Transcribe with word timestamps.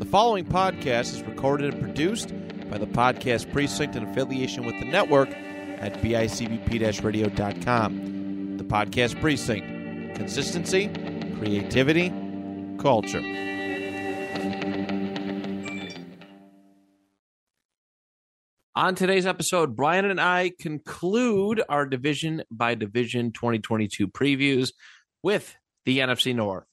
The 0.00 0.06
following 0.06 0.46
podcast 0.46 1.12
is 1.12 1.22
recorded 1.24 1.74
and 1.74 1.82
produced 1.82 2.32
by 2.70 2.78
the 2.78 2.86
Podcast 2.86 3.52
Precinct 3.52 3.96
in 3.96 4.04
affiliation 4.04 4.64
with 4.64 4.80
the 4.80 4.86
network 4.86 5.28
at 5.28 5.92
bicbp 6.00 7.04
radio.com. 7.04 8.56
The 8.56 8.64
Podcast 8.64 9.20
Precinct 9.20 10.16
consistency, 10.16 10.88
creativity, 11.36 12.08
culture. 12.78 13.20
On 18.74 18.94
today's 18.94 19.26
episode, 19.26 19.76
Brian 19.76 20.06
and 20.06 20.18
I 20.18 20.52
conclude 20.58 21.62
our 21.68 21.84
division 21.84 22.42
by 22.50 22.74
division 22.74 23.32
2022 23.32 24.08
previews 24.08 24.72
with 25.22 25.58
the 25.84 25.98
NFC 25.98 26.34
North. 26.34 26.69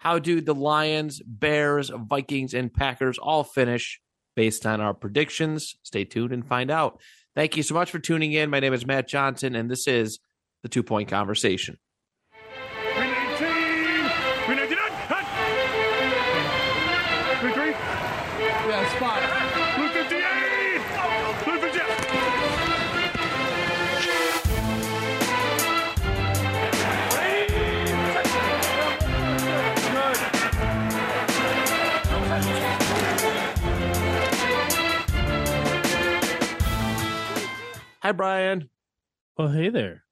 How 0.00 0.18
do 0.18 0.40
the 0.40 0.54
Lions, 0.54 1.20
Bears, 1.26 1.90
Vikings, 1.94 2.54
and 2.54 2.72
Packers 2.72 3.18
all 3.18 3.44
finish 3.44 4.00
based 4.34 4.64
on 4.64 4.80
our 4.80 4.94
predictions? 4.94 5.76
Stay 5.82 6.06
tuned 6.06 6.32
and 6.32 6.46
find 6.46 6.70
out. 6.70 7.02
Thank 7.36 7.58
you 7.58 7.62
so 7.62 7.74
much 7.74 7.90
for 7.90 7.98
tuning 7.98 8.32
in. 8.32 8.48
My 8.48 8.60
name 8.60 8.72
is 8.72 8.86
Matt 8.86 9.08
Johnson, 9.08 9.54
and 9.54 9.70
this 9.70 9.86
is 9.86 10.18
the 10.62 10.70
Two 10.70 10.82
Point 10.82 11.10
Conversation. 11.10 11.76
Hi, 38.10 38.12
Brian. 38.12 38.68
Oh, 39.38 39.46
hey 39.46 39.68
there. 39.68 40.02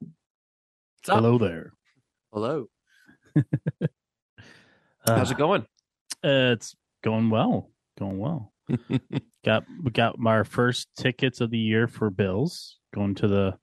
What's 0.00 1.10
up? 1.10 1.16
Hello 1.16 1.36
there. 1.36 1.74
Hello. 2.32 2.68
Uh, 5.06 5.16
How's 5.18 5.30
it 5.30 5.36
going? 5.36 5.60
uh, 6.24 6.56
it's 6.56 6.74
going 7.02 7.28
well. 7.28 7.70
Going 7.98 8.18
well. 8.18 8.54
got 9.44 9.64
we 9.82 9.90
got 9.90 10.16
our 10.24 10.44
first 10.44 10.88
tickets 10.96 11.42
of 11.42 11.50
the 11.50 11.58
year 11.58 11.86
for 11.86 12.08
Bills 12.08 12.78
going 12.94 13.14
to 13.16 13.28
the 13.28 13.58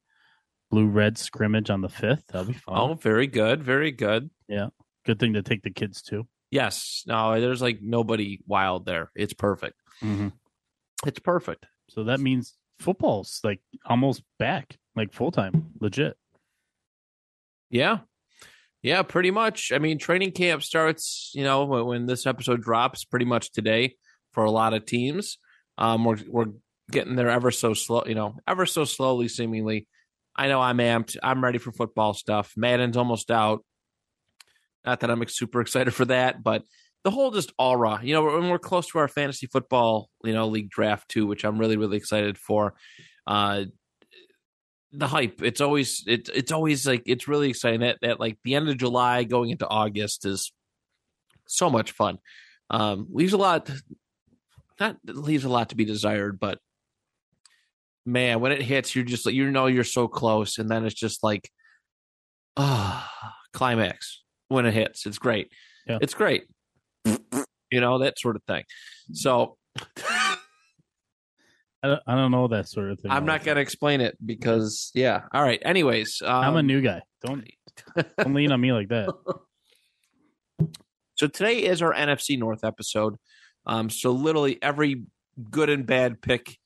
blue 0.70 0.86
red 0.86 1.18
scrimmage 1.18 1.72
on 1.72 1.82
the 1.82 1.90
fifth. 1.90 2.26
That'll 2.28 2.46
be 2.46 2.54
fun. 2.54 2.78
Oh, 2.78 2.94
very 2.94 3.26
good. 3.26 3.64
Very 3.64 3.90
good. 3.92 4.30
Yeah. 4.48 4.68
Good 5.08 5.18
thing 5.18 5.34
to 5.34 5.42
take 5.42 5.64
the 5.64 5.72
kids 5.72 6.04
to. 6.04 6.28
Yes. 6.52 7.02
No, 7.08 7.42
there's 7.42 7.64
like 7.64 7.80
nobody 7.82 8.42
wild 8.46 8.86
there. 8.86 9.10
It's 9.16 9.34
perfect. 9.34 9.82
Mm-hmm. 10.04 10.28
It's 11.08 11.20
perfect. 11.20 11.66
So 11.90 12.04
that 12.04 12.20
means 12.20 12.56
football's 12.82 13.40
like 13.44 13.62
almost 13.86 14.24
back, 14.40 14.78
like 14.96 15.14
full 15.14 15.32
time, 15.32 15.72
legit. 15.80 16.18
Yeah. 17.70 18.00
Yeah, 18.84 19.04
pretty 19.04 19.32
much. 19.32 19.72
I 19.72 19.78
mean, 19.78 20.00
training 20.00 20.32
camp 20.32 20.64
starts, 20.64 21.32
you 21.36 21.44
know, 21.44 21.66
when, 21.66 22.08
this 22.08 22.26
episode 22.26 22.64
drops 22.64 23.06
pretty 23.06 23.26
much 23.26 23.52
today 23.52 23.96
for 24.34 24.44
a 24.44 24.52
lot 24.52 24.74
of 24.74 24.86
teams. 24.86 25.38
Um, 25.78 26.04
we're, 26.04 26.18
we're 26.28 26.46
getting 26.90 27.16
there 27.16 27.30
ever 27.30 27.52
so 27.52 27.74
slow, 27.74 28.04
you 28.08 28.16
know, 28.16 28.36
ever 28.48 28.66
so 28.66 28.84
slowly, 28.84 29.28
seemingly. 29.28 29.88
I 30.36 30.48
know 30.48 30.60
I'm 30.60 30.78
amped. 30.78 31.18
I'm 31.22 31.44
ready 31.44 31.60
for 31.60 31.72
football 31.72 32.14
stuff. 32.14 32.54
Madden's 32.58 32.98
almost 32.98 33.30
out. 33.30 33.64
Not 34.84 35.02
that 35.02 35.12
I'm 35.12 35.26
super 35.28 35.62
excited 35.62 35.94
for 35.94 36.06
that, 36.06 36.42
but 36.42 36.64
the 37.04 37.12
whole 37.12 37.32
just 37.32 37.52
aura, 37.58 38.00
you 38.04 38.14
know, 38.14 38.24
when 38.24 38.50
we're 38.50 38.60
close 38.60 38.88
to 38.88 39.00
our 39.00 39.08
fantasy 39.08 39.48
football, 39.48 40.10
you 40.24 40.34
know, 40.34 40.48
league 40.48 40.70
draft 40.70 41.10
too, 41.10 41.26
which 41.26 41.44
I'm 41.44 41.58
really, 41.58 41.78
really 41.78 41.98
excited 41.98 42.38
for. 42.38 42.76
Uh, 43.26 43.66
the 44.92 45.08
hype, 45.08 45.42
it's 45.42 45.62
always, 45.62 46.04
it's, 46.06 46.30
it's 46.30 46.52
always 46.52 46.86
like, 46.86 47.04
it's 47.06 47.28
really 47.28 47.50
exciting 47.50 47.80
that, 47.80 47.98
that 48.02 48.20
like 48.20 48.38
the 48.44 48.56
end 48.56 48.70
of 48.70 48.78
July 48.78 49.24
going 49.24 49.50
into 49.50 49.68
August 49.68 50.26
is 50.26 50.52
so 51.48 51.70
much 51.70 51.92
fun. 51.92 52.20
Um, 52.70 53.08
leaves 53.12 53.34
a 53.34 53.38
lot, 53.38 53.70
not 54.80 54.98
leaves 55.06 55.44
a 55.44 55.50
lot 55.50 55.70
to 55.70 55.76
be 55.76 55.86
desired, 55.86 56.40
but 56.40 56.60
man, 58.06 58.40
when 58.42 58.52
it 58.52 58.62
hits, 58.62 58.96
you're 58.96 59.06
just 59.06 59.26
like, 59.26 59.36
you 59.36 59.50
know, 59.50 59.68
you're 59.68 59.84
so 59.84 60.08
close. 60.08 60.58
And 60.58 60.70
then 60.70 60.86
it's 60.86 60.96
just 60.96 61.24
like, 61.24 61.50
ah, 62.58 63.10
climax 63.54 64.24
when 64.50 64.66
it 64.66 64.74
hits. 64.74 65.06
It's 65.06 65.20
great. 65.20 65.52
Yeah. 65.88 66.00
It's 66.02 66.14
great. 66.14 66.46
You 67.72 67.82
know, 67.82 68.00
that 68.00 68.20
sort 68.20 68.36
of 68.36 68.44
thing. 68.44 68.64
So 69.14 69.58
I 71.84 71.88
don't, 71.88 72.02
I 72.06 72.16
don't 72.16 72.32
know 72.32 72.48
that 72.50 72.68
sort 72.68 72.92
of 72.92 73.00
thing. 73.00 73.12
I'm 73.12 73.26
not 73.26 73.44
going 73.44 73.56
to 73.56 73.62
explain 73.62 74.02
it 74.02 74.18
because, 74.24 74.92
yeah. 74.94 75.22
All 75.34 75.42
right. 75.42 75.62
Anyways, 75.64 76.22
um, 76.24 76.44
I'm 76.44 76.56
a 76.58 76.64
new 76.64 76.82
guy. 76.82 77.02
Don't 77.26 77.48
don't 78.18 78.34
lean 78.34 78.52
on 78.52 78.62
me 78.62 78.72
like 78.74 78.90
that. 78.90 79.10
So 81.16 81.28
today 81.28 81.64
is 81.64 81.82
our 81.82 81.94
NFC 81.94 82.38
North 82.38 82.64
episode. 82.64 83.16
Um, 83.66 83.90
so 83.90 84.12
literally 84.12 84.58
every 84.62 85.04
good 85.50 85.70
and 85.70 85.86
bad 85.86 86.22
pick 86.22 86.58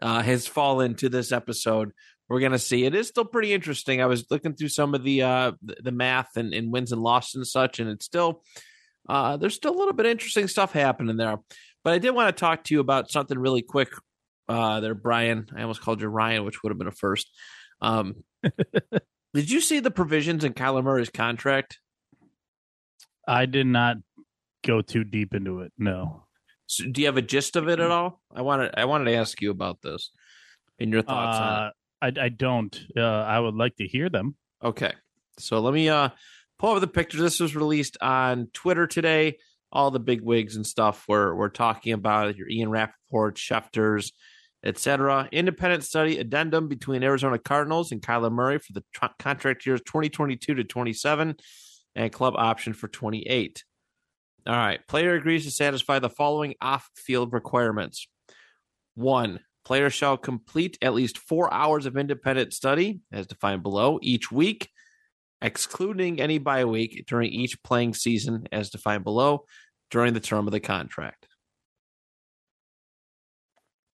uh, 0.00 0.22
has 0.22 0.46
fallen 0.46 0.94
to 0.96 1.08
this 1.08 1.32
episode. 1.32 1.92
We're 2.28 2.40
gonna 2.40 2.58
see. 2.58 2.84
It 2.84 2.94
is 2.94 3.08
still 3.08 3.24
pretty 3.24 3.52
interesting. 3.52 4.00
I 4.00 4.06
was 4.06 4.24
looking 4.30 4.54
through 4.54 4.68
some 4.68 4.94
of 4.94 5.04
the 5.04 5.22
uh, 5.22 5.52
the 5.62 5.76
the 5.82 5.92
math 5.92 6.36
and, 6.36 6.54
and 6.54 6.72
wins 6.72 6.90
and 6.90 7.02
losses 7.02 7.34
and 7.34 7.46
such, 7.46 7.80
and 7.80 7.90
it's 7.90 8.06
still 8.06 8.42
uh, 9.08 9.36
there's 9.36 9.54
still 9.54 9.74
a 9.74 9.78
little 9.78 9.92
bit 9.92 10.06
of 10.06 10.12
interesting 10.12 10.48
stuff 10.48 10.72
happening 10.72 11.16
there. 11.16 11.38
But 11.82 11.92
I 11.92 11.98
did 11.98 12.10
want 12.10 12.34
to 12.34 12.40
talk 12.40 12.64
to 12.64 12.74
you 12.74 12.80
about 12.80 13.10
something 13.10 13.38
really 13.38 13.62
quick. 13.62 13.90
Uh, 14.48 14.80
there, 14.80 14.94
Brian. 14.94 15.46
I 15.56 15.62
almost 15.62 15.80
called 15.80 16.00
you 16.00 16.08
Ryan, 16.08 16.44
which 16.44 16.62
would 16.62 16.70
have 16.70 16.78
been 16.78 16.86
a 16.86 16.92
first. 16.92 17.30
Um, 17.80 18.24
did 19.34 19.50
you 19.50 19.60
see 19.60 19.80
the 19.80 19.90
provisions 19.90 20.44
in 20.44 20.54
Kyler 20.54 20.82
Murray's 20.84 21.10
contract? 21.10 21.78
I 23.26 23.46
did 23.46 23.66
not 23.66 23.96
go 24.64 24.82
too 24.82 25.04
deep 25.04 25.34
into 25.34 25.60
it. 25.60 25.72
No. 25.78 26.24
So 26.66 26.84
do 26.90 27.00
you 27.00 27.06
have 27.06 27.16
a 27.16 27.22
gist 27.22 27.56
of 27.56 27.68
it 27.68 27.80
at 27.80 27.90
all? 27.90 28.20
I 28.34 28.42
wanted 28.42 28.74
I 28.76 28.86
wanted 28.86 29.10
to 29.10 29.16
ask 29.16 29.40
you 29.40 29.50
about 29.50 29.80
this 29.82 30.10
and 30.78 30.92
your 30.92 31.02
thoughts 31.02 31.38
on 31.38 31.48
Uh, 31.48 31.70
I 32.02 32.24
I 32.24 32.28
don't. 32.28 32.78
Uh, 32.96 33.02
I 33.02 33.38
would 33.38 33.54
like 33.54 33.76
to 33.76 33.86
hear 33.86 34.08
them. 34.08 34.36
Okay. 34.62 34.92
So 35.38 35.60
let 35.60 35.74
me 35.74 35.88
uh 35.88 36.10
pull 36.58 36.70
over 36.70 36.80
the 36.80 36.86
picture. 36.86 37.18
This 37.18 37.40
was 37.40 37.56
released 37.56 37.96
on 38.00 38.48
Twitter 38.52 38.86
today. 38.86 39.38
All 39.72 39.90
the 39.90 40.00
big 40.00 40.20
wigs 40.20 40.56
and 40.56 40.66
stuff 40.66 41.04
were 41.08 41.34
we're 41.34 41.48
talking 41.48 41.92
about 41.92 42.28
it. 42.28 42.36
Your 42.36 42.48
Ian 42.48 42.70
Rapoport, 42.70 43.36
Schefters, 43.36 44.12
etc. 44.64 45.28
Independent 45.32 45.84
study 45.84 46.18
addendum 46.18 46.68
between 46.68 47.02
Arizona 47.02 47.38
Cardinals 47.38 47.92
and 47.92 48.00
Kyler 48.00 48.32
Murray 48.32 48.58
for 48.58 48.72
the 48.72 48.84
tr- 48.92 49.06
contract 49.18 49.66
years 49.66 49.80
2022 49.80 50.54
to 50.54 50.64
27 50.64 51.36
and 51.96 52.12
club 52.12 52.34
option 52.36 52.72
for 52.72 52.88
28. 52.88 53.64
All 54.46 54.54
right. 54.54 54.86
Player 54.86 55.14
agrees 55.14 55.44
to 55.44 55.50
satisfy 55.50 55.98
the 55.98 56.10
following 56.10 56.54
off 56.60 56.88
field 56.94 57.32
requirements. 57.32 58.06
One, 58.94 59.40
player 59.64 59.90
shall 59.90 60.16
complete 60.16 60.78
at 60.82 60.94
least 60.94 61.18
four 61.18 61.52
hours 61.52 61.86
of 61.86 61.96
independent 61.96 62.52
study, 62.52 63.00
as 63.12 63.26
defined 63.26 63.62
below, 63.62 63.98
each 64.02 64.30
week, 64.30 64.70
excluding 65.44 66.20
any 66.20 66.38
bye 66.38 66.64
week 66.64 67.04
during 67.06 67.30
each 67.30 67.62
playing 67.62 67.94
season, 67.94 68.48
as 68.50 68.70
defined 68.70 69.04
below, 69.04 69.44
during 69.90 70.14
the 70.14 70.20
term 70.20 70.48
of 70.48 70.52
the 70.52 70.60
contract. 70.60 71.28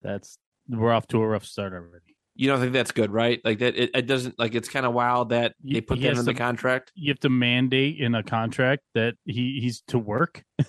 That's 0.01 0.37
we're 0.67 0.91
off 0.91 1.07
to 1.07 1.21
a 1.21 1.27
rough 1.27 1.45
start 1.45 1.73
already. 1.73 2.15
You 2.35 2.49
don't 2.49 2.59
think 2.59 2.73
that's 2.73 2.91
good, 2.91 3.11
right? 3.11 3.39
Like 3.45 3.59
that, 3.59 3.77
it, 3.77 3.91
it 3.93 4.07
doesn't 4.07 4.37
like 4.37 4.55
it's 4.55 4.67
kind 4.67 4.85
of 4.85 4.93
wild 4.93 5.29
that 5.29 5.53
they 5.63 5.79
put 5.79 6.01
that 6.01 6.17
in 6.17 6.25
the 6.25 6.33
contract. 6.33 6.91
You 6.95 7.11
have 7.11 7.19
to 7.21 7.29
mandate 7.29 7.99
in 7.99 8.13
a 8.13 8.23
contract 8.23 8.81
that 8.93 9.15
he 9.23 9.59
he's 9.61 9.81
to 9.87 9.99
work. 9.99 10.43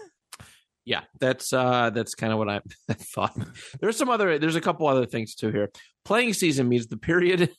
Yeah, 0.86 1.00
that's 1.18 1.52
uh 1.52 1.90
that's 1.90 2.14
kind 2.14 2.32
of 2.32 2.38
what 2.38 2.48
I 2.48 2.60
thought. 2.92 3.36
There's 3.80 3.96
some 3.96 4.08
other 4.08 4.38
there's 4.38 4.54
a 4.54 4.60
couple 4.60 4.86
other 4.86 5.04
things 5.04 5.34
too 5.34 5.50
here. 5.50 5.70
Playing 6.04 6.32
season 6.32 6.68
means 6.68 6.86
the 6.86 6.96
period 6.96 7.50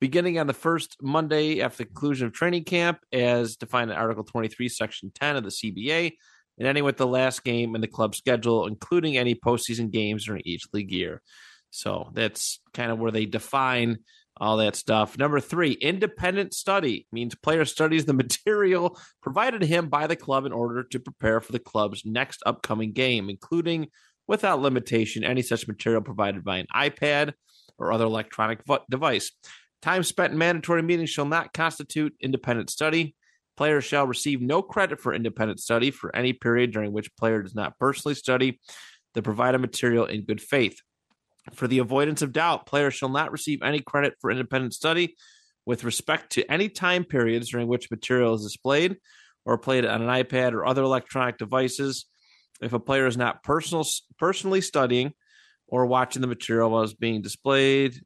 beginning 0.00 0.38
on 0.38 0.46
the 0.46 0.52
first 0.52 0.96
Monday 1.00 1.60
after 1.60 1.78
the 1.78 1.84
conclusion 1.86 2.26
of 2.26 2.32
training 2.32 2.64
camp 2.64 2.98
as 3.12 3.56
defined 3.56 3.90
in 3.90 3.96
Article 3.96 4.24
23 4.24 4.68
section 4.68 5.10
10 5.14 5.36
of 5.36 5.44
the 5.44 5.50
CBA 5.50 6.12
and 6.58 6.68
ending 6.68 6.84
with 6.84 6.96
the 6.96 7.06
last 7.06 7.44
game 7.44 7.74
in 7.74 7.80
the 7.80 7.86
club 7.86 8.14
schedule 8.14 8.66
including 8.66 9.16
any 9.16 9.34
postseason 9.34 9.90
games 9.90 10.26
during 10.26 10.42
each 10.44 10.64
league 10.72 10.92
year. 10.92 11.22
So 11.70 12.10
that's 12.14 12.60
kind 12.74 12.90
of 12.90 12.98
where 12.98 13.10
they 13.10 13.26
define 13.26 13.98
all 14.38 14.58
that 14.58 14.76
stuff. 14.76 15.18
Number 15.18 15.40
three, 15.40 15.72
independent 15.72 16.54
study 16.54 17.06
means 17.10 17.34
player 17.34 17.64
studies 17.64 18.04
the 18.04 18.12
material 18.46 18.98
provided 19.22 19.60
to 19.60 19.66
him 19.66 19.88
by 19.88 20.06
the 20.06 20.16
club 20.16 20.44
in 20.44 20.52
order 20.52 20.82
to 20.84 21.00
prepare 21.00 21.40
for 21.40 21.52
the 21.52 21.58
club's 21.58 22.02
next 22.04 22.42
upcoming 22.46 22.92
game, 22.92 23.30
including, 23.30 23.88
without 24.26 24.60
limitation, 24.60 25.24
any 25.24 25.42
such 25.42 25.68
material 25.68 26.02
provided 26.02 26.44
by 26.44 26.58
an 26.58 26.66
iPad 26.74 27.32
or 27.78 27.92
other 27.92 28.04
electronic 28.04 28.60
device. 28.90 29.32
Time 29.86 30.02
spent 30.02 30.32
in 30.32 30.38
mandatory 30.38 30.82
meetings 30.82 31.10
shall 31.10 31.26
not 31.26 31.52
constitute 31.52 32.12
independent 32.20 32.70
study. 32.70 33.14
Players 33.56 33.84
shall 33.84 34.04
receive 34.04 34.42
no 34.42 34.60
credit 34.60 35.00
for 35.00 35.14
independent 35.14 35.60
study 35.60 35.92
for 35.92 36.14
any 36.16 36.32
period 36.32 36.72
during 36.72 36.90
which 36.90 37.14
player 37.14 37.40
does 37.40 37.54
not 37.54 37.78
personally 37.78 38.16
study 38.16 38.58
the 39.14 39.22
provided 39.22 39.60
material 39.60 40.04
in 40.04 40.24
good 40.24 40.40
faith. 40.40 40.80
For 41.54 41.68
the 41.68 41.78
avoidance 41.78 42.20
of 42.20 42.32
doubt, 42.32 42.66
players 42.66 42.94
shall 42.94 43.10
not 43.10 43.30
receive 43.30 43.62
any 43.62 43.78
credit 43.78 44.14
for 44.20 44.32
independent 44.32 44.74
study 44.74 45.14
with 45.66 45.84
respect 45.84 46.32
to 46.32 46.50
any 46.50 46.68
time 46.68 47.04
periods 47.04 47.50
during 47.50 47.68
which 47.68 47.88
material 47.88 48.34
is 48.34 48.42
displayed 48.42 48.96
or 49.44 49.56
played 49.56 49.86
on 49.86 50.02
an 50.02 50.08
iPad 50.08 50.52
or 50.52 50.66
other 50.66 50.82
electronic 50.82 51.38
devices. 51.38 52.06
If 52.60 52.72
a 52.72 52.80
player 52.80 53.06
is 53.06 53.16
not 53.16 53.44
personal, 53.44 53.86
personally 54.18 54.62
studying 54.62 55.12
or 55.68 55.86
watching 55.86 56.22
the 56.22 56.26
material 56.26 56.70
while 56.70 56.82
it's 56.82 56.92
being 56.92 57.22
displayed 57.22 58.00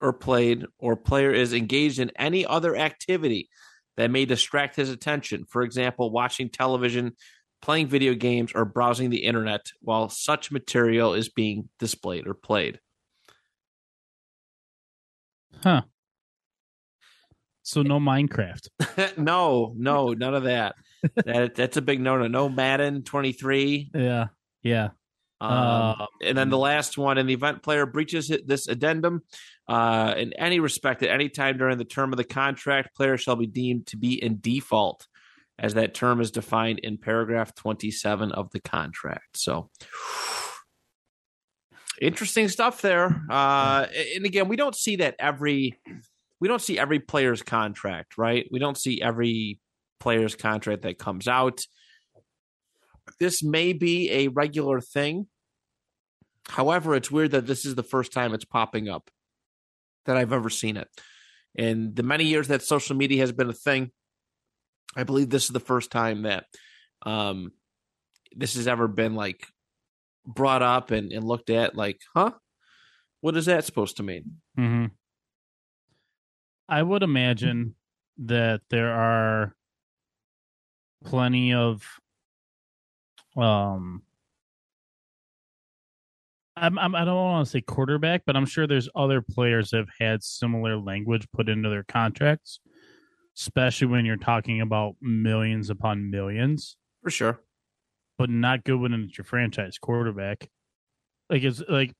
or 0.00 0.12
played, 0.12 0.64
or 0.78 0.96
player 0.96 1.32
is 1.32 1.52
engaged 1.52 1.98
in 1.98 2.10
any 2.16 2.46
other 2.46 2.76
activity 2.76 3.48
that 3.96 4.10
may 4.10 4.24
distract 4.24 4.76
his 4.76 4.90
attention, 4.90 5.44
for 5.48 5.62
example, 5.62 6.10
watching 6.10 6.48
television, 6.48 7.12
playing 7.60 7.88
video 7.88 8.14
games, 8.14 8.52
or 8.54 8.64
browsing 8.64 9.10
the 9.10 9.24
internet 9.24 9.66
while 9.80 10.08
such 10.08 10.52
material 10.52 11.14
is 11.14 11.28
being 11.28 11.68
displayed 11.78 12.26
or 12.26 12.34
played. 12.34 12.78
Huh. 15.62 15.82
So 17.64 17.82
no 17.82 18.00
Minecraft. 18.00 18.66
no, 19.18 19.74
no, 19.76 20.14
none 20.14 20.34
of 20.34 20.44
that. 20.44 20.74
that 21.26 21.54
that's 21.54 21.76
a 21.76 21.82
big 21.82 22.00
no 22.00 22.16
no. 22.16 22.26
No 22.26 22.48
Madden 22.48 23.02
23. 23.02 23.90
Yeah. 23.94 24.28
Yeah. 24.62 24.88
Um, 25.40 25.50
Um, 26.00 26.06
and 26.22 26.36
then 26.36 26.50
the 26.50 26.58
last 26.58 26.98
one, 26.98 27.18
in 27.18 27.26
the 27.26 27.34
event 27.34 27.62
player 27.62 27.86
breaches 27.86 28.30
this 28.44 28.68
addendum 28.68 29.22
uh, 29.68 30.14
in 30.16 30.32
any 30.34 30.60
respect 30.60 31.02
at 31.02 31.10
any 31.10 31.28
time 31.28 31.58
during 31.58 31.78
the 31.78 31.84
term 31.84 32.12
of 32.12 32.16
the 32.16 32.24
contract, 32.24 32.96
player 32.96 33.16
shall 33.16 33.36
be 33.36 33.46
deemed 33.46 33.86
to 33.88 33.96
be 33.96 34.22
in 34.22 34.38
default, 34.40 35.06
as 35.58 35.74
that 35.74 35.94
term 35.94 36.20
is 36.20 36.30
defined 36.30 36.80
in 36.80 36.98
paragraph 36.98 37.54
27 37.54 38.32
of 38.32 38.50
the 38.50 38.60
contract. 38.60 39.36
So, 39.36 39.70
interesting 42.00 42.48
stuff 42.48 42.82
there. 42.82 43.24
Uh, 43.30 43.86
and 44.16 44.24
again, 44.24 44.48
we 44.48 44.56
don't 44.56 44.76
see 44.76 44.96
that 44.96 45.16
every 45.18 45.78
we 46.40 46.48
don't 46.48 46.62
see 46.62 46.78
every 46.78 47.00
player's 47.00 47.42
contract, 47.42 48.16
right? 48.16 48.46
We 48.50 48.58
don't 48.58 48.78
see 48.78 49.02
every 49.02 49.60
player's 50.00 50.34
contract 50.36 50.82
that 50.82 50.98
comes 50.98 51.26
out 51.26 51.60
this 53.20 53.42
may 53.42 53.72
be 53.72 54.10
a 54.10 54.28
regular 54.28 54.80
thing. 54.80 55.26
However, 56.48 56.94
it's 56.94 57.10
weird 57.10 57.32
that 57.32 57.46
this 57.46 57.64
is 57.64 57.74
the 57.74 57.82
first 57.82 58.12
time 58.12 58.34
it's 58.34 58.44
popping 58.44 58.88
up 58.88 59.10
that 60.06 60.16
I've 60.16 60.32
ever 60.32 60.50
seen 60.50 60.76
it. 60.76 60.88
In 61.54 61.94
the 61.94 62.02
many 62.02 62.24
years 62.24 62.48
that 62.48 62.62
social 62.62 62.96
media 62.96 63.20
has 63.20 63.32
been 63.32 63.50
a 63.50 63.54
thing, 63.54 63.90
I 64.96 65.04
believe 65.04 65.28
this 65.28 65.44
is 65.44 65.50
the 65.50 65.60
first 65.60 65.90
time 65.90 66.22
that 66.22 66.46
um, 67.04 67.52
this 68.34 68.54
has 68.54 68.66
ever 68.66 68.88
been 68.88 69.14
like 69.14 69.46
brought 70.26 70.62
up 70.62 70.90
and, 70.90 71.12
and 71.12 71.24
looked 71.24 71.50
at 71.50 71.74
like, 71.74 72.00
huh? 72.14 72.32
What 73.20 73.36
is 73.36 73.46
that 73.46 73.64
supposed 73.64 73.96
to 73.96 74.02
mean? 74.02 74.40
hmm 74.56 74.86
I 76.68 76.82
would 76.82 77.02
imagine 77.02 77.74
that 78.18 78.60
there 78.68 78.92
are 78.92 79.54
plenty 81.04 81.54
of 81.54 81.82
um 83.38 84.02
I'm, 86.56 86.78
I'm 86.78 86.94
I 86.94 87.04
don't 87.04 87.14
want 87.14 87.46
to 87.46 87.50
say 87.50 87.60
quarterback, 87.60 88.22
but 88.26 88.36
I'm 88.36 88.46
sure 88.46 88.66
there's 88.66 88.88
other 88.94 89.22
players 89.22 89.70
that 89.70 89.78
have 89.78 89.88
had 89.98 90.22
similar 90.22 90.76
language 90.76 91.28
put 91.32 91.48
into 91.48 91.68
their 91.68 91.84
contracts, 91.84 92.60
especially 93.36 93.86
when 93.86 94.04
you're 94.04 94.16
talking 94.16 94.60
about 94.60 94.96
millions 95.00 95.70
upon 95.70 96.10
millions, 96.10 96.76
For 97.02 97.10
sure. 97.10 97.40
but 98.18 98.28
not 98.30 98.64
good 98.64 98.80
when 98.80 98.92
it's 98.94 99.16
your 99.16 99.24
franchise 99.24 99.78
quarterback. 99.78 100.48
Like 101.30 101.44
it's 101.44 101.62
like 101.68 101.92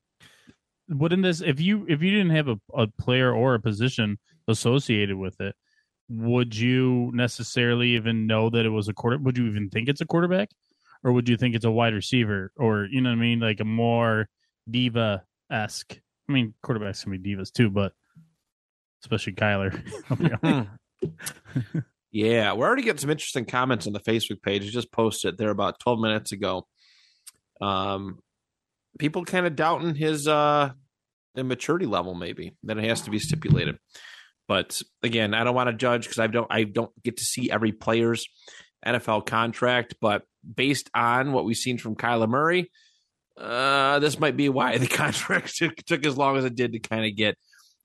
wouldn't 0.89 1.23
this 1.23 1.39
if 1.41 1.61
you 1.61 1.85
if 1.87 2.01
you 2.01 2.11
didn't 2.11 2.35
have 2.35 2.49
a, 2.49 2.57
a 2.73 2.87
player 2.87 3.31
or 3.33 3.53
a 3.53 3.59
position 3.59 4.17
associated 4.47 5.15
with 5.15 5.39
it, 5.39 5.55
would 6.09 6.55
you 6.55 7.11
necessarily 7.13 7.91
even 7.91 8.27
know 8.27 8.49
that 8.49 8.65
it 8.65 8.69
was 8.69 8.89
a 8.89 8.93
quarter? 8.93 9.17
Would 9.19 9.37
you 9.37 9.47
even 9.47 9.69
think 9.69 9.87
it's 9.87 10.01
a 10.01 10.05
quarterback, 10.05 10.49
or 11.03 11.11
would 11.13 11.29
you 11.29 11.37
think 11.37 11.55
it's 11.55 11.65
a 11.65 11.71
wide 11.71 11.93
receiver, 11.93 12.51
or 12.57 12.87
you 12.89 13.01
know 13.01 13.09
what 13.09 13.17
I 13.17 13.21
mean, 13.21 13.39
like 13.39 13.59
a 13.59 13.65
more 13.65 14.27
diva 14.69 15.23
esque? 15.51 15.99
I 16.27 16.31
mean, 16.31 16.53
quarterbacks 16.63 17.03
can 17.03 17.17
be 17.17 17.35
divas 17.35 17.51
too, 17.51 17.69
but 17.69 17.93
especially 19.03 19.33
Kyler. 19.33 19.79
yeah, 22.11 22.53
we're 22.53 22.67
already 22.67 22.83
getting 22.83 22.99
some 22.99 23.09
interesting 23.09 23.45
comments 23.45 23.87
on 23.87 23.93
the 23.93 23.99
Facebook 23.99 24.41
page. 24.41 24.63
I 24.63 24.69
just 24.69 24.91
posted 24.91 25.37
there 25.37 25.49
about 25.49 25.79
12 25.79 25.99
minutes 25.99 26.31
ago. 26.31 26.67
Um, 27.61 28.19
people 28.97 29.25
kind 29.25 29.45
of 29.45 29.55
doubting 29.55 29.95
his 29.95 30.27
uh 30.27 30.71
maturity 31.35 31.85
level, 31.85 32.15
maybe 32.15 32.55
that 32.63 32.77
it 32.77 32.83
has 32.83 33.01
to 33.01 33.11
be 33.11 33.19
stipulated. 33.19 33.77
But 34.47 34.81
again, 35.03 35.33
I 35.33 35.43
don't 35.43 35.55
want 35.55 35.69
to 35.69 35.75
judge 35.75 36.03
because 36.03 36.19
I 36.19 36.27
don't 36.27 36.47
I 36.49 36.63
don't 36.63 36.91
get 37.03 37.17
to 37.17 37.23
see 37.23 37.51
every 37.51 37.71
player's 37.71 38.27
NFL 38.85 39.25
contract. 39.25 39.95
But 40.01 40.23
based 40.55 40.89
on 40.93 41.31
what 41.31 41.45
we've 41.45 41.57
seen 41.57 41.77
from 41.77 41.95
Kyler 41.95 42.29
Murray, 42.29 42.71
uh, 43.37 43.99
this 43.99 44.19
might 44.19 44.37
be 44.37 44.49
why 44.49 44.77
the 44.77 44.87
contract 45.03 45.55
took, 45.55 45.75
took 45.77 46.05
as 46.05 46.17
long 46.17 46.37
as 46.37 46.45
it 46.45 46.55
did 46.55 46.73
to 46.73 46.79
kind 46.79 47.05
of 47.05 47.15
get 47.15 47.37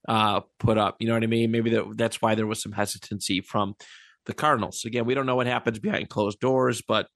uh, 0.09 0.41
put 0.59 0.79
up. 0.79 0.97
You 0.99 1.09
know 1.09 1.15
what 1.15 1.23
I 1.23 1.29
mean? 1.29 1.51
Maybe 1.51 1.71
that, 1.71 1.97
that's 1.97 2.21
why 2.21 2.35
there 2.35 2.47
was 2.47 2.62
some 2.62 2.73
hesitancy 2.73 3.41
from 3.41 3.75
the 4.27 4.35
Cardinals. 4.35 4.85
Again, 4.85 5.06
we 5.06 5.15
don't 5.15 5.27
know 5.27 5.37
what 5.37 5.47
happens 5.47 5.79
behind 5.79 6.09
closed 6.09 6.41
doors, 6.41 6.83
but 6.87 7.06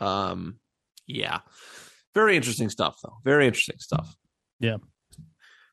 um, 0.00 0.58
yeah, 1.06 1.40
very 2.14 2.36
interesting 2.36 2.70
stuff, 2.70 2.96
though. 3.02 3.16
Very 3.24 3.46
interesting 3.46 3.78
stuff. 3.78 4.14
Yeah. 4.58 4.76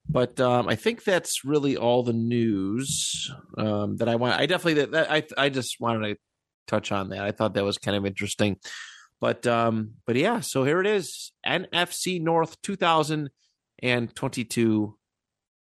But 0.08 0.40
um, 0.40 0.68
I 0.68 0.76
think 0.76 1.04
that's 1.04 1.46
really 1.46 1.78
all 1.78 2.04
the 2.04 2.14
news 2.14 3.32
um, 3.58 3.98
that 3.98 4.10
I 4.10 4.16
want. 4.16 4.40
I 4.40 4.46
definitely 4.46 4.82
that, 4.82 4.92
that 4.92 5.12
I 5.12 5.24
I 5.38 5.50
just 5.50 5.78
wanted 5.80 6.10
to 6.10 6.16
touch 6.68 6.92
on 6.92 7.10
that. 7.10 7.22
I 7.22 7.32
thought 7.32 7.56
that 7.56 7.64
was 7.64 7.78
kind 7.78 7.96
of 7.98 8.06
interesting. 8.06 8.58
But 9.20 9.48
um, 9.48 9.94
but 10.06 10.16
yeah, 10.18 10.42
so 10.42 10.64
here 10.64 10.80
it 10.82 10.88
is. 10.88 11.32
NFC 11.46 12.22
North 12.22 12.62
2022 12.62 14.98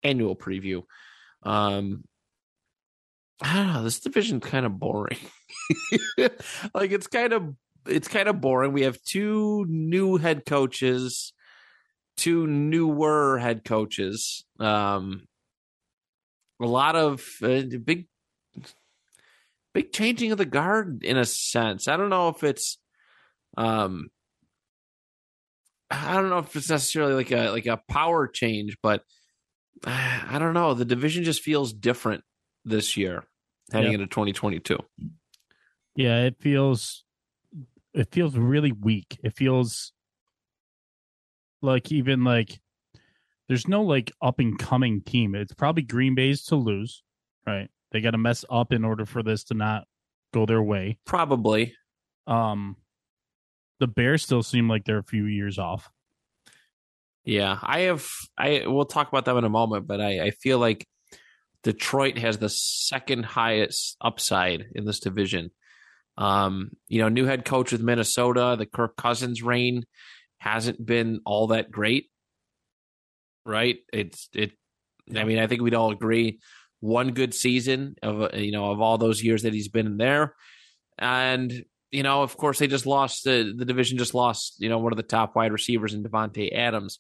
annual 0.03 0.37
preview. 0.37 0.83
Um 1.43 2.05
I 3.43 3.56
don't 3.56 3.73
know, 3.73 3.83
this 3.83 4.00
division 4.00 4.41
kind 4.41 4.67
of 4.67 4.79
boring. 4.79 5.19
like 6.75 6.93
it's 6.93 7.09
kind 7.09 7.33
of 7.33 7.55
it's 7.87 8.09
kind 8.09 8.29
of 8.29 8.41
boring. 8.41 8.73
We 8.73 8.83
have 8.83 9.03
two 9.03 9.65
new 9.69 10.17
head 10.17 10.46
coaches, 10.46 11.32
two 12.17 12.46
newer 12.46 13.39
head 13.39 13.65
coaches. 13.65 14.44
Um 14.61 15.27
a 16.61 16.67
lot 16.67 16.96
of 16.96 17.27
uh, 17.43 17.63
big 17.84 18.06
big 19.74 19.93
changing 19.93 20.32
of 20.32 20.38
the 20.38 20.44
guard 20.44 21.02
in 21.05 21.17
a 21.17 21.24
sense. 21.24 21.88
I 21.88 21.96
don't 21.96 22.10
know 22.10 22.29
if 22.29 22.43
it's 22.44 22.79
um 23.56 24.08
I 25.91 26.14
don't 26.14 26.31
know 26.31 26.38
if 26.38 26.56
it's 26.56 26.70
necessarily 26.70 27.14
like 27.14 27.31
a 27.32 27.50
like 27.50 27.67
a 27.67 27.81
power 27.88 28.26
change, 28.29 28.76
but 28.82 29.02
I 29.84 30.36
don't 30.38 30.55
know. 30.55 30.74
The 30.74 30.84
division 30.84 31.24
just 31.24 31.43
feels 31.43 31.72
different 31.72 32.24
this 32.64 32.96
year 32.96 33.24
heading 33.72 33.91
Yeah. 33.91 33.94
into 33.96 34.06
2022. 34.06 34.79
yeah, 35.96 36.22
it 36.24 36.36
feels 36.41 37.05
it 37.93 38.08
feels 38.10 38.36
really 38.36 38.72
weak. 38.72 39.19
It 39.22 39.36
feels 39.36 39.93
like 41.60 41.93
even 41.93 42.24
like 42.24 42.60
there's 43.48 43.69
no 43.69 43.82
like 43.82 44.12
up 44.22 44.38
and 44.38 44.58
coming 44.58 45.02
team. 45.02 45.34
It's 45.34 45.52
probably 45.52 45.82
Green 45.82 46.14
Bay's 46.14 46.43
to 46.46 46.56
lose, 46.56 47.02
right? 47.46 47.69
They 47.93 48.01
got 48.01 48.13
to 48.13 48.19
mess 48.19 48.44
up 48.51 48.72
in 48.72 48.84
order 48.84 49.06
for 49.06 49.22
this 49.22 49.44
to 49.44 49.55
not 49.55 49.84
go 50.32 50.46
their 50.46 50.63
way. 50.63 50.99
Probably. 51.05 51.75
Um, 52.27 52.77
the 53.81 53.87
Bears 53.87 54.22
still 54.22 54.43
seem 54.43 54.69
like 54.69 54.84
they're 54.84 54.99
a 54.99 55.05
few 55.05 55.27
years 55.27 55.58
off. 55.58 55.91
Yeah. 57.25 57.58
I 57.63 57.81
have 57.81 58.06
I 58.37 58.65
we'll 58.67 58.87
talk 58.87 59.08
about 59.08 59.25
them 59.25 59.37
in 59.37 59.44
a 59.44 59.51
moment, 59.51 59.87
but 59.87 60.01
I, 60.01 60.27
I 60.27 60.31
feel 60.31 60.58
like 60.58 60.87
Detroit 61.63 62.19
has 62.19 62.39
the 62.39 62.49
second 62.49 63.25
highest 63.25 63.96
upside 64.01 64.65
in 64.75 64.84
this 64.84 65.01
division. 65.01 65.51
Um, 66.19 66.70
you 66.89 67.01
know, 67.01 67.08
new 67.08 67.27
head 67.27 67.44
coach 67.44 67.72
with 67.72 67.81
Minnesota, 67.81 68.56
the 68.58 68.67
Kirk 68.67 68.96
Cousins 68.96 69.43
reign 69.43 69.84
hasn't 70.39 70.84
been 70.84 71.20
all 71.25 71.49
that 71.49 71.70
great. 71.70 72.06
Right? 73.44 73.79
It's 73.93 74.29
it 74.34 74.53
I 75.15 75.25
mean, 75.25 75.39
I 75.39 75.46
think 75.46 75.63
we'd 75.63 75.75
all 75.75 75.91
agree 75.91 76.39
one 76.82 77.12
good 77.12 77.32
season 77.32 77.96
of 78.03 78.20
uh, 78.20 78.36
you 78.36 78.53
know 78.53 78.70
of 78.70 78.81
all 78.82 78.98
those 78.98 79.22
years 79.22 79.44
that 79.44 79.55
he's 79.55 79.69
been 79.69 79.86
in 79.86 79.96
there, 79.96 80.34
and 80.98 81.65
you 81.91 82.03
know, 82.03 82.22
of 82.22 82.36
course, 82.36 82.58
they 82.58 82.67
just 82.67 82.86
lost 82.86 83.24
the 83.24 83.55
the 83.56 83.65
division. 83.65 83.96
Just 83.96 84.15
lost 84.15 84.56
you 84.58 84.69
know 84.69 84.79
one 84.79 84.93
of 84.93 84.98
the 84.98 85.03
top 85.03 85.34
wide 85.34 85.53
receivers 85.53 85.94
in 85.94 86.03
Davante 86.03 86.55
Adams. 86.55 86.98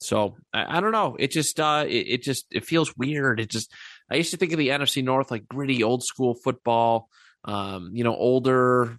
So 0.00 0.36
I, 0.52 0.78
I 0.78 0.80
don't 0.80 0.92
know. 0.92 1.16
It 1.18 1.30
just 1.30 1.58
uh, 1.58 1.84
it, 1.88 2.06
it 2.08 2.22
just 2.22 2.46
it 2.50 2.64
feels 2.64 2.96
weird. 2.96 3.40
It 3.40 3.48
just 3.48 3.72
I 4.10 4.16
used 4.16 4.30
to 4.32 4.36
think 4.36 4.52
of 4.52 4.58
the 4.58 4.68
NFC 4.68 5.02
North 5.02 5.30
like 5.30 5.48
gritty 5.48 5.82
old 5.82 6.04
school 6.04 6.34
football. 6.34 7.08
um, 7.44 7.90
you 7.92 8.04
know, 8.04 8.14
older 8.14 8.98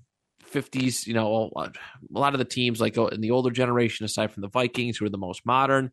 50s, 0.51 1.07
you 1.07 1.13
know, 1.13 1.51
a 1.55 1.71
lot 2.11 2.33
of 2.33 2.39
the 2.39 2.45
teams 2.45 2.79
like 2.79 2.97
in 2.97 3.21
the 3.21 3.31
older 3.31 3.49
generation, 3.49 4.05
aside 4.05 4.31
from 4.31 4.41
the 4.41 4.49
Vikings, 4.49 4.97
who 4.97 5.05
are 5.05 5.09
the 5.09 5.17
most 5.17 5.45
modern. 5.45 5.91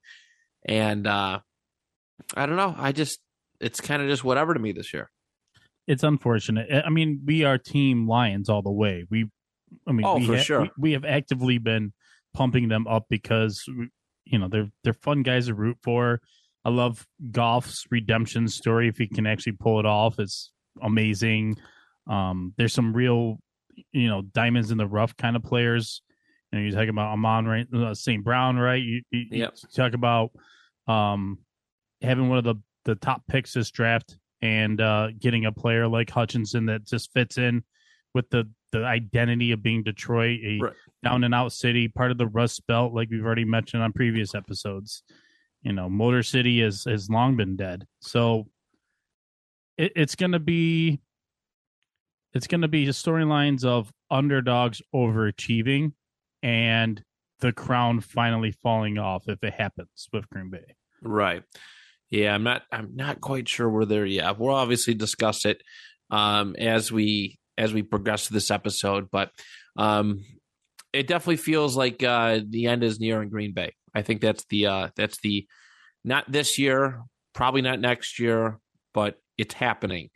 And 0.67 1.07
uh, 1.07 1.41
I 2.35 2.47
don't 2.47 2.57
know. 2.57 2.75
I 2.77 2.93
just, 2.93 3.21
it's 3.61 3.81
kind 3.81 4.03
of 4.03 4.09
just 4.09 4.25
whatever 4.25 4.55
to 4.55 4.61
me 4.61 4.73
this 4.73 4.93
year. 4.93 5.11
It's 5.87 6.03
unfortunate. 6.03 6.69
I 6.85 6.89
mean, 6.91 7.21
we 7.25 7.45
are 7.45 7.59
team 7.59 8.07
Lions 8.09 8.49
all 8.49 8.63
the 8.63 8.71
way. 8.71 9.05
We, 9.11 9.27
I 9.89 9.93
mean, 9.93 10.07
Oh, 10.07 10.19
we 10.19 10.27
for 10.27 10.37
ha- 10.37 10.43
sure. 10.43 10.61
we, 10.63 10.71
we 10.79 10.93
have 10.93 11.05
actively 11.05 11.59
been 11.59 11.93
pumping 12.35 12.69
them 12.69 12.87
up 12.87 13.07
because 13.11 13.65
you 14.25 14.39
know 14.39 14.49
they're 14.49 14.69
they're 14.85 14.93
fun 14.93 15.23
guys 15.23 15.47
to 15.47 15.55
root 15.55 15.79
for. 15.83 16.21
I 16.65 16.69
love 16.69 17.07
Goff's 17.31 17.87
redemption 17.91 18.47
story. 18.49 18.89
If 18.89 18.99
he 18.99 19.09
can 19.09 19.27
actually 19.27 19.53
pull 19.53 19.81
it 19.81 19.87
off, 19.87 20.19
it's 20.19 20.53
amazing. 20.83 21.57
Um, 22.07 22.53
there's 22.59 22.75
some 22.75 22.93
real, 22.93 23.39
you 23.93 24.09
know, 24.09 24.23
diamonds 24.23 24.71
in 24.71 24.79
the 24.79 24.87
rough 24.87 25.17
kind 25.17 25.37
of 25.37 25.43
players. 25.43 26.03
You 26.53 26.59
know, 26.59 26.65
you 26.67 26.73
talk 26.73 26.89
about 26.89 27.13
Amon 27.13 27.47
right, 27.47 27.67
uh, 27.75 27.95
St. 27.95 28.23
Brown, 28.23 28.57
right? 28.59 28.83
You, 28.83 29.03
you, 29.11 29.25
you 29.31 29.49
talk 29.75 29.95
about 29.95 30.33
um, 30.87 31.39
having 32.03 32.29
one 32.29 32.39
of 32.39 32.45
the 32.45 32.57
the 32.91 32.97
top 32.97 33.23
picks 33.29 33.53
this 33.55 33.71
draft 33.71 34.17
and 34.43 34.81
uh, 34.81 35.09
getting 35.19 35.45
a 35.47 35.53
player 35.53 35.87
like 35.87 36.11
Hutchinson 36.11 36.67
that 36.67 36.85
just 36.87 37.13
fits 37.13 37.39
in 37.39 37.63
with 38.15 38.29
the 38.31 38.49
the 38.73 38.85
identity 38.85 39.51
of 39.53 39.63
being 39.63 39.83
Detroit, 39.83 40.41
a 40.45 40.59
Right. 40.61 40.73
down 41.03 41.25
and 41.25 41.35
out 41.35 41.53
city, 41.53 41.89
part 41.89 42.11
of 42.13 42.19
the 42.19 42.27
Rust 42.29 42.65
Belt, 42.69 42.93
like 42.93 43.11
we've 43.11 43.25
already 43.25 43.45
mentioned 43.45 43.83
on 43.83 43.93
previous 43.93 44.33
episodes. 44.35 45.03
You 45.63 45.73
know, 45.73 45.89
Motor 45.89 46.23
City 46.23 46.61
has 46.63 46.85
has 46.85 47.09
long 47.11 47.37
been 47.37 47.57
dead, 47.57 47.87
so 48.01 48.49
it, 49.77 49.93
it's 49.97 50.15
going 50.15 50.33
to 50.33 50.39
be 50.41 51.01
it's 52.33 52.47
going 52.47 52.63
to 52.63 52.69
be 52.69 52.87
storylines 52.87 53.65
of 53.65 53.93
underdogs 54.11 54.83
overachieving 54.95 55.93
and 56.43 57.03
the 57.41 57.53
crown 57.53 58.01
finally 58.01 58.53
falling 58.53 58.99
off 58.99 59.29
if 59.29 59.43
it 59.43 59.53
happens 59.55 60.09
with 60.13 60.29
Green 60.31 60.51
Bay. 60.51 60.75
Right. 61.03 61.43
Yeah, 62.11 62.35
I'm 62.35 62.43
not 62.43 62.63
I'm 62.73 62.97
not 62.97 63.21
quite 63.21 63.49
sure 63.49 63.69
we're 63.69 63.85
there 63.85 64.05
yet. 64.07 64.39
We'll 64.39 64.55
obviously 64.55 64.95
discuss 64.95 65.45
it 65.45 65.63
um 66.11 66.57
as 66.57 66.91
we 66.91 67.39
as 67.57 67.73
we 67.73 67.83
progress 67.83 68.27
to 68.27 68.33
this 68.33 68.51
episode, 68.51 69.11
but 69.11 69.31
um 69.77 70.25
it 70.93 71.07
definitely 71.07 71.37
feels 71.37 71.77
like 71.77 72.03
uh 72.03 72.41
the 72.49 72.67
end 72.67 72.83
is 72.83 72.99
near 72.99 73.23
in 73.23 73.29
Green 73.29 73.55
Bay. 73.55 73.75
I 73.95 74.03
think 74.03 74.21
that's 74.21 74.45
the 74.47 74.67
uh 74.67 74.89
that's 74.97 75.21
the 75.21 75.47
not 76.05 76.31
this 76.31 76.59
year, 76.59 77.01
probably 77.33 77.63
not 77.63 77.81
next 77.81 78.19
year, 78.19 78.59
but 78.93 79.17
it's 79.39 79.55
happening. 79.55 80.11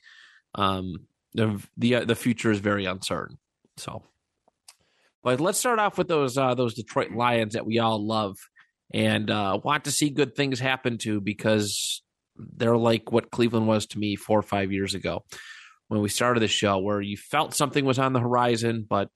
Um 0.57 1.07
the 1.35 1.63
the 1.77 1.95
uh, 1.97 2.05
the 2.05 2.17
future 2.17 2.51
is 2.51 2.59
very 2.59 2.87
uncertain. 2.87 3.39
So 3.77 4.03
but 5.23 5.41
let's 5.41 5.59
start 5.59 5.79
off 5.79 5.97
with 5.97 6.09
those 6.09 6.37
uh 6.37 6.55
those 6.55 6.75
Detroit 6.75 7.13
Lions 7.13 7.55
that 7.55 7.67
we 7.67 7.79
all 7.79 8.05
love 8.05 8.37
and 8.93 9.31
uh, 9.31 9.59
want 9.63 9.85
to 9.85 9.91
see 9.91 10.11
good 10.11 10.35
things 10.37 10.61
happen 10.61 10.99
to 10.99 11.21
because 11.21 12.03
they're 12.37 12.77
like 12.77 13.13
what 13.13 13.31
Cleveland 13.31 13.67
was 13.67 13.87
to 13.87 13.99
me 13.99 14.17
four 14.17 14.39
or 14.39 14.43
five 14.43 14.73
years 14.73 14.95
ago 14.95 15.25
when 15.89 16.01
we 16.01 16.09
started 16.09 16.41
the 16.41 16.49
show, 16.49 16.79
where 16.79 17.01
you 17.01 17.17
felt 17.17 17.55
something 17.55 17.85
was 17.85 17.99
on 17.99 18.13
the 18.13 18.21
horizon, 18.21 18.87
but 18.89 19.09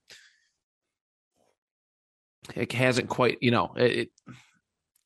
it 2.55 2.71
hasn't 2.71 3.09
quite, 3.09 3.37
you 3.41 3.51
know, 3.51 3.73
it, 3.75 4.09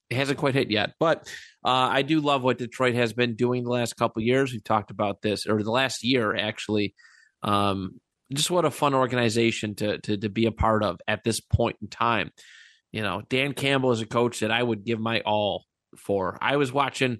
it 0.09 0.15
hasn't 0.15 0.37
quite 0.37 0.53
hit 0.53 0.69
yet. 0.69 0.91
But 0.99 1.27
uh, 1.65 1.89
I 1.91 2.01
do 2.01 2.19
love 2.19 2.43
what 2.43 2.57
Detroit 2.57 2.95
has 2.95 3.13
been 3.13 3.35
doing 3.35 3.63
the 3.63 3.71
last 3.71 3.95
couple 3.95 4.21
years. 4.21 4.51
We've 4.51 4.63
talked 4.63 4.91
about 4.91 5.21
this, 5.21 5.45
or 5.47 5.63
the 5.63 5.71
last 5.71 6.03
year 6.03 6.35
actually. 6.35 6.93
Um, 7.41 7.99
just 8.33 8.51
what 8.51 8.65
a 8.65 8.71
fun 8.71 8.93
organization 8.93 9.75
to 9.75 9.99
to 9.99 10.17
to 10.17 10.29
be 10.29 10.45
a 10.45 10.51
part 10.51 10.83
of 10.83 10.99
at 11.07 11.23
this 11.23 11.39
point 11.39 11.75
in 11.81 11.87
time 11.87 12.31
you 12.93 13.01
know, 13.01 13.23
Dan 13.27 13.53
Campbell 13.53 13.91
is 13.91 14.01
a 14.01 14.05
coach 14.05 14.39
that 14.39 14.51
I 14.51 14.61
would 14.63 14.85
give 14.85 14.99
my 14.99 15.21
all 15.25 15.65
for. 15.97 16.37
I 16.39 16.57
was 16.57 16.71
watching 16.71 17.17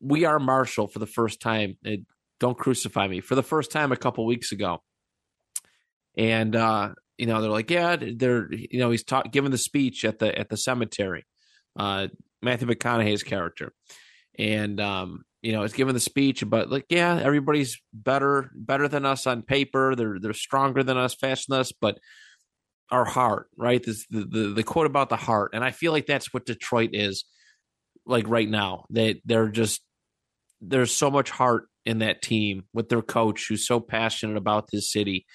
We 0.00 0.26
Are 0.26 0.38
Marshall 0.38 0.86
for 0.86 0.98
the 0.98 1.06
first 1.06 1.40
time. 1.40 1.78
It, 1.82 2.00
don't 2.38 2.58
crucify 2.58 3.08
me 3.08 3.20
for 3.20 3.34
the 3.34 3.42
first 3.42 3.72
time 3.72 3.90
a 3.90 3.96
couple 3.96 4.26
weeks 4.26 4.52
ago, 4.52 4.82
and 6.16 6.54
uh, 6.54 6.90
you 7.16 7.26
know 7.26 7.40
they're 7.40 7.50
like, 7.50 7.70
yeah, 7.70 7.96
they're 7.96 8.52
you 8.52 8.80
know 8.80 8.90
he's 8.90 9.04
ta- 9.04 9.22
giving 9.22 9.50
the 9.50 9.58
speech 9.58 10.04
at 10.04 10.18
the 10.18 10.38
at 10.38 10.50
the 10.50 10.56
cemetery, 10.56 11.24
uh, 11.78 12.08
Matthew 12.42 12.68
McConaughey's 12.68 13.22
character, 13.22 13.72
and 14.38 14.78
um, 14.80 15.22
you 15.40 15.52
know 15.52 15.62
he's 15.62 15.72
giving 15.72 15.94
the 15.94 16.00
speech 16.00 16.42
about 16.42 16.68
like, 16.68 16.86
yeah, 16.90 17.18
everybody's 17.22 17.80
better 17.94 18.50
better 18.54 18.88
than 18.88 19.06
us 19.06 19.26
on 19.26 19.42
paper. 19.42 19.94
They're 19.94 20.18
they're 20.20 20.34
stronger 20.34 20.82
than 20.82 20.98
us, 20.98 21.14
faster 21.14 21.46
than 21.48 21.60
us, 21.60 21.72
but 21.80 21.98
our 22.92 23.06
heart, 23.06 23.48
right? 23.56 23.82
This 23.82 24.06
the, 24.10 24.24
the 24.24 24.52
the 24.54 24.62
quote 24.62 24.86
about 24.86 25.08
the 25.08 25.16
heart, 25.16 25.52
and 25.54 25.64
I 25.64 25.70
feel 25.70 25.90
like 25.90 26.06
that's 26.06 26.32
what 26.32 26.46
Detroit 26.46 26.90
is 26.92 27.24
like 28.06 28.28
right 28.28 28.48
now. 28.48 28.84
They 28.90 29.20
they're 29.24 29.48
just 29.48 29.80
there's 30.60 30.94
so 30.94 31.10
much 31.10 31.30
heart 31.30 31.64
in 31.84 32.00
that 32.00 32.22
team 32.22 32.64
with 32.72 32.88
their 32.88 33.02
coach 33.02 33.46
who's 33.48 33.66
so 33.66 33.80
passionate 33.80 34.36
about 34.36 34.68
this 34.70 34.92
city 34.92 35.26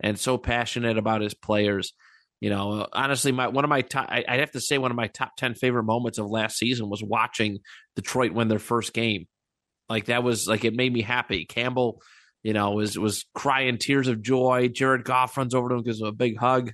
and 0.00 0.18
so 0.18 0.36
passionate 0.36 0.98
about 0.98 1.22
his 1.22 1.32
players. 1.32 1.94
You 2.40 2.50
know, 2.50 2.86
honestly, 2.92 3.32
my 3.32 3.46
one 3.46 3.64
of 3.64 3.70
my 3.70 3.82
top, 3.82 4.08
I, 4.10 4.24
I'd 4.28 4.40
have 4.40 4.50
to 4.50 4.60
say 4.60 4.76
one 4.76 4.90
of 4.90 4.96
my 4.96 5.06
top 5.06 5.36
ten 5.38 5.54
favorite 5.54 5.84
moments 5.84 6.18
of 6.18 6.26
last 6.28 6.58
season 6.58 6.90
was 6.90 7.02
watching 7.02 7.60
Detroit 7.94 8.32
win 8.32 8.48
their 8.48 8.58
first 8.58 8.92
game. 8.92 9.26
Like 9.88 10.06
that 10.06 10.24
was 10.24 10.48
like 10.48 10.64
it 10.64 10.74
made 10.74 10.92
me 10.92 11.02
happy. 11.02 11.44
Campbell, 11.46 12.02
you 12.42 12.52
know, 12.52 12.72
was 12.72 12.98
was 12.98 13.24
crying 13.32 13.78
tears 13.78 14.08
of 14.08 14.22
joy. 14.22 14.68
Jared 14.68 15.04
Goff 15.04 15.36
runs 15.36 15.54
over 15.54 15.68
to 15.68 15.76
him, 15.76 15.84
gives 15.84 16.00
him 16.00 16.08
a 16.08 16.12
big 16.12 16.36
hug. 16.36 16.72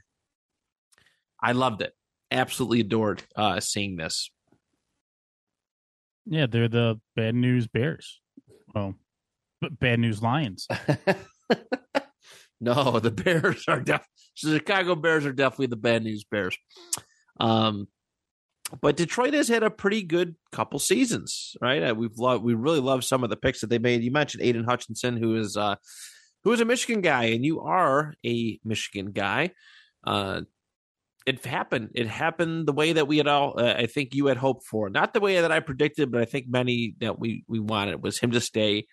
I 1.43 1.53
loved 1.53 1.83
it. 1.83 1.93
Absolutely 2.31 2.81
adored 2.81 3.23
uh, 3.37 3.61
seeing 3.61 3.97
this. 3.97 4.31
Yeah, 6.25 6.47
they're 6.47 6.69
the 6.69 7.01
bad 7.17 7.35
news 7.35 7.67
Bears. 7.67 8.21
Well, 8.75 8.95
but 9.61 9.79
bad 9.79 10.01
news 10.01 10.23
Lions. 10.23 10.69
no, 12.61 13.01
the 13.01 13.11
Bears 13.11 13.65
are 13.69 13.81
def- 13.81 14.07
the 14.43 14.59
Chicago 14.59 14.95
Bears 14.95 15.27
are 15.27 15.33
definitely 15.33 15.67
the 15.67 15.77
bad 15.77 16.05
news 16.05 16.25
Bears. 16.25 16.57
Um, 17.41 17.89
but 18.81 18.97
Detroit 18.97 19.35
has 19.35 19.49
had 19.49 19.63
a 19.63 19.71
pretty 19.71 20.03
good 20.03 20.35
couple 20.53 20.79
seasons, 20.79 21.57
right? 21.61 21.83
Uh, 21.83 21.95
we've 21.95 22.17
loved, 22.17 22.43
we 22.43 22.55
really 22.55 22.81
love 22.81 23.05
some 23.05 23.23
of 23.23 23.31
the 23.31 23.37
picks 23.37 23.61
that 23.61 23.69
they 23.69 23.79
made. 23.79 24.03
You 24.03 24.11
mentioned 24.11 24.43
Aidan 24.43 24.65
Hutchinson, 24.65 25.17
who 25.17 25.37
is 25.37 25.57
uh, 25.57 25.77
who 26.45 26.53
is 26.53 26.61
a 26.61 26.65
Michigan 26.65 27.03
guy, 27.03 27.25
and 27.25 27.45
you 27.45 27.61
are 27.61 28.15
a 28.25 28.59
Michigan 28.65 29.13
guy. 29.13 29.51
Uh, 30.05 30.43
it 31.27 31.45
happened. 31.45 31.91
It 31.95 32.07
happened 32.07 32.67
the 32.67 32.73
way 32.73 32.95
that 32.95 33.07
we 33.07 33.19
had 33.19 33.29
all, 33.29 33.55
uh, 33.59 33.75
I 33.75 33.87
think 33.87 34.15
you 34.15 34.27
had 34.27 34.37
hoped 34.37 34.65
for. 34.67 34.91
Not 34.91 35.15
the 35.15 35.21
way 35.21 35.41
that 35.41 35.53
I 35.53 35.61
predicted, 35.61 36.11
but 36.11 36.21
I 36.21 36.25
think 36.25 36.47
many 36.49 36.95
that 37.01 37.19
we 37.19 37.45
we 37.49 37.61
wanted 37.61 38.03
was 38.03 38.19
him 38.19 38.33
to 38.33 38.41
stay 38.41 38.87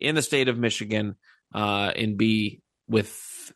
in 0.00 0.14
the 0.14 0.22
state 0.22 0.48
of 0.48 0.58
Michigan 0.58 1.16
uh, 1.54 1.92
and 1.94 2.16
be 2.16 2.60
with 2.88 3.52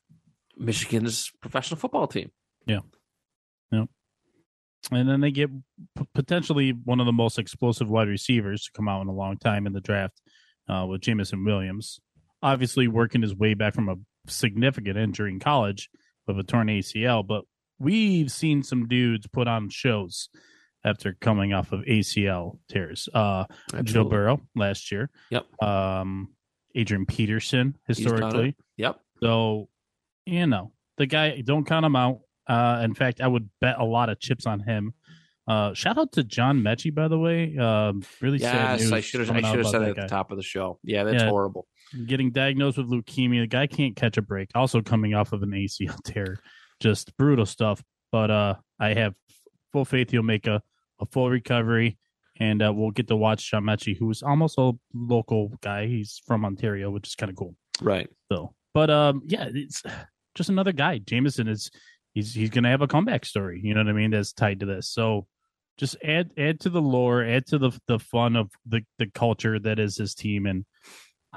Michigan's 0.56 1.30
professional 1.40 1.78
football 1.78 2.06
team. 2.06 2.30
Yeah, 2.66 2.80
yeah. 3.73 3.85
And 4.92 5.09
then 5.09 5.21
they 5.21 5.30
get 5.30 5.50
p- 5.97 6.06
potentially 6.14 6.71
one 6.71 7.00
of 7.00 7.06
the 7.06 7.12
most 7.12 7.38
explosive 7.38 7.88
wide 7.88 8.09
receivers 8.09 8.64
to 8.64 8.71
come 8.73 8.88
out 8.88 9.02
in 9.02 9.09
a 9.09 9.14
long 9.14 9.38
time 9.38 9.66
in 9.66 9.73
the 9.73 9.80
draft 9.80 10.21
uh, 10.68 10.87
with 10.88 11.00
Jameson 11.00 11.44
Williams. 11.44 12.00
Obviously, 12.42 12.87
working 12.87 13.23
his 13.23 13.35
way 13.35 13.54
back 13.54 13.75
from 13.75 13.88
a 13.88 13.97
significant 14.26 14.99
injury 14.99 15.30
in 15.30 15.40
college 15.40 15.88
with 16.26 16.38
a 16.38 16.42
torn 16.42 16.68
ACL, 16.68 17.26
but 17.26 17.44
we've 17.78 18.31
seen 18.31 18.62
some 18.62 18.87
dudes 18.88 19.26
put 19.26 19.49
on 19.49 19.69
shows 19.71 20.28
after 20.85 21.14
coming 21.21 21.52
off 21.52 21.73
of 21.73 21.81
ACL 21.81 22.59
tears. 22.69 23.09
Uh, 23.14 23.45
Joe 23.83 24.04
Burrow 24.04 24.40
last 24.54 24.93
year. 24.93 25.11
Yep. 25.31 25.62
Um, 25.62 26.28
Adrian 26.75 27.07
Peterson 27.07 27.76
historically. 27.87 28.57
Yep. 28.76 29.00
So, 29.23 29.69
you 30.26 30.47
know, 30.47 30.73
the 30.99 31.07
guy, 31.07 31.40
don't 31.40 31.64
count 31.66 31.87
him 31.87 31.97
out. 31.97 32.21
Uh, 32.47 32.81
in 32.85 32.95
fact, 32.95 33.21
I 33.21 33.26
would 33.26 33.49
bet 33.61 33.78
a 33.78 33.85
lot 33.85 34.11
of 34.11 34.21
chips 34.21 34.47
on 34.47 34.61
him. 34.61 34.93
Uh, 35.47 35.73
shout 35.75 35.99
out 35.99 36.12
to 36.12 36.25
John 36.25 36.61
Metchie, 36.62 36.95
by 36.95 37.09
the 37.09 37.19
way. 37.19 37.57
Um, 37.57 38.02
really 38.21 38.38
sad 38.38 38.73
Yes, 38.73 38.81
news 38.83 38.93
I 38.93 39.00
should 39.00 39.21
have. 39.21 39.31
I 39.31 39.40
should 39.43 39.59
have 39.61 39.69
said 39.69 39.83
it 39.83 39.85
that 39.85 39.90
at 39.90 39.97
the 39.97 40.00
guy. 40.02 40.07
top 40.09 40.31
of 40.31 40.37
the 40.37 40.43
show. 40.43 40.78
Yeah, 40.83 41.04
that's 41.04 41.23
Yeah. 41.23 41.28
horrible. 41.28 41.66
Getting 42.07 42.31
diagnosed 42.33 42.78
with 42.78 42.90
leukemia. 42.90 43.40
The 43.43 43.47
guy 43.47 43.66
can't 43.66 43.95
catch 43.95 44.16
a 44.16 44.23
break. 44.23 44.50
Also 44.54 44.81
coming 44.83 45.14
off 45.14 45.33
of 45.33 45.43
an 45.43 45.50
ACL 45.52 45.97
tear. 46.04 46.38
Just 46.85 47.17
brutal 47.17 47.47
stuff. 47.47 47.83
But 48.12 48.31
uh, 48.31 48.57
I 48.79 48.93
have 48.93 49.14
full 49.73 49.87
faith 49.87 50.11
he'll 50.11 50.23
make 50.23 50.47
a, 50.47 50.61
a 51.00 51.07
full 51.07 51.31
recovery. 51.31 51.97
And 52.38 52.62
uh, 52.62 52.75
we'll 52.75 52.91
get 52.91 53.09
to 53.09 53.17
watch 53.17 53.50
John 53.50 53.64
Metchie, 53.64 53.97
who's 53.97 54.23
almost 54.23 54.59
a 54.59 54.73
local 54.93 55.53
guy. 55.62 55.87
He's 55.87 56.21
from 56.26 56.45
Ontario, 56.45 56.91
which 56.91 57.09
is 57.09 57.14
kind 57.14 57.31
of 57.31 57.37
cool. 57.37 57.57
Right. 57.81 58.09
So, 58.31 58.55
but 58.75 58.91
um, 58.91 59.23
yeah, 59.25 59.49
it's 59.50 59.83
just 60.35 60.50
another 60.50 60.73
guy. 60.73 60.99
Jameson 60.99 61.49
is 61.49 61.71
he's 62.12 62.35
he's 62.35 62.50
gonna 62.50 62.69
have 62.69 62.83
a 62.83 62.87
comeback 62.87 63.25
story. 63.25 63.61
You 63.64 63.73
know 63.73 63.81
what 63.81 63.88
I 63.88 63.93
mean? 63.93 64.11
That's 64.11 64.33
tied 64.33 64.61
to 64.61 64.67
this. 64.67 64.91
So, 64.91 65.26
just 65.79 65.97
add 66.05 66.33
add 66.37 66.61
to 66.61 66.71
the 66.71 66.83
lore, 66.83 67.25
add 67.25 67.47
to 67.47 67.59
the 67.59 67.71
the 67.87 67.99
fun 67.99 68.37
of 68.37 68.50
the 68.67 68.83
the 68.99 69.07
culture 69.07 69.59
that 69.61 69.79
is 69.79 69.95
this 69.95 70.14
team, 70.14 70.45
and 70.45 70.67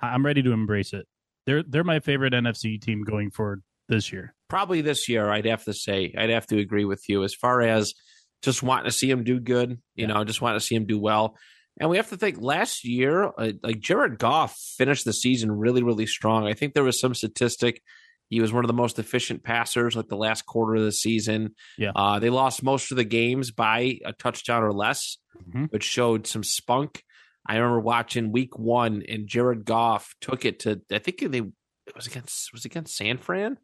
I'm 0.01 0.25
ready 0.25 0.41
to 0.43 0.51
embrace 0.51 0.93
it. 0.93 1.07
they're 1.45 1.63
they're 1.63 1.83
my 1.83 1.99
favorite 1.99 2.33
NFC 2.33 2.81
team 2.81 3.03
going 3.03 3.31
forward 3.31 3.61
this 3.87 4.11
year. 4.11 4.33
Probably 4.49 4.81
this 4.81 5.09
year, 5.09 5.29
I'd 5.29 5.45
have 5.45 5.63
to 5.65 5.73
say, 5.73 6.13
I'd 6.17 6.29
have 6.29 6.47
to 6.47 6.59
agree 6.59 6.85
with 6.85 7.03
you 7.09 7.23
as 7.23 7.33
far 7.33 7.61
as 7.61 7.93
just 8.41 8.63
wanting 8.63 8.85
to 8.85 8.91
see 8.91 9.09
him 9.09 9.23
do 9.23 9.39
good. 9.39 9.71
You 9.95 10.07
Yeah. 10.07 10.13
know, 10.13 10.23
just 10.23 10.41
wanting 10.41 10.59
to 10.59 10.65
see 10.65 10.75
him 10.75 10.85
do 10.85 10.99
well. 10.99 11.35
And 11.79 11.89
we 11.89 11.97
have 11.97 12.09
to 12.09 12.17
think 12.17 12.37
last 12.41 12.83
year, 12.83 13.25
uh, 13.37 13.51
like 13.61 13.79
Jared 13.79 14.17
Goff 14.17 14.55
finished 14.77 15.05
the 15.05 15.13
season 15.13 15.51
really, 15.51 15.83
really 15.83 16.07
strong. 16.07 16.47
I 16.47 16.53
think 16.53 16.73
there 16.73 16.83
was 16.83 16.99
some 16.99 17.13
statistic. 17.13 17.81
He 18.29 18.41
was 18.41 18.51
one 18.51 18.63
of 18.63 18.67
the 18.67 18.73
most 18.73 18.99
efficient 18.99 19.43
passers 19.43 19.95
like 19.95 20.07
the 20.07 20.17
last 20.17 20.45
quarter 20.45 20.75
of 20.75 20.83
the 20.83 20.91
season. 20.91 21.55
Yeah. 21.77 21.91
Uh, 21.95 22.19
they 22.19 22.29
lost 22.29 22.63
most 22.63 22.91
of 22.91 22.97
the 22.97 23.03
games 23.05 23.51
by 23.51 23.99
a 24.05 24.11
touchdown 24.13 24.63
or 24.63 24.73
less, 24.73 25.17
Mhm. 25.49 25.71
which 25.71 25.83
showed 25.83 26.25
some 26.27 26.43
spunk. 26.43 27.03
I 27.47 27.55
remember 27.55 27.79
watching 27.79 28.31
week 28.31 28.57
one 28.57 29.03
and 29.07 29.27
Jared 29.27 29.63
Goff 29.63 30.13
took 30.19 30.43
it 30.45 30.59
to, 30.61 30.81
I 30.91 30.99
think 30.99 31.19
they, 31.31 31.37
it 31.39 31.95
was 31.95 32.07
against, 32.07 32.51
was 32.51 32.65
it 32.65 32.71
against 32.71 32.95
San 32.97 33.17
Fran? 33.17 33.57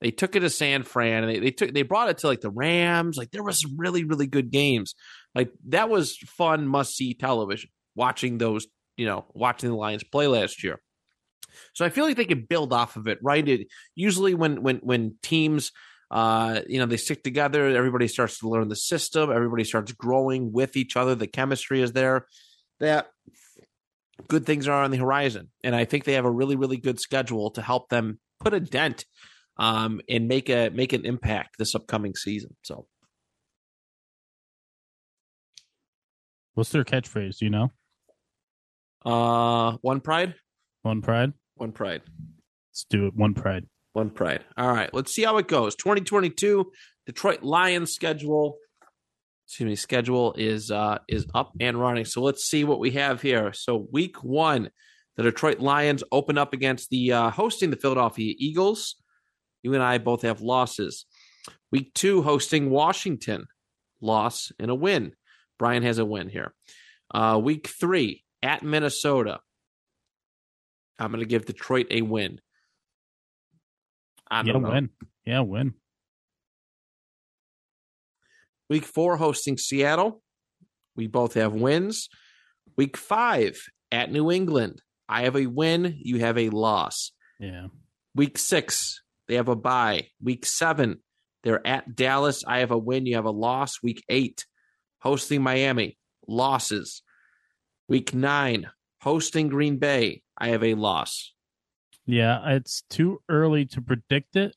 They 0.00 0.10
took 0.10 0.34
it 0.34 0.40
to 0.40 0.50
San 0.50 0.82
Fran 0.82 1.24
and 1.24 1.32
they, 1.32 1.38
they 1.38 1.50
took 1.50 1.74
they 1.74 1.82
brought 1.82 2.08
it 2.08 2.18
to 2.18 2.26
like 2.26 2.40
the 2.40 2.50
Rams. 2.50 3.16
Like 3.16 3.30
there 3.30 3.42
was 3.42 3.60
some 3.60 3.76
really, 3.76 4.04
really 4.04 4.26
good 4.26 4.50
games. 4.50 4.94
Like 5.34 5.52
that 5.68 5.90
was 5.90 6.16
fun, 6.16 6.66
must 6.66 6.96
see 6.96 7.14
television. 7.14 7.70
Watching 7.94 8.38
those, 8.38 8.66
you 8.96 9.06
know, 9.06 9.26
watching 9.34 9.68
the 9.68 9.76
Lions 9.76 10.04
play 10.04 10.26
last 10.26 10.64
year. 10.64 10.80
So 11.74 11.84
I 11.84 11.90
feel 11.90 12.04
like 12.04 12.16
they 12.16 12.24
could 12.24 12.48
build 12.48 12.72
off 12.72 12.96
of 12.96 13.08
it, 13.08 13.18
right? 13.22 13.46
It 13.46 13.66
usually 13.94 14.34
when 14.34 14.62
when 14.62 14.76
when 14.76 15.16
teams 15.22 15.72
uh 16.10 16.62
you 16.66 16.78
know 16.78 16.86
they 16.86 16.96
stick 16.96 17.22
together, 17.22 17.66
everybody 17.68 18.08
starts 18.08 18.38
to 18.38 18.48
learn 18.48 18.68
the 18.68 18.76
system, 18.76 19.30
everybody 19.30 19.64
starts 19.64 19.92
growing 19.92 20.52
with 20.52 20.76
each 20.76 20.96
other, 20.96 21.14
the 21.14 21.26
chemistry 21.26 21.82
is 21.82 21.92
there. 21.92 22.26
That 22.78 23.08
good 24.28 24.46
things 24.46 24.68
are 24.68 24.82
on 24.82 24.90
the 24.90 24.98
horizon. 24.98 25.50
And 25.62 25.74
I 25.74 25.84
think 25.84 26.04
they 26.04 26.14
have 26.14 26.24
a 26.24 26.30
really, 26.30 26.56
really 26.56 26.76
good 26.76 27.00
schedule 27.00 27.50
to 27.52 27.62
help 27.62 27.88
them 27.88 28.18
put 28.40 28.54
a 28.54 28.60
dent 28.60 29.04
um, 29.60 30.00
and 30.08 30.26
make 30.26 30.48
a 30.48 30.70
make 30.70 30.92
an 30.92 31.04
impact 31.06 31.56
this 31.58 31.74
upcoming 31.76 32.14
season. 32.16 32.56
So 32.62 32.86
What's 36.54 36.70
their 36.70 36.84
catchphrase? 36.84 37.38
Do 37.38 37.44
you 37.46 37.50
know? 37.50 37.70
uh 39.04 39.78
one 39.80 40.00
pride, 40.00 40.34
One 40.82 41.00
pride. 41.00 41.32
one 41.54 41.72
pride, 41.72 42.02
Let's 42.70 42.84
do 42.90 43.06
it. 43.06 43.14
One 43.16 43.32
pride. 43.32 43.64
one 43.94 44.10
pride. 44.10 44.44
All 44.58 44.68
right, 44.72 44.92
let's 44.92 45.14
see 45.14 45.22
how 45.22 45.38
it 45.38 45.48
goes. 45.48 45.74
2022 45.76 46.70
Detroit 47.06 47.42
Lions 47.42 47.92
schedule. 47.92 48.56
Excuse 49.46 49.66
me, 49.68 49.76
schedule 49.76 50.34
is 50.36 50.70
uh 50.70 50.98
is 51.08 51.26
up 51.34 51.52
and 51.60 51.80
running. 51.80 52.04
So 52.04 52.20
let's 52.22 52.44
see 52.46 52.64
what 52.64 52.78
we 52.78 52.90
have 52.92 53.22
here. 53.22 53.52
So 53.54 53.86
week 53.90 54.22
one, 54.22 54.70
the 55.16 55.22
Detroit 55.22 55.60
Lions 55.60 56.04
open 56.12 56.36
up 56.36 56.52
against 56.52 56.90
the 56.90 57.12
uh 57.12 57.30
hosting 57.30 57.70
the 57.70 57.76
Philadelphia 57.76 58.34
Eagles. 58.38 58.96
You 59.62 59.74
and 59.74 59.82
I 59.82 59.98
both 59.98 60.22
have 60.22 60.40
losses. 60.40 61.06
Week 61.70 61.92
two, 61.94 62.22
hosting 62.22 62.70
Washington, 62.70 63.46
loss 64.00 64.52
and 64.58 64.70
a 64.70 64.74
win. 64.74 65.12
Brian 65.58 65.82
has 65.82 65.98
a 65.98 66.04
win 66.04 66.28
here. 66.28 66.54
Uh, 67.12 67.40
week 67.42 67.68
three, 67.68 68.24
at 68.42 68.62
Minnesota. 68.62 69.40
I'm 70.98 71.10
going 71.10 71.20
to 71.20 71.26
give 71.26 71.46
Detroit 71.46 71.86
a 71.90 72.02
win. 72.02 72.40
I 74.30 74.42
don't 74.42 74.62
know. 74.62 74.70
win. 74.70 74.90
Yeah, 75.24 75.40
win. 75.40 75.74
Week 78.68 78.84
four, 78.84 79.16
hosting 79.16 79.58
Seattle. 79.58 80.22
We 80.94 81.06
both 81.06 81.34
have 81.34 81.52
wins. 81.52 82.08
Week 82.76 82.96
five, 82.96 83.58
at 83.90 84.12
New 84.12 84.30
England. 84.30 84.82
I 85.08 85.22
have 85.22 85.36
a 85.36 85.46
win. 85.46 85.98
You 86.02 86.20
have 86.20 86.38
a 86.38 86.50
loss. 86.50 87.12
Yeah. 87.38 87.66
Week 88.14 88.38
six, 88.38 89.02
they 89.30 89.36
have 89.36 89.48
a 89.48 89.54
bye. 89.54 90.08
Week 90.20 90.44
seven, 90.44 90.98
they're 91.44 91.64
at 91.64 91.94
Dallas. 91.94 92.42
I 92.44 92.58
have 92.58 92.72
a 92.72 92.78
win. 92.78 93.06
You 93.06 93.14
have 93.14 93.26
a 93.26 93.30
loss. 93.30 93.80
Week 93.80 94.02
eight, 94.08 94.44
hosting 94.98 95.40
Miami, 95.40 95.96
losses. 96.26 97.02
Week 97.88 98.12
nine, 98.12 98.68
hosting 99.00 99.48
Green 99.48 99.76
Bay. 99.76 100.22
I 100.36 100.48
have 100.48 100.64
a 100.64 100.74
loss. 100.74 101.32
Yeah, 102.06 102.40
it's 102.50 102.82
too 102.90 103.22
early 103.28 103.66
to 103.66 103.80
predict 103.80 104.34
it. 104.34 104.56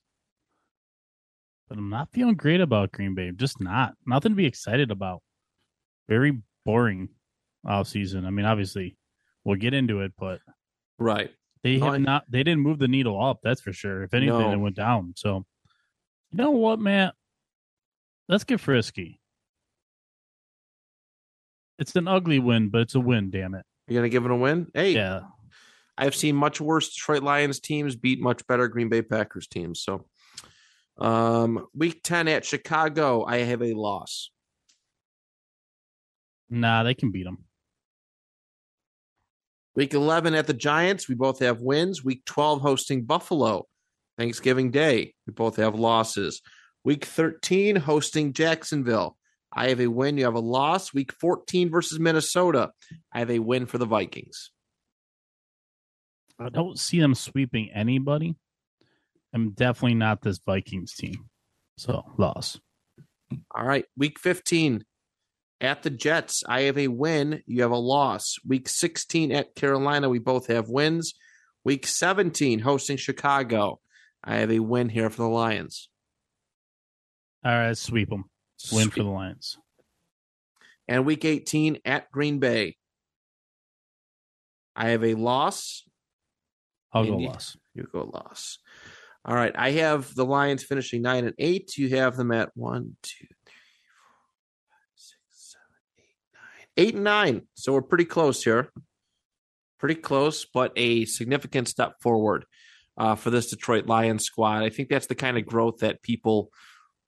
But 1.70 1.78
I'm 1.78 1.92
not 1.92 2.10
feeling 2.12 2.34
great 2.36 2.60
about 2.60 2.92
Green 2.92 3.14
Bay. 3.14 3.32
Just 3.36 3.62
not. 3.62 3.94
Nothing 4.08 4.32
to 4.32 4.36
be 4.36 4.48
excited 4.48 4.90
about. 4.90 5.22
Very 6.10 6.42
boring 6.66 7.10
off 7.64 7.88
season. 7.90 8.26
I 8.26 8.32
mean, 8.32 8.48
obviously, 8.48 8.98
we'll 9.44 9.58
get 9.58 9.76
into 9.76 10.02
it, 10.02 10.14
but 10.18 10.40
Right. 10.98 11.32
They 11.64 11.78
No, 11.78 11.92
have 11.92 12.02
not 12.02 12.26
they 12.30 12.44
didn't 12.44 12.62
move 12.62 12.80
the 12.80 12.88
needle 12.88 13.22
up, 13.24 13.40
that's 13.44 13.62
for 13.62 13.74
sure. 13.74 14.04
If 14.04 14.14
anything, 14.14 14.40
No. 14.40 14.52
it 14.52 14.58
went 14.58 14.76
down. 14.76 15.14
So 15.16 15.46
you 16.32 16.38
know 16.38 16.52
what, 16.52 16.80
Matt? 16.80 17.16
Let's 18.28 18.44
get 18.44 18.60
frisky. 18.60 19.20
It's 21.80 21.96
an 21.96 22.08
ugly 22.08 22.40
win, 22.40 22.70
but 22.70 22.82
it's 22.82 22.96
a 22.96 23.00
win, 23.00 23.30
damn 23.32 23.56
it. 23.56 23.66
You're 23.88 24.04
to 24.04 24.10
give 24.10 24.26
it 24.26 24.32
a 24.32 24.36
win? 24.36 24.68
Hey, 24.74 24.94
Yeah. 24.94 25.22
I've 25.98 26.16
seen 26.16 26.36
much 26.36 26.60
worse 26.62 26.94
Detroit 26.94 27.22
Lions 27.24 27.60
teams 27.60 27.96
beat 27.96 28.20
much 28.20 28.46
better 28.48 28.68
Green 28.68 28.90
Bay 28.90 29.02
Packers 29.04 29.48
teams. 29.48 29.80
So, 29.82 30.06
um, 30.98 31.68
week 31.76 32.02
10 32.04 32.28
at 32.28 32.46
Chicago, 32.46 33.24
I 33.26 33.40
have 33.40 33.62
a 33.62 33.74
loss. 33.74 34.32
Nah, 36.50 36.84
they 36.84 36.94
can 36.96 37.12
beat 37.12 37.24
them. 37.26 37.46
Week 39.76 39.94
11 39.94 40.36
at 40.36 40.48
the 40.48 40.54
Giants, 40.54 41.10
we 41.10 41.16
both 41.16 41.40
have 41.40 41.62
wins. 41.62 42.04
Week 42.04 42.24
12 42.26 42.62
hosting 42.62 43.06
Buffalo, 43.06 43.66
Thanksgiving 44.18 44.72
Day, 44.72 45.14
we 45.26 45.34
both 45.34 45.56
have 45.56 45.76
losses. 45.76 46.42
Week 46.84 47.06
13 47.06 47.78
hosting 47.78 48.34
Jacksonville, 48.34 49.18
I 49.56 49.70
have 49.70 49.80
a 49.80 49.88
win. 49.88 50.18
You 50.18 50.26
have 50.26 50.34
a 50.34 50.40
loss. 50.40 50.94
Week 50.94 51.12
14 51.14 51.70
versus 51.70 52.00
Minnesota, 52.00 52.72
I 53.14 53.20
have 53.20 53.30
a 53.30 53.40
win 53.40 53.66
for 53.66 53.78
the 53.78 53.86
Vikings. 53.86 54.52
I 56.40 56.50
don't 56.50 56.80
see 56.80 57.00
them 57.00 57.14
sweeping 57.14 57.70
anybody. 57.72 58.36
I'm 59.34 59.52
definitely 59.52 59.96
not 59.96 60.22
this 60.22 60.40
Vikings 60.40 60.94
team. 60.94 61.30
So 61.78 62.04
loss. 62.18 62.60
All 63.56 63.66
right. 63.66 63.86
Week 63.96 64.20
15 64.20 64.84
at 65.64 65.84
the 65.84 65.90
Jets, 65.90 66.44
I 66.48 66.62
have 66.64 66.78
a 66.78 66.88
win. 66.88 67.42
You 67.46 67.62
have 67.64 67.72
a 67.72 67.78
loss. 67.78 68.36
Week 68.46 68.68
16 68.68 69.32
at 69.32 69.56
Carolina, 69.56 70.10
we 70.10 70.20
both 70.20 70.48
have 70.48 70.70
wins. 70.70 71.14
Week 71.64 71.88
17 71.88 72.60
hosting 72.60 72.98
Chicago, 72.98 73.80
I 74.24 74.36
have 74.38 74.52
a 74.52 74.60
win 74.60 74.90
here 74.90 75.10
for 75.10 75.24
the 75.24 75.30
Lions. 75.30 75.90
All 77.46 77.52
right, 77.52 77.78
sweep 77.78 78.10
them. 78.10 78.26
Win 78.72 78.90
for 78.90 79.04
the 79.04 79.10
Lions. 79.10 79.58
And 80.88 81.06
week 81.06 81.26
18 81.26 81.80
at 81.86 82.12
Green 82.12 82.40
Bay, 82.40 82.78
I 84.76 84.90
have 84.90 85.04
a 85.04 85.16
loss. 85.16 85.84
I'll 86.92 87.06
go 87.06 87.18
loss. 87.18 87.58
You 87.74 87.88
go 87.92 88.04
loss. 88.04 88.60
All 89.26 89.36
right. 89.36 89.54
I 89.56 89.72
have 89.72 90.14
the 90.14 90.26
Lions 90.26 90.64
finishing 90.64 91.02
nine 91.02 91.26
and 91.26 91.36
eight. 91.40 91.78
You 91.78 91.90
have 91.90 92.16
them 92.16 92.32
at 92.32 92.50
one, 92.56 92.96
two, 93.02 93.26
three, 93.46 93.54
four, 94.12 94.70
five, 94.70 94.92
six, 94.96 95.20
seven, 95.32 95.64
eight, 96.00 96.18
nine. 96.34 96.63
Eight 96.78 96.96
and 96.96 97.04
nine. 97.04 97.44
So 97.54 97.74
we're 97.74 97.82
pretty 97.82 98.06
close 98.06 98.44
here. 98.44 98.72
Pretty 99.80 99.96
close, 99.96 100.46
but 100.46 100.72
a 100.76 101.06
significant 101.06 101.68
step 101.68 101.96
forward 102.02 102.46
uh, 102.98 103.16
for 103.16 103.30
this 103.30 103.50
Detroit 103.50 103.86
Lions 103.86 104.24
squad. 104.24 104.64
I 104.64 104.70
think 104.70 104.90
that's 104.90 105.08
the 105.08 105.16
kind 105.16 105.38
of 105.38 105.46
growth 105.46 105.80
that 105.80 106.02
people 106.02 106.50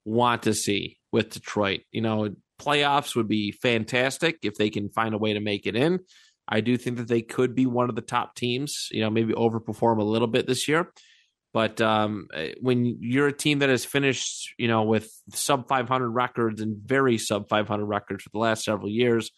want 0.04 0.44
to 0.44 0.54
see 0.54 0.98
with 1.12 1.32
Detroit. 1.32 1.82
You 1.92 2.02
know, 2.02 2.36
playoffs 2.60 3.16
would 3.16 3.28
be 3.28 3.52
fantastic 3.52 4.40
if 4.44 4.56
they 4.56 4.70
can 4.70 4.90
find 4.90 5.16
a 5.16 5.18
way 5.20 5.34
to 5.34 5.40
make 5.40 5.66
it 5.66 5.76
in. 5.76 6.00
I 6.48 6.62
do 6.62 6.78
think 6.78 6.98
that 6.98 7.08
they 7.08 7.22
could 7.22 7.56
be 7.56 7.66
one 7.66 7.90
of 7.90 7.96
the 7.96 8.02
top 8.02 8.36
teams, 8.36 8.90
you 8.92 9.02
know, 9.02 9.10
maybe 9.10 9.34
overperform 9.34 10.00
a 10.00 10.04
little 10.04 10.28
bit 10.28 10.46
this 10.46 10.68
year. 10.68 10.92
But 11.56 11.80
um, 11.80 12.28
eh, 12.34 12.52
when 12.60 12.98
you're 13.00 13.30
a 13.30 13.34
team 13.34 13.60
that 13.60 13.70
has 13.70 13.86
finished, 13.86 14.54
you 14.58 14.68
know, 14.68 14.84
with 14.84 15.10
sub 15.30 15.70
500 15.70 16.10
records 16.10 16.60
and 16.60 16.76
very 16.76 17.18
sub 17.18 17.48
500 17.48 17.86
records 17.86 18.26
for 18.26 18.30
the 18.34 18.40
last 18.40 18.66
several 18.66 18.90
years, 18.90 19.32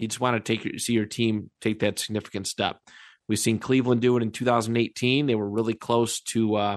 you 0.00 0.08
just 0.08 0.18
want 0.18 0.44
to 0.44 0.56
take 0.56 0.80
see 0.80 0.94
your 0.94 1.06
team 1.06 1.52
take 1.60 1.78
that 1.78 2.00
significant 2.00 2.48
step. 2.48 2.80
We've 3.28 3.38
seen 3.38 3.60
Cleveland 3.60 4.00
do 4.00 4.16
it 4.16 4.24
in 4.24 4.32
2018. 4.32 5.26
They 5.26 5.36
were 5.36 5.48
really 5.48 5.74
close 5.74 6.18
to 6.32 6.56
uh, 6.56 6.76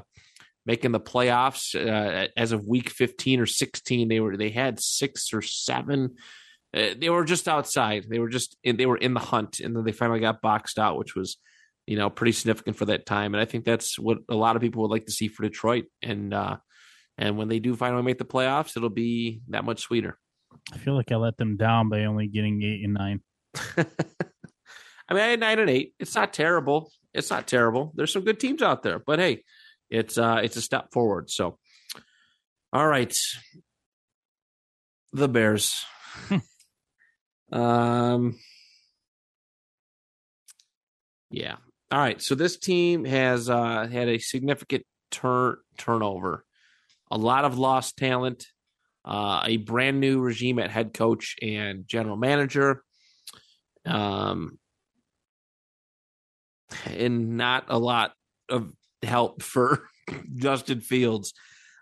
making 0.67 0.91
the 0.91 0.99
playoffs 0.99 1.73
uh, 1.73 2.27
as 2.37 2.51
of 2.51 2.67
week 2.67 2.91
15 2.91 3.39
or 3.39 3.47
16. 3.47 4.07
They 4.07 4.19
were 4.19 4.37
they 4.37 4.51
had 4.51 4.79
six 4.79 5.33
or 5.33 5.41
seven 5.41 6.15
uh, 6.71 6.89
they 6.95 7.09
were 7.09 7.25
just 7.25 7.47
outside. 7.47 8.05
They 8.07 8.19
were 8.19 8.29
just 8.29 8.55
in, 8.63 8.77
they 8.77 8.85
were 8.85 8.97
in 8.97 9.15
the 9.15 9.19
hunt, 9.19 9.59
and 9.59 9.75
then 9.75 9.83
they 9.83 9.91
finally 9.91 10.19
got 10.19 10.41
boxed 10.41 10.77
out, 10.77 10.97
which 10.97 11.15
was 11.15 11.37
you 11.89 11.95
know 11.95 12.07
pretty 12.11 12.33
significant 12.33 12.77
for 12.77 12.85
that 12.85 13.07
time. 13.07 13.33
And 13.33 13.41
I 13.41 13.45
think 13.45 13.65
that's 13.65 13.97
what 13.97 14.19
a 14.29 14.35
lot 14.35 14.55
of 14.55 14.61
people 14.61 14.83
would 14.83 14.91
like 14.91 15.07
to 15.07 15.11
see 15.11 15.27
for 15.27 15.41
Detroit. 15.41 15.85
And 16.03 16.31
uh, 16.35 16.57
and 17.17 17.35
when 17.35 17.47
they 17.47 17.57
do 17.57 17.75
finally 17.75 18.03
make 18.03 18.19
the 18.19 18.25
playoffs, 18.25 18.77
it'll 18.77 18.91
be 18.91 19.41
that 19.47 19.65
much 19.65 19.79
sweeter. 19.81 20.19
I 20.71 20.77
feel 20.77 20.95
like 20.95 21.11
I 21.11 21.15
let 21.15 21.37
them 21.37 21.57
down 21.57 21.89
by 21.89 22.05
only 22.05 22.27
getting 22.27 22.61
eight 22.61 22.83
and 22.83 22.93
nine. 22.93 23.21
I 23.75 25.13
mean, 25.13 25.23
I 25.23 25.27
had 25.29 25.39
nine 25.39 25.57
and 25.57 25.69
eight. 25.69 25.95
It's 25.99 26.13
not 26.13 26.31
terrible. 26.31 26.91
It's 27.11 27.31
not 27.31 27.47
terrible. 27.47 27.91
There's 27.95 28.13
some 28.13 28.23
good 28.23 28.39
teams 28.39 28.61
out 28.61 28.83
there, 28.83 28.99
but 28.99 29.17
hey, 29.17 29.43
it's 29.89 30.15
uh 30.19 30.41
it's 30.43 30.57
a 30.57 30.61
step 30.61 30.93
forward. 30.93 31.31
So, 31.31 31.57
all 32.71 32.87
right, 32.87 33.17
the 35.11 35.27
Bears. 35.27 35.83
um, 37.51 38.37
yeah. 41.31 41.55
All 41.91 41.99
right. 41.99 42.21
So 42.21 42.35
this 42.35 42.57
team 42.57 43.03
has 43.05 43.49
uh 43.49 43.87
had 43.87 44.09
a 44.09 44.19
significant 44.19 44.85
turn 45.11 45.57
turnover, 45.77 46.45
a 47.09 47.17
lot 47.17 47.45
of 47.45 47.57
lost 47.57 47.97
talent, 47.97 48.45
uh, 49.05 49.41
a 49.45 49.57
brand 49.57 49.99
new 49.99 50.19
regime 50.19 50.59
at 50.59 50.69
head 50.69 50.93
coach 50.93 51.35
and 51.41 51.87
general 51.87 52.17
manager. 52.17 52.83
Um, 53.85 54.59
and 56.85 57.37
not 57.37 57.65
a 57.69 57.79
lot 57.79 58.13
of 58.49 58.71
help 59.01 59.41
for 59.41 59.87
Justin 60.35 60.81
Fields. 60.81 61.33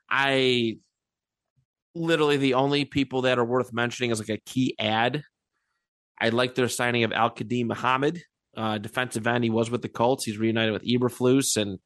I 0.09 0.77
literally 1.95 2.37
the 2.37 2.53
only 2.53 2.85
people 2.85 3.23
that 3.23 3.39
are 3.39 3.45
worth 3.45 3.73
mentioning 3.73 4.11
is 4.11 4.19
like 4.19 4.29
a 4.29 4.41
key 4.45 4.75
ad. 4.79 5.23
I 6.19 6.29
like 6.29 6.55
their 6.55 6.69
signing 6.69 7.03
of 7.03 7.11
Al-Quadin 7.11 7.67
Muhammad, 7.67 8.21
uh, 8.57 8.77
defensive 8.79 9.27
end. 9.27 9.43
He 9.43 9.49
was 9.49 9.69
with 9.69 9.81
the 9.81 9.89
Colts. 9.89 10.25
He's 10.25 10.37
reunited 10.37 10.73
with 10.73 10.83
Eberflus, 10.83 11.55
and 11.55 11.79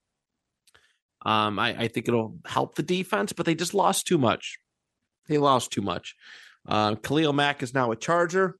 um, 1.23 1.59
I, 1.59 1.83
I, 1.83 1.87
think 1.87 2.07
it'll 2.07 2.37
help 2.45 2.75
the 2.75 2.83
defense. 2.83 3.33
But 3.33 3.45
they 3.45 3.53
just 3.53 3.73
lost 3.73 4.07
too 4.07 4.17
much. 4.17 4.57
They 5.27 5.37
lost 5.37 5.71
too 5.71 5.81
much. 5.81 6.15
Uh, 6.67 6.95
Khalil 6.95 7.33
Mack 7.33 7.61
is 7.61 7.73
now 7.73 7.91
a 7.91 7.95
Charger. 7.95 8.57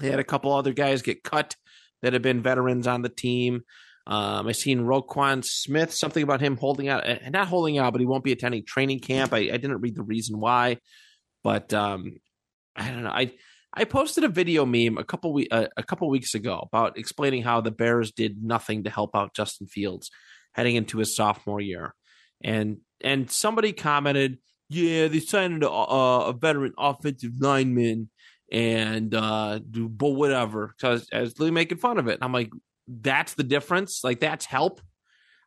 They 0.00 0.10
had 0.10 0.20
a 0.20 0.24
couple 0.24 0.52
other 0.52 0.72
guys 0.72 1.02
get 1.02 1.24
cut 1.24 1.56
that 2.02 2.12
have 2.12 2.22
been 2.22 2.42
veterans 2.42 2.86
on 2.86 3.02
the 3.02 3.08
team. 3.08 3.62
Um, 4.06 4.48
I 4.48 4.52
seen 4.52 4.80
Roquan 4.80 5.44
Smith, 5.44 5.94
something 5.94 6.22
about 6.22 6.40
him 6.40 6.56
holding 6.56 6.88
out, 6.88 7.06
eh, 7.06 7.28
not 7.30 7.48
holding 7.48 7.78
out, 7.78 7.92
but 7.92 8.00
he 8.00 8.06
won't 8.06 8.24
be 8.24 8.32
attending 8.32 8.64
training 8.64 8.98
camp. 9.00 9.32
I, 9.32 9.38
I 9.38 9.56
didn't 9.56 9.80
read 9.80 9.94
the 9.94 10.02
reason 10.02 10.40
why, 10.40 10.78
but 11.44 11.72
um, 11.72 12.16
I 12.74 12.90
don't 12.90 13.04
know. 13.04 13.10
I 13.10 13.32
I 13.74 13.84
posted 13.84 14.24
a 14.24 14.28
video 14.28 14.66
meme 14.66 14.98
a 14.98 15.04
couple 15.04 15.32
we 15.32 15.48
uh, 15.48 15.68
a 15.76 15.82
couple 15.82 16.08
weeks 16.10 16.34
ago 16.34 16.68
about 16.70 16.98
explaining 16.98 17.42
how 17.42 17.60
the 17.60 17.70
Bears 17.70 18.12
did 18.12 18.42
nothing 18.42 18.84
to 18.84 18.90
help 18.90 19.16
out 19.16 19.34
Justin 19.34 19.66
Fields 19.66 20.10
heading 20.52 20.76
into 20.76 20.98
his 20.98 21.16
sophomore 21.16 21.60
year, 21.60 21.94
and 22.42 22.78
and 23.02 23.30
somebody 23.30 23.72
commented, 23.72 24.38
"Yeah, 24.68 25.08
they 25.08 25.20
signed 25.20 25.62
a, 25.62 25.70
a, 25.70 26.32
veteran 26.32 26.74
offensive 26.78 27.32
lineman." 27.40 28.10
and 28.50 29.14
uh 29.14 29.58
do 29.58 29.88
but 29.88 30.10
whatever 30.10 30.74
because 30.76 31.08
as 31.10 31.40
Lee 31.40 31.50
making 31.50 31.78
fun 31.78 31.98
of 31.98 32.06
it. 32.06 32.14
And 32.16 32.24
i'm 32.24 32.34
like 32.34 32.50
that's 32.86 33.32
the 33.32 33.44
difference? 33.44 34.04
Like 34.04 34.20
that's 34.20 34.44
help? 34.44 34.82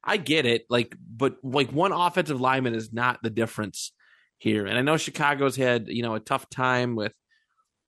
I 0.03 0.17
get 0.17 0.47
it 0.47 0.65
like 0.71 0.95
but 1.15 1.35
like 1.43 1.71
one 1.71 1.91
offensive 1.91 2.41
lineman 2.41 2.73
is 2.73 2.91
not 2.91 3.21
the 3.21 3.29
difference 3.29 3.91
here. 4.39 4.65
And 4.65 4.75
i 4.75 4.81
know 4.81 4.97
chicago's 4.97 5.55
had 5.55 5.87
you 5.87 6.01
know 6.01 6.15
a 6.15 6.19
tough 6.19 6.49
time 6.49 6.95
with 6.95 7.13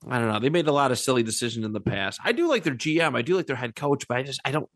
i 0.08 0.20
don't 0.20 0.28
know 0.28 0.40
they 0.40 0.50
made 0.50 0.68
a 0.68 0.72
lot 0.72 0.92
of 0.92 1.00
silly 1.00 1.24
decisions 1.24 1.66
in 1.66 1.74
the 1.74 1.80
past 1.80 2.20
i 2.24 2.32
do 2.32 2.48
like 2.48 2.64
their 2.64 2.76
gm 2.76 3.16
i 3.16 3.22
do 3.22 3.36
like 3.36 3.48
their 3.48 3.56
head 3.56 3.76
coach 3.76 4.08
but 4.08 4.18
i 4.18 4.24
just 4.24 4.42
i 4.46 4.52
don't 4.52 4.70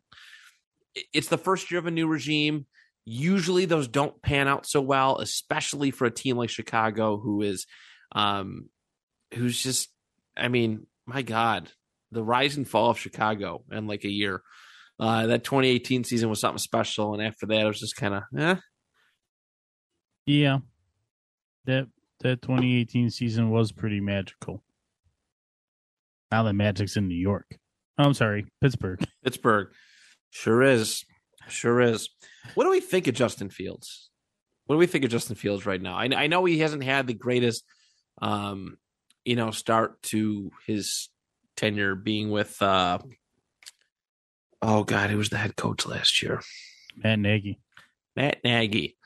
it's 1.13 1.27
the 1.27 1.37
first 1.37 1.71
year 1.71 1.79
of 1.79 1.85
a 1.85 1.91
new 1.91 2.07
regime 2.07 2.65
usually 3.05 3.65
those 3.65 3.87
don't 3.87 4.21
pan 4.21 4.47
out 4.47 4.65
so 4.65 4.81
well 4.81 5.17
especially 5.17 5.91
for 5.91 6.05
a 6.05 6.11
team 6.11 6.37
like 6.37 6.49
chicago 6.49 7.17
who 7.17 7.41
is 7.41 7.65
um 8.13 8.69
who's 9.33 9.61
just 9.61 9.89
I 10.35 10.47
mean, 10.47 10.87
my 11.05 11.21
God, 11.21 11.71
the 12.11 12.23
rise 12.23 12.57
and 12.57 12.67
fall 12.67 12.89
of 12.89 12.99
Chicago 12.99 13.63
in 13.71 13.87
like 13.87 14.03
a 14.03 14.09
year. 14.09 14.41
Uh, 14.99 15.27
that 15.27 15.43
2018 15.43 16.03
season 16.03 16.29
was 16.29 16.39
something 16.39 16.59
special, 16.59 17.13
and 17.13 17.23
after 17.23 17.47
that, 17.47 17.61
it 17.61 17.65
was 17.65 17.79
just 17.79 17.95
kind 17.95 18.13
of, 18.13 18.23
eh. 18.37 18.55
Yeah, 20.27 20.59
that 21.65 21.87
that 22.19 22.43
2018 22.43 23.09
season 23.09 23.49
was 23.49 23.71
pretty 23.71 23.99
magical. 23.99 24.63
Now 26.31 26.43
that 26.43 26.53
Magic's 26.53 26.97
in 26.97 27.07
New 27.07 27.15
York. 27.15 27.45
Oh, 27.97 28.05
I'm 28.05 28.13
sorry, 28.13 28.45
Pittsburgh. 28.61 29.03
Pittsburgh, 29.23 29.69
sure 30.29 30.61
is, 30.63 31.03
sure 31.47 31.81
is. 31.81 32.09
What 32.55 32.63
do 32.63 32.69
we 32.69 32.79
think 32.79 33.07
of 33.07 33.15
Justin 33.15 33.49
Fields? 33.49 34.09
What 34.65 34.75
do 34.75 34.79
we 34.79 34.87
think 34.87 35.03
of 35.03 35.11
Justin 35.11 35.35
Fields 35.35 35.65
right 35.65 35.81
now? 35.81 35.95
I, 35.95 36.09
I 36.15 36.27
know 36.27 36.45
he 36.45 36.59
hasn't 36.59 36.83
had 36.83 37.05
the 37.05 37.13
greatest 37.13 37.63
um, 38.21 38.77
you 39.25 39.35
know, 39.35 39.51
start 39.51 40.01
to 40.03 40.51
his 40.65 41.09
tenure 41.57 41.95
being 41.95 42.31
with 42.31 42.61
uh 42.61 42.97
oh 44.61 44.83
god, 44.83 45.09
who 45.09 45.17
was 45.17 45.29
the 45.29 45.37
head 45.37 45.55
coach 45.55 45.85
last 45.85 46.21
year? 46.21 46.41
Matt 46.95 47.19
Nagy. 47.19 47.59
Matt 48.15 48.43
Nagy. 48.43 48.97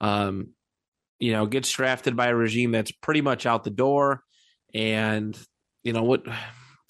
Um, 0.00 0.50
you 1.18 1.32
know, 1.32 1.46
gets 1.46 1.70
drafted 1.70 2.16
by 2.16 2.28
a 2.28 2.34
regime 2.34 2.72
that's 2.72 2.92
pretty 2.92 3.22
much 3.22 3.46
out 3.46 3.64
the 3.64 3.70
door. 3.70 4.22
And, 4.74 5.38
you 5.82 5.92
know, 5.92 6.02
what 6.02 6.26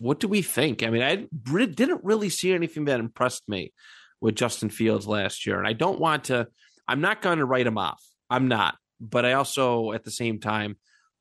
what 0.00 0.20
do 0.20 0.28
we 0.28 0.42
think? 0.42 0.82
I 0.82 0.90
mean, 0.90 1.02
I 1.02 1.26
didn't 1.66 2.04
really 2.04 2.28
see 2.28 2.52
anything 2.52 2.86
that 2.86 3.00
impressed 3.00 3.48
me 3.48 3.72
with 4.20 4.34
Justin 4.34 4.70
Fields 4.70 5.06
last 5.06 5.46
year. 5.46 5.58
And 5.58 5.66
I 5.66 5.72
don't 5.72 6.00
want 6.00 6.24
to, 6.24 6.48
I'm 6.86 7.00
not 7.00 7.22
going 7.22 7.38
to 7.38 7.44
write 7.44 7.66
him 7.66 7.78
off. 7.78 8.02
I'm 8.28 8.48
not. 8.48 8.76
But 9.00 9.24
I 9.24 9.34
also, 9.34 9.92
at 9.92 10.04
the 10.04 10.10
same 10.10 10.40
time, 10.40 10.76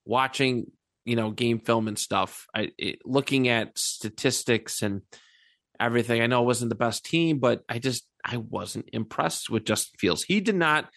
watching 0.06 0.68
you 1.06 1.16
know 1.16 1.32
game 1.32 1.60
film 1.60 1.88
and 1.88 1.98
stuff 1.98 2.48
I, 2.54 2.72
it, 2.78 3.00
looking 3.06 3.48
at 3.48 3.78
statistics 3.78 4.82
and 4.82 5.02
everything 5.80 6.22
i 6.22 6.28
know 6.28 6.42
it 6.42 6.46
wasn't 6.46 6.70
the 6.70 6.76
best 6.76 7.06
team 7.06 7.40
but 7.40 7.64
i 7.70 7.80
just 7.80 8.08
i 8.24 8.38
wasn't 8.38 8.90
impressed 8.92 9.50
with 9.50 9.66
justin 9.66 9.98
fields 10.00 10.24
he 10.24 10.42
did 10.42 10.56
not 10.56 10.90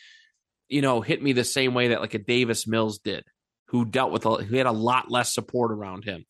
you 0.69 0.83
know 0.83 1.01
hit 1.01 1.23
me 1.23 1.33
the 1.33 1.45
same 1.45 1.75
way 1.75 1.89
that 1.89 2.01
like 2.01 2.15
a 2.15 2.19
davis 2.19 2.67
mills 2.67 2.99
did 2.99 3.25
who 3.69 3.85
dealt 3.85 4.13
with 4.13 4.25
a, 4.25 4.37
who 4.37 4.57
had 4.57 4.67
a 4.67 4.73
lot 4.73 5.11
less 5.11 5.35
support 5.35 5.73
around 5.73 6.05
him 6.05 6.25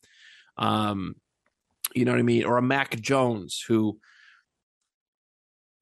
um 0.57 1.15
you 1.99 2.05
know 2.05 2.13
what 2.13 2.21
i 2.21 2.23
mean 2.23 2.45
or 2.45 2.57
a 2.57 2.63
mac 2.63 3.01
jones 3.01 3.65
who 3.69 3.99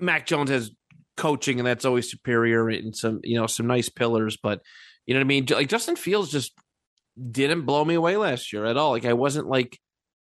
mac 0.01 0.27
jones 0.27 0.51
has 0.51 0.71
coaching 1.17 1.59
and 1.59 1.67
that's 1.67 1.85
always 1.85 2.11
superior 2.11 2.69
and 2.69 2.95
some 2.95 3.21
you 3.23 3.39
know 3.39 3.47
some 3.47 3.67
nice 3.67 3.89
pillars 3.89 4.37
but 4.43 4.61
you 5.07 5.15
know 5.15 5.21
what 5.21 5.25
i 5.25 5.29
mean 5.29 5.47
like 5.51 5.69
justin 5.69 5.97
fields 5.97 6.31
just 6.31 6.53
didn't 7.31 7.63
blow 7.63 7.85
me 7.85 7.95
away 7.95 8.17
last 8.17 8.53
year 8.53 8.65
at 8.67 8.77
all. 8.77 8.91
Like 8.91 9.05
I 9.05 9.15
wasn't 9.15 9.49
like, 9.49 9.79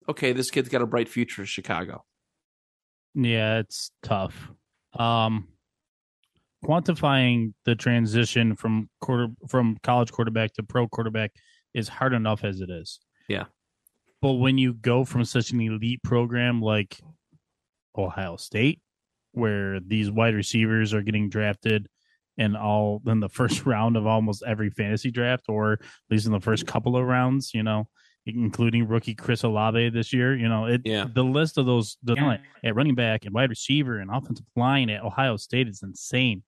okay, 0.08 0.32
this 0.32 0.50
kid's 0.50 0.68
got 0.68 0.82
a 0.82 0.86
bright 0.86 1.08
future 1.08 1.42
in 1.42 1.46
Chicago. 1.46 2.04
Yeah, 3.14 3.58
it's 3.58 3.90
tough. 4.02 4.50
Um 4.98 5.48
quantifying 6.64 7.54
the 7.64 7.74
transition 7.74 8.54
from 8.54 8.88
quarter 9.00 9.28
from 9.48 9.76
college 9.82 10.12
quarterback 10.12 10.52
to 10.54 10.62
pro 10.62 10.86
quarterback 10.86 11.32
is 11.74 11.88
hard 11.88 12.12
enough 12.12 12.44
as 12.44 12.60
it 12.60 12.70
is. 12.70 13.00
Yeah. 13.28 13.44
But 14.22 14.34
when 14.34 14.56
you 14.56 14.72
go 14.72 15.04
from 15.04 15.24
such 15.24 15.50
an 15.50 15.60
elite 15.60 16.02
program 16.04 16.62
like 16.62 16.98
Ohio 17.98 18.36
State, 18.36 18.80
where 19.32 19.80
these 19.80 20.10
wide 20.10 20.34
receivers 20.34 20.94
are 20.94 21.02
getting 21.02 21.28
drafted 21.28 21.88
in 22.38 22.54
all 22.54 23.02
in 23.06 23.18
the 23.20 23.28
first 23.28 23.66
round 23.66 23.96
of 23.96 24.06
almost 24.06 24.44
every 24.46 24.70
fantasy 24.70 25.10
draft, 25.10 25.46
or 25.48 25.72
at 25.74 25.80
least 26.08 26.26
in 26.26 26.32
the 26.32 26.40
first 26.40 26.66
couple 26.66 26.96
of 26.96 27.04
rounds. 27.04 27.52
You 27.52 27.64
know, 27.64 27.88
including 28.24 28.86
rookie 28.86 29.14
Chris 29.14 29.42
Olave 29.42 29.90
this 29.90 30.12
year. 30.12 30.36
You 30.36 30.48
know, 30.48 30.66
it 30.66 30.82
yeah. 30.84 31.06
the 31.12 31.24
list 31.24 31.58
of 31.58 31.66
those 31.66 31.96
the 32.04 32.14
talent 32.14 32.42
at 32.64 32.76
running 32.76 32.94
back 32.94 33.24
and 33.24 33.34
wide 33.34 33.50
receiver 33.50 33.98
and 33.98 34.08
offensive 34.08 34.46
line 34.54 34.88
at 34.88 35.02
Ohio 35.02 35.36
State 35.36 35.68
is 35.68 35.82
insane. 35.82 36.44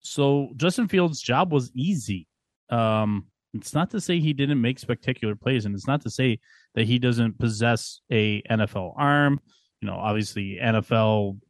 So 0.00 0.50
Justin 0.56 0.88
Fields' 0.88 1.20
job 1.20 1.52
was 1.52 1.70
easy. 1.76 2.26
Um, 2.70 3.26
it's 3.54 3.74
not 3.74 3.90
to 3.90 4.00
say 4.00 4.18
he 4.18 4.32
didn't 4.32 4.60
make 4.60 4.78
spectacular 4.78 5.34
plays, 5.34 5.64
and 5.64 5.74
it's 5.74 5.86
not 5.86 6.02
to 6.02 6.10
say 6.10 6.38
that 6.74 6.86
he 6.86 6.98
doesn't 6.98 7.38
possess 7.38 8.00
a 8.10 8.42
NFL 8.42 8.94
arm 8.96 9.40
you 9.82 9.88
know, 9.88 9.96
obviously 9.96 10.58
NFL 10.62 11.40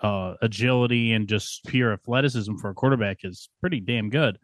uh, 0.00 0.34
agility 0.40 1.12
and 1.12 1.26
just 1.26 1.64
pure 1.64 1.92
athleticism 1.92 2.54
for 2.56 2.70
a 2.70 2.74
quarterback 2.74 3.18
is 3.24 3.50
pretty 3.60 3.80
damn 3.80 4.10
good. 4.10 4.38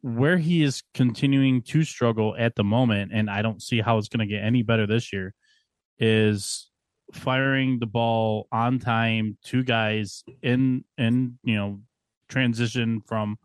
Where 0.00 0.38
he 0.38 0.62
is 0.62 0.82
continuing 0.94 1.60
to 1.64 1.84
struggle 1.84 2.34
at 2.38 2.54
the 2.54 2.64
moment, 2.64 3.12
and 3.12 3.28
I 3.28 3.42
don't 3.42 3.60
see 3.60 3.82
how 3.82 3.98
it's 3.98 4.08
going 4.08 4.26
to 4.26 4.34
get 4.34 4.42
any 4.42 4.62
better 4.62 4.86
this 4.86 5.12
year, 5.12 5.34
is 5.98 6.70
firing 7.12 7.78
the 7.78 7.86
ball 7.86 8.48
on 8.50 8.78
time 8.78 9.36
to 9.44 9.62
guys 9.62 10.24
in 10.42 10.84
in 10.96 11.38
you 11.44 11.56
know 11.56 11.80
transition 12.28 13.02
from 13.06 13.38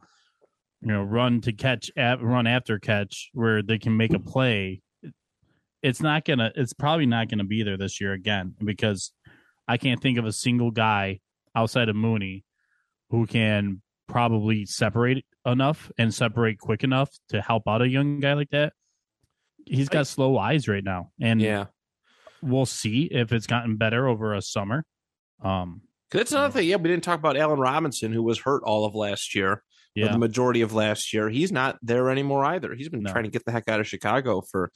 you 0.81 0.87
know 0.87 1.03
run 1.03 1.41
to 1.41 1.53
catch 1.53 1.91
at, 1.95 2.21
run 2.21 2.47
after 2.47 2.79
catch 2.79 3.29
where 3.33 3.61
they 3.61 3.77
can 3.77 3.95
make 3.95 4.13
a 4.13 4.19
play 4.19 4.81
it's 5.81 6.01
not 6.01 6.25
gonna 6.25 6.51
it's 6.55 6.73
probably 6.73 7.05
not 7.05 7.29
gonna 7.29 7.43
be 7.43 7.63
there 7.63 7.77
this 7.77 7.99
year 7.99 8.13
again 8.13 8.55
because 8.63 9.11
I 9.67 9.77
can't 9.77 10.01
think 10.01 10.17
of 10.17 10.25
a 10.25 10.31
single 10.31 10.71
guy 10.71 11.19
outside 11.55 11.89
of 11.89 11.95
Mooney 11.95 12.43
who 13.09 13.25
can 13.25 13.81
probably 14.07 14.65
separate 14.65 15.25
enough 15.45 15.91
and 15.97 16.13
separate 16.13 16.59
quick 16.59 16.83
enough 16.83 17.09
to 17.29 17.41
help 17.41 17.63
out 17.67 17.81
a 17.81 17.87
young 17.87 18.19
guy 18.19 18.33
like 18.33 18.49
that. 18.49 18.73
He's 19.65 19.89
got 19.89 20.07
slow 20.07 20.37
eyes 20.37 20.67
right 20.67 20.83
now, 20.83 21.11
and 21.21 21.39
yeah, 21.39 21.65
we'll 22.41 22.65
see 22.65 23.03
if 23.05 23.31
it's 23.31 23.47
gotten 23.47 23.77
better 23.77 24.07
over 24.07 24.33
a 24.33 24.41
summer. 24.41 24.83
Um, 25.43 25.81
that's 26.09 26.31
another 26.31 26.51
thing. 26.51 26.67
Yeah, 26.67 26.77
we 26.77 26.89
didn't 26.89 27.03
talk 27.03 27.19
about 27.19 27.37
Allen 27.37 27.59
Robinson, 27.59 28.11
who 28.11 28.23
was 28.23 28.39
hurt 28.39 28.63
all 28.63 28.85
of 28.85 28.95
last 28.95 29.35
year, 29.35 29.63
Yeah, 29.95 30.11
the 30.11 30.17
majority 30.17 30.61
of 30.61 30.73
last 30.73 31.13
year. 31.13 31.29
He's 31.29 31.51
not 31.51 31.77
there 31.81 32.09
anymore 32.09 32.45
either. 32.45 32.73
He's 32.75 32.89
been 32.89 33.03
No. 33.03 33.11
trying 33.11 33.25
to 33.25 33.29
get 33.29 33.43
the 33.45 33.51
heck 33.51 33.67
out 33.67 33.79
of 33.81 33.87
Chicago 33.87 34.41
for, 34.41 34.71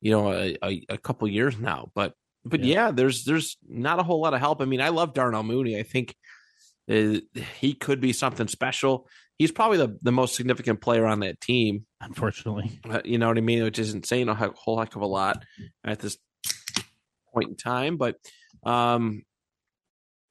you 0.00 0.10
know, 0.10 0.32
a, 0.32 0.56
a, 0.64 0.82
a 0.88 0.98
couple 0.98 1.28
years 1.28 1.56
now. 1.58 1.90
But 1.94 2.14
but 2.44 2.64
Yeah. 2.64 2.86
yeah. 2.86 2.90
there's 2.90 3.24
there's 3.24 3.56
not 3.68 4.00
a 4.00 4.02
whole 4.02 4.20
lot 4.20 4.34
of 4.34 4.40
help. 4.40 4.60
I 4.60 4.64
mean, 4.64 4.80
I 4.80 4.88
love 4.88 5.14
Darnell 5.14 5.44
Mooney. 5.44 5.78
I 5.78 5.84
think 5.84 6.16
uh, 6.90 7.18
he 7.60 7.74
could 7.74 8.00
be 8.00 8.12
something 8.12 8.48
special. 8.48 9.08
He's 9.38 9.52
probably 9.52 9.78
the, 9.78 9.96
the 10.02 10.12
most 10.12 10.34
significant 10.34 10.80
player 10.80 11.06
on 11.06 11.20
that 11.20 11.40
team. 11.40 11.86
unfortunately. 12.00 12.80
Uh, 12.88 13.00
you 13.04 13.18
know 13.18 13.28
what 13.28 13.38
I 13.38 13.42
mean? 13.42 13.62
Which 13.62 13.78
isn't 13.78 14.06
saying 14.06 14.28
a 14.28 14.34
whole 14.34 14.78
heck 14.78 14.94
of 14.96 15.02
a 15.02 15.06
lot 15.06 15.44
at 15.84 16.00
this 16.00 16.18
point 17.32 17.48
in 17.50 17.56
time. 17.56 17.96
But 17.96 18.16
um, 18.64 19.22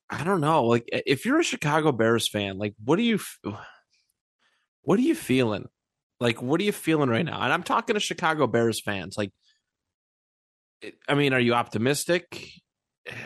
I 0.09 0.23
don't 0.25 0.41
know. 0.41 0.65
Like, 0.65 0.87
if 0.91 1.25
you're 1.25 1.39
a 1.39 1.43
Chicago 1.43 1.91
Bears 1.93 2.27
fan, 2.29 2.57
like, 2.57 2.73
what 2.83 2.97
do 2.97 3.03
you, 3.03 3.15
f- 3.15 3.39
what 4.83 4.99
are 4.99 5.03
you 5.03 5.15
feeling? 5.15 5.67
Like, 6.19 6.41
what 6.41 6.61
are 6.61 6.63
you 6.63 6.71
feeling 6.71 7.09
right 7.09 7.25
now? 7.25 7.41
And 7.41 7.51
I'm 7.51 7.63
talking 7.63 7.95
to 7.95 7.99
Chicago 7.99 8.47
Bears 8.47 8.81
fans. 8.81 9.17
Like, 9.17 9.31
I 11.07 11.15
mean, 11.15 11.33
are 11.33 11.39
you 11.39 11.53
optimistic? 11.53 12.51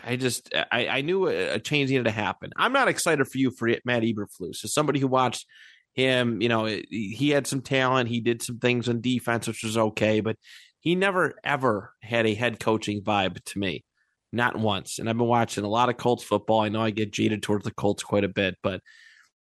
I 0.02 0.16
just, 0.16 0.54
I, 0.54 0.88
I 0.88 1.00
knew 1.02 1.28
a, 1.28 1.58
change 1.58 1.90
needed 1.90 2.04
to 2.04 2.10
happen. 2.10 2.50
I'm 2.56 2.72
not 2.72 2.88
excited 2.88 3.26
for 3.28 3.38
you 3.38 3.50
for 3.50 3.68
Matt 3.84 4.02
Eberflus. 4.02 4.64
As 4.64 4.72
somebody 4.72 4.98
who 5.00 5.06
watched 5.06 5.46
him, 5.94 6.40
you 6.40 6.48
know, 6.48 6.64
he 6.66 7.30
had 7.30 7.46
some 7.46 7.60
talent. 7.60 8.08
He 8.08 8.20
did 8.20 8.42
some 8.42 8.58
things 8.58 8.88
on 8.88 9.00
defense, 9.00 9.46
which 9.46 9.62
was 9.62 9.76
okay, 9.76 10.20
but 10.20 10.36
he 10.80 10.94
never 10.94 11.34
ever 11.42 11.92
had 12.02 12.26
a 12.26 12.34
head 12.34 12.60
coaching 12.60 13.02
vibe 13.02 13.42
to 13.44 13.58
me, 13.58 13.84
not 14.32 14.56
once. 14.56 14.98
And 14.98 15.08
I've 15.08 15.18
been 15.18 15.26
watching 15.26 15.64
a 15.64 15.68
lot 15.68 15.88
of 15.88 15.96
Colts 15.96 16.24
football. 16.24 16.60
I 16.60 16.68
know 16.68 16.82
I 16.82 16.90
get 16.90 17.12
jaded 17.12 17.42
towards 17.42 17.64
the 17.64 17.74
Colts 17.74 18.02
quite 18.02 18.24
a 18.24 18.28
bit, 18.28 18.56
but 18.62 18.80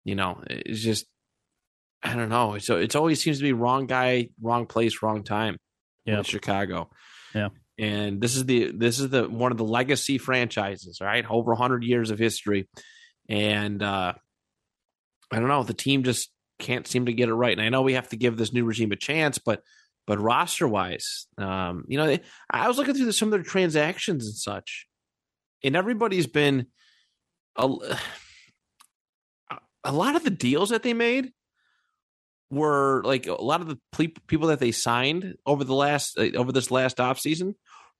you 0.03 0.15
know, 0.15 0.41
it's 0.47 0.81
just 0.81 1.05
I 2.05 2.15
don't 2.15 2.29
know. 2.29 2.57
So 2.59 2.77
it's 2.77 2.95
always 2.95 3.21
seems 3.21 3.37
to 3.37 3.43
be 3.43 3.53
wrong 3.53 3.87
guy, 3.87 4.29
wrong 4.39 4.67
place, 4.67 5.01
wrong 5.01 5.23
time. 5.23 5.57
Yeah. 6.05 6.21
Chicago. 6.21 6.91
Yeah. 7.33 7.49
and 7.77 8.21
this 8.21 8.35
is 8.35 8.45
the 8.45 8.71
this 8.71 8.99
is 8.99 9.09
the 9.09 9.27
one 9.27 9.51
of 9.51 9.57
the 9.57 9.65
legacy 9.65 10.19
franchises, 10.19 10.99
right? 11.01 11.25
Over 11.27 11.55
hundred 11.55 11.83
years 11.83 12.11
of 12.11 12.19
history, 12.19 12.69
and 13.27 13.81
uh 13.81 14.13
I 15.31 15.39
don't 15.39 15.47
know. 15.47 15.63
The 15.63 15.73
team 15.73 16.03
just 16.03 16.29
can't 16.59 16.87
seem 16.87 17.07
to 17.07 17.13
get 17.13 17.27
it 17.27 17.33
right. 17.33 17.51
And 17.51 17.61
I 17.61 17.69
know 17.69 17.81
we 17.81 17.93
have 17.93 18.09
to 18.09 18.17
give 18.17 18.37
this 18.37 18.53
new 18.53 18.63
regime 18.63 18.91
a 18.91 18.95
chance, 18.95 19.39
but 19.39 19.63
but 20.05 20.19
roster 20.19 20.67
wise, 20.67 21.25
um, 21.39 21.85
you 21.87 21.97
know, 21.97 22.15
I 22.49 22.67
was 22.67 22.77
looking 22.77 22.93
through 22.93 23.11
some 23.13 23.29
of 23.29 23.31
their 23.31 23.41
transactions 23.41 24.27
and 24.27 24.35
such, 24.35 24.85
and 25.63 25.75
everybody's 25.75 26.27
been 26.27 26.67
a, 27.55 27.67
a 29.83 29.91
lot 29.91 30.15
of 30.15 30.23
the 30.23 30.29
deals 30.29 30.69
that 30.69 30.83
they 30.83 30.93
made 30.93 31.31
were 32.55 33.01
like 33.03 33.27
a 33.27 33.33
lot 33.33 33.61
of 33.61 33.67
the 33.67 33.77
ple- 33.91 34.07
people 34.27 34.47
that 34.47 34.59
they 34.59 34.71
signed 34.71 35.35
over 35.45 35.63
the 35.63 35.75
last 35.75 36.17
over 36.17 36.51
this 36.51 36.71
last 36.71 36.99
off 36.99 37.19
season, 37.19 37.55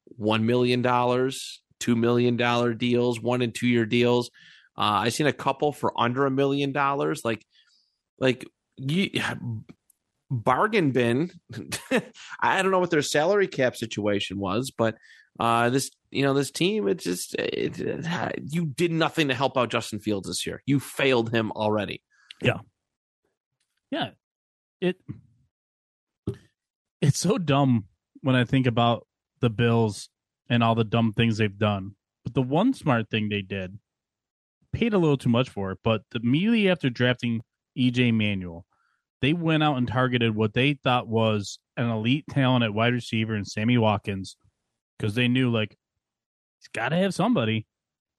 one 0.06 0.46
million 0.46 0.82
dollars, 0.82 1.62
two 1.80 1.96
million 1.96 2.38
dollar 2.38 2.74
deals, 2.74 3.20
one 3.20 3.42
and 3.42 3.54
two 3.54 3.68
year 3.68 3.86
deals. 3.86 4.30
Uh, 4.78 5.06
I 5.06 5.10
seen 5.10 5.28
a 5.28 5.34
couple 5.34 5.72
for 5.72 5.94
under 6.00 6.26
a 6.26 6.32
million 6.32 6.72
dollars. 6.72 7.22
Like, 7.24 7.46
like 8.20 8.46
you, 8.78 9.10
bargain 10.30 10.92
bin. 10.92 11.32
I 12.40 12.62
don't 12.62 12.72
know 12.72 12.80
what 12.80 12.92
their 12.92 13.02
salary 13.02 13.48
cap 13.48 13.76
situation 13.76 14.40
was, 14.40 14.72
but 14.76 14.96
uh, 15.40 15.70
this 15.70 15.92
you 16.12 16.24
know 16.24 16.34
this 16.34 16.52
team 16.52 16.88
it 16.88 17.00
just 17.00 17.36
it, 17.36 17.80
it, 17.80 18.40
you 18.52 18.66
did 18.66 18.92
nothing 18.92 19.28
to 19.28 19.34
help 19.34 19.58
out 19.58 19.70
Justin 19.70 20.00
Fields 20.00 20.28
this 20.28 20.46
year. 20.46 20.62
You 20.66 20.80
failed 20.80 21.34
him 21.34 21.52
already. 21.52 22.02
Yeah. 22.42 22.60
Yeah, 23.92 24.10
it 24.86 24.98
it's 27.02 27.20
so 27.20 27.38
dumb 27.38 27.86
when 28.22 28.36
I 28.36 28.46
think 28.46 28.66
about 28.68 29.06
the 29.40 29.50
Bills 29.50 30.10
and 30.50 30.64
all 30.64 30.76
the 30.76 30.84
dumb 30.84 31.14
things 31.14 31.38
they've 31.38 31.58
done. 31.58 31.92
But 32.24 32.34
the 32.34 32.42
one 32.42 32.74
smart 32.74 33.10
thing 33.10 33.30
they 33.30 33.42
did, 33.44 33.78
paid 34.74 34.94
a 34.94 34.98
little 34.98 35.18
too 35.18 35.30
much 35.30 35.50
for 35.50 35.72
it, 35.72 35.80
but 35.84 36.02
immediately 36.14 36.70
after 36.70 36.90
drafting 36.90 37.42
EJ 37.78 38.14
Manuel, 38.14 38.66
they 39.22 39.34
went 39.34 39.64
out 39.64 39.78
and 39.78 39.88
targeted 39.88 40.36
what 40.36 40.54
they 40.54 40.74
thought 40.74 41.08
was 41.08 41.60
an 41.78 41.90
elite 41.90 42.26
talent 42.30 42.64
at 42.64 42.74
wide 42.74 42.94
receiver 42.94 43.36
and 43.36 43.48
Sammy 43.48 43.78
Watkins 43.78 44.38
because 44.98 45.16
they 45.16 45.28
knew 45.28 45.52
like 45.52 45.78
he's 46.60 46.68
got 46.74 46.90
to 46.90 46.98
have 46.98 47.14
somebody. 47.14 47.66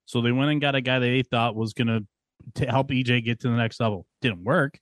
So 0.06 0.20
they 0.20 0.32
went 0.32 0.50
and 0.50 0.60
got 0.60 0.76
a 0.76 0.80
guy 0.80 1.00
that 1.00 1.06
they 1.06 1.22
thought 1.22 1.56
was 1.56 1.72
going 1.72 2.06
to 2.54 2.66
help 2.66 2.88
EJ 2.88 3.24
get 3.24 3.40
to 3.40 3.48
the 3.48 3.56
next 3.56 3.80
level. 3.80 4.06
Didn't 4.22 4.44
work, 4.44 4.78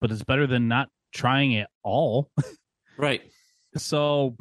but 0.00 0.10
it's 0.10 0.24
better 0.24 0.46
than 0.46 0.68
not 0.68 0.88
trying 1.12 1.56
at 1.56 1.70
all. 1.82 2.30
Right. 2.96 3.22
So 3.76 4.36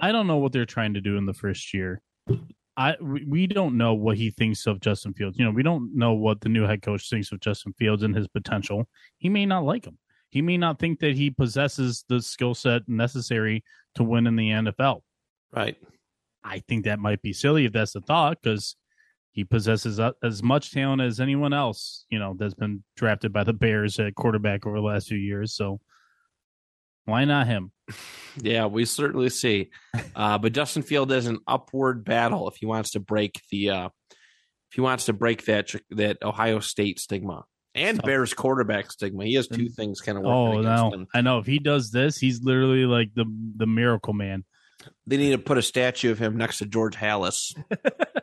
I 0.00 0.10
don't 0.10 0.26
know 0.26 0.38
what 0.38 0.52
they're 0.52 0.64
trying 0.64 0.94
to 0.94 1.00
do 1.00 1.16
in 1.16 1.26
the 1.26 1.34
first 1.34 1.72
year. 1.72 2.02
I 2.76 2.96
we 3.00 3.24
we 3.24 3.46
don't 3.46 3.76
know 3.76 3.94
what 3.94 4.16
he 4.16 4.30
thinks 4.30 4.66
of 4.66 4.80
Justin 4.80 5.12
Fields. 5.12 5.38
You 5.38 5.44
know, 5.44 5.50
we 5.50 5.62
don't 5.62 5.94
know 5.94 6.14
what 6.14 6.40
the 6.40 6.48
new 6.48 6.64
head 6.64 6.82
coach 6.82 7.08
thinks 7.08 7.30
of 7.30 7.40
Justin 7.40 7.74
Fields 7.78 8.02
and 8.02 8.16
his 8.16 8.26
potential. 8.26 8.88
He 9.18 9.28
may 9.28 9.44
not 9.46 9.64
like 9.64 9.84
him. 9.84 9.98
He 10.30 10.42
may 10.42 10.56
not 10.56 10.78
think 10.78 11.00
that 11.00 11.14
he 11.14 11.30
possesses 11.30 12.04
the 12.08 12.22
skill 12.22 12.54
set 12.54 12.88
necessary 12.88 13.64
to 13.96 14.04
win 14.04 14.26
in 14.26 14.36
the 14.36 14.50
NFL. 14.50 15.02
Right. 15.52 15.76
I 16.42 16.60
think 16.60 16.84
that 16.84 17.00
might 17.00 17.20
be 17.20 17.32
silly 17.32 17.64
if 17.64 17.72
that's 17.72 17.92
the 17.92 18.00
thought 18.00 18.38
because 18.40 18.76
he 19.32 19.44
possesses 19.44 20.00
as 20.22 20.42
much 20.42 20.72
talent 20.72 21.02
as 21.02 21.20
anyone 21.20 21.52
else, 21.52 22.04
you 22.10 22.18
know, 22.18 22.34
that's 22.38 22.54
been 22.54 22.82
drafted 22.96 23.32
by 23.32 23.44
the 23.44 23.52
Bears 23.52 23.98
at 24.00 24.14
quarterback 24.14 24.66
over 24.66 24.76
the 24.76 24.82
last 24.82 25.08
few 25.08 25.18
years. 25.18 25.54
So 25.54 25.80
why 27.04 27.24
not 27.24 27.46
him? 27.46 27.72
Yeah, 28.40 28.66
we 28.66 28.84
certainly 28.84 29.28
see. 29.28 29.70
Uh, 30.14 30.38
but 30.38 30.52
Justin 30.52 30.82
Field 30.82 31.10
is 31.10 31.26
an 31.26 31.40
upward 31.48 32.04
battle 32.04 32.48
if 32.48 32.54
he 32.54 32.64
wants 32.64 32.92
to 32.92 33.00
break 33.00 33.40
the 33.50 33.70
uh, 33.70 33.86
if 33.86 34.74
he 34.76 34.80
wants 34.80 35.06
to 35.06 35.12
break 35.12 35.46
that 35.46 35.74
that 35.90 36.18
Ohio 36.22 36.60
State 36.60 37.00
stigma 37.00 37.44
and 37.74 37.96
So- 37.96 38.02
Bears 38.04 38.32
quarterback 38.32 38.92
stigma. 38.92 39.24
He 39.24 39.34
has 39.34 39.48
two 39.48 39.68
things 39.68 40.00
kind 40.00 40.16
of 40.16 40.22
working 40.22 40.36
Oh 40.36 40.60
against 40.60 40.82
no, 40.84 40.90
him. 40.92 41.06
I 41.12 41.22
know 41.22 41.38
if 41.40 41.46
he 41.46 41.58
does 41.58 41.90
this, 41.90 42.18
he's 42.18 42.40
literally 42.44 42.86
like 42.86 43.12
the 43.14 43.24
the 43.56 43.66
miracle 43.66 44.12
man. 44.14 44.44
They 45.08 45.16
need 45.16 45.32
to 45.32 45.38
put 45.38 45.58
a 45.58 45.62
statue 45.62 46.12
of 46.12 46.20
him 46.20 46.36
next 46.36 46.58
to 46.58 46.66
George 46.66 46.94
Halas. 46.96 47.52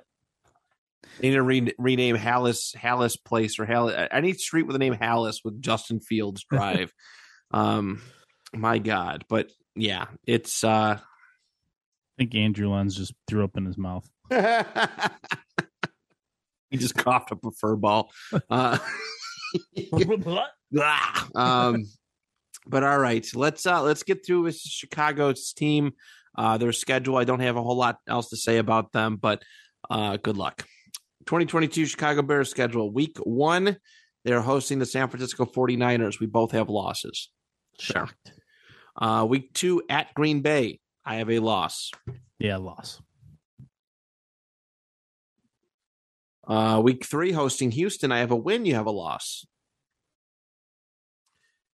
they 1.20 1.30
need 1.30 1.36
to 1.36 1.44
re- 1.44 1.74
rename 1.78 2.18
Halas 2.18 2.76
Halas 2.76 3.18
Place 3.24 3.60
or 3.60 3.66
Halas 3.66 4.08
any 4.12 4.34
street 4.34 4.64
with 4.64 4.74
the 4.74 4.80
name 4.80 4.96
Halas 4.96 5.38
with 5.44 5.62
Justin 5.62 6.00
Fields 6.00 6.44
Drive. 6.50 6.92
um, 7.52 8.02
my 8.54 8.80
God, 8.80 9.26
but 9.30 9.52
yeah, 9.76 10.08
it's. 10.26 10.64
uh 10.64 11.00
I 12.18 12.24
think 12.24 12.34
Andrew 12.34 12.74
Lenz 12.74 12.98
just 12.98 13.14
threw 13.28 13.44
up 13.44 13.58
in 13.58 13.66
his 13.66 13.78
mouth. 13.78 14.10
he 14.32 14.38
just 16.78 16.96
coughed 16.96 17.32
up 17.32 17.46
a 17.46 17.52
fur 17.52 17.76
ball. 17.76 18.10
Uh, 18.50 18.80
um, 21.36 21.86
but 22.66 22.84
all 22.84 22.98
right, 22.98 23.28
let's 23.36 23.68
uh, 23.68 23.84
let's 23.84 24.02
get 24.02 24.26
through 24.26 24.42
with 24.44 24.58
Chicago's 24.58 25.54
team. 25.54 25.92
Uh, 26.36 26.58
their 26.58 26.72
schedule. 26.72 27.18
I 27.18 27.24
don't 27.24 27.40
have 27.40 27.56
a 27.56 27.62
whole 27.62 27.78
lot 27.78 28.00
else 28.08 28.30
to 28.30 28.38
say 28.38 28.58
about 28.58 28.94
them, 28.94 29.18
but 29.18 29.44
uh, 29.90 30.18
good 30.18 30.38
luck. 30.38 30.66
2022 31.28 31.86
Chicago 31.86 32.22
Bears 32.22 32.50
schedule. 32.50 32.92
Week 32.92 33.18
one, 33.20 33.78
they're 34.26 34.42
hosting 34.42 34.80
the 34.80 34.86
San 34.86 35.10
Francisco 35.10 35.46
49ers. 35.46 36.20
We 36.20 36.28
both 36.28 36.52
have 36.52 36.70
losses. 36.70 37.30
Shocked. 37.80 38.34
Uh, 38.96 39.26
week 39.30 39.54
two 39.54 39.84
at 39.90 40.14
Green 40.14 40.42
Bay. 40.42 40.80
I 41.06 41.16
have 41.16 41.30
a 41.30 41.40
loss. 41.40 41.92
Yeah, 42.40 42.58
loss. 42.58 43.02
Uh, 46.48 46.82
week 46.84 47.06
three, 47.06 47.34
hosting 47.34 47.72
Houston, 47.72 48.12
I 48.12 48.20
have 48.20 48.32
a 48.32 48.36
win. 48.36 48.66
You 48.66 48.76
have 48.76 48.86
a 48.86 48.92
loss. 48.92 49.46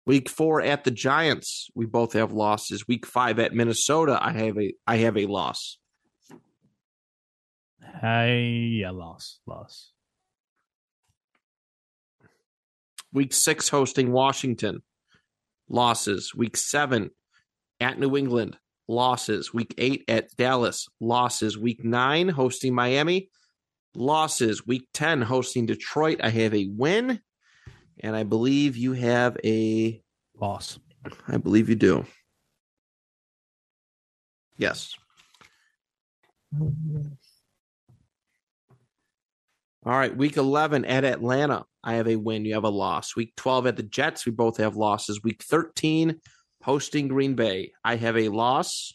Week 0.06 0.28
four 0.28 0.60
at 0.60 0.82
the 0.82 0.90
Giants, 0.90 1.68
we 1.74 1.86
both 1.86 2.14
have 2.14 2.32
losses. 2.32 2.88
Week 2.88 3.06
five 3.06 3.38
at 3.38 3.54
Minnesota, 3.54 4.18
I 4.20 4.32
have 4.32 4.58
a 4.58 4.72
I 4.86 4.96
have 4.96 5.16
a 5.16 5.26
loss. 5.26 5.78
I 8.02 8.28
yeah, 8.80 8.90
loss, 8.90 9.38
loss. 9.46 9.90
Week 13.12 13.32
six, 13.32 13.68
hosting 13.68 14.12
Washington, 14.12 14.82
losses. 15.68 16.34
Week 16.34 16.56
seven 16.56 17.10
at 17.80 17.98
New 17.98 18.16
England, 18.16 18.56
losses. 18.88 19.52
Week 19.52 19.74
eight 19.78 20.04
at 20.08 20.34
Dallas, 20.36 20.88
losses. 21.00 21.58
Week 21.58 21.84
nine, 21.84 22.28
hosting 22.28 22.74
Miami, 22.74 23.28
losses. 23.94 24.66
Week 24.66 24.86
10, 24.94 25.22
hosting 25.22 25.66
Detroit, 25.66 26.20
I 26.22 26.30
have 26.30 26.54
a 26.54 26.68
win. 26.70 27.20
And 28.00 28.16
I 28.16 28.22
believe 28.22 28.76
you 28.76 28.94
have 28.94 29.36
a 29.44 30.02
Loss. 30.42 30.80
I 31.28 31.36
believe 31.36 31.68
you 31.68 31.76
do. 31.76 32.04
Yes. 34.56 34.94
All 39.84 39.92
right, 39.92 40.16
week 40.16 40.36
11 40.36 40.84
at 40.84 41.04
Atlanta, 41.04 41.64
I 41.82 41.94
have 41.94 42.06
a 42.06 42.14
win. 42.14 42.44
You 42.44 42.54
have 42.54 42.62
a 42.62 42.68
loss. 42.68 43.16
Week 43.16 43.34
12 43.36 43.66
at 43.66 43.76
the 43.76 43.82
Jets, 43.82 44.24
we 44.24 44.30
both 44.30 44.58
have 44.58 44.76
losses. 44.76 45.24
Week 45.24 45.42
13, 45.42 46.20
hosting 46.62 47.08
Green 47.08 47.34
Bay, 47.34 47.72
I 47.84 47.96
have 47.96 48.16
a 48.16 48.28
loss. 48.28 48.94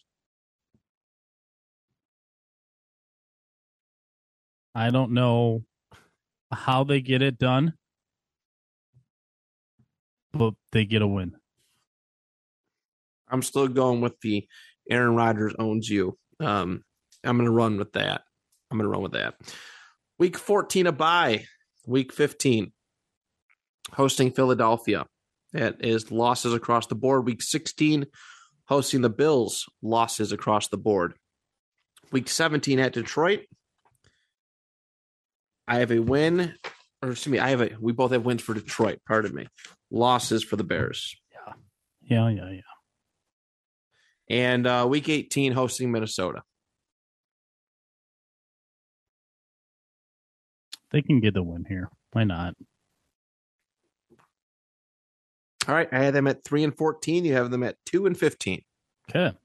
I 4.74 4.90
don't 4.90 5.12
know 5.12 5.66
how 6.54 6.86
they 6.86 7.02
get 7.02 7.22
it 7.22 7.38
done, 7.38 7.74
but 10.32 10.54
they 10.72 10.86
get 10.86 11.02
a 11.02 11.08
win. 11.08 11.36
I'm 13.28 13.42
still 13.42 13.68
going 13.68 14.00
with 14.00 14.18
the 14.22 14.48
Aaron 14.90 15.16
Rodgers 15.16 15.54
owns 15.60 15.90
you. 15.90 16.18
Um, 16.40 16.86
I'm 17.26 17.36
going 17.36 17.46
to 17.46 17.52
run 17.52 17.78
with 17.78 17.92
that. 17.94 18.22
I'm 18.72 18.78
going 18.78 18.86
to 18.86 18.90
run 18.90 19.02
with 19.02 19.14
that. 19.14 19.36
Week 20.20 20.38
14, 20.38 20.88
a 20.88 20.92
bye. 20.92 21.46
Week 21.86 22.12
15, 22.12 22.72
hosting 23.94 24.32
Philadelphia. 24.32 25.06
That 25.54 25.86
is 25.86 26.12
losses 26.12 26.54
across 26.54 26.88
the 26.88 26.96
board. 26.96 27.26
Week 27.26 27.42
16, 27.42 28.06
hosting 28.66 29.02
the 29.02 29.10
Bills, 29.10 29.66
losses 29.82 30.32
across 30.32 30.68
the 30.68 30.78
board. 30.78 31.14
Week 32.12 32.28
17 32.28 32.80
at 32.80 32.94
Detroit. 32.94 33.42
I 35.68 35.80
have 35.80 35.92
a 35.92 36.00
win, 36.00 36.54
or 37.02 37.12
excuse 37.12 37.32
me, 37.32 37.40
I 37.40 37.50
have 37.50 37.62
a. 37.62 37.72
We 37.80 37.92
both 37.92 38.12
have 38.12 38.26
wins 38.26 38.42
for 38.42 38.54
Detroit. 38.54 39.00
Pardon 39.06 39.36
me. 39.36 39.48
Losses 39.92 40.44
for 40.44 40.56
the 40.56 40.64
Bears. 40.64 41.16
Yeah, 41.34 41.54
yeah, 42.30 42.30
yeah. 42.30 42.52
Yeah. 42.52 42.62
And 44.30 44.68
uh, 44.68 44.86
week 44.90 45.10
18, 45.10 45.54
hosting 45.54 45.92
Minnesota. 45.92 46.44
They 50.92 51.02
can 51.02 51.20
get 51.20 51.34
the 51.34 51.44
win 51.44 51.66
here. 51.68 51.90
Why 52.12 52.24
not? 52.24 52.56
All 55.68 55.76
right, 55.76 55.90
I 55.92 56.00
had 56.00 56.14
them 56.14 56.28
at 56.28 56.44
three 56.46 56.64
and 56.64 56.76
fourteen. 56.76 57.26
You 57.26 57.34
have 57.34 57.52
them 57.52 57.64
at 57.64 57.76
two 57.86 58.06
and 58.06 58.18
fifteen, 58.18 58.62
Okay. 59.10 59.36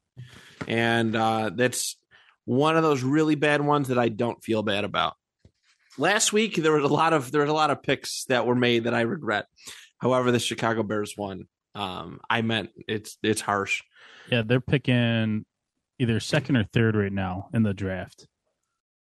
and 0.68 1.16
uh, 1.16 1.50
that's 1.54 1.96
one 2.44 2.76
of 2.76 2.82
those 2.84 3.02
really 3.02 3.34
bad 3.34 3.60
ones 3.60 3.88
that 3.88 3.98
I 3.98 4.08
don't 4.08 4.42
feel 4.42 4.62
bad 4.62 4.84
about. 4.84 5.14
Last 5.98 6.32
week 6.32 6.54
there 6.56 6.72
was 6.72 6.84
a 6.84 6.94
lot 6.94 7.12
of 7.12 7.32
there 7.32 7.40
was 7.40 7.50
a 7.50 7.54
lot 7.54 7.70
of 7.70 7.82
picks 7.82 8.24
that 8.26 8.46
were 8.46 8.54
made 8.54 8.84
that 8.84 8.94
I 8.94 9.00
regret. 9.00 9.46
However, 9.98 10.30
the 10.30 10.38
Chicago 10.38 10.82
Bears 10.84 11.14
won. 11.18 11.48
Um, 11.74 12.20
I 12.30 12.42
meant 12.42 12.70
it's 12.86 13.18
it's 13.24 13.40
harsh. 13.40 13.82
Yeah, 14.30 14.42
they're 14.42 14.60
picking 14.60 15.44
either 15.98 16.20
second 16.20 16.56
or 16.56 16.64
third 16.64 16.94
right 16.94 17.12
now 17.12 17.48
in 17.52 17.64
the 17.64 17.74
draft. 17.74 18.28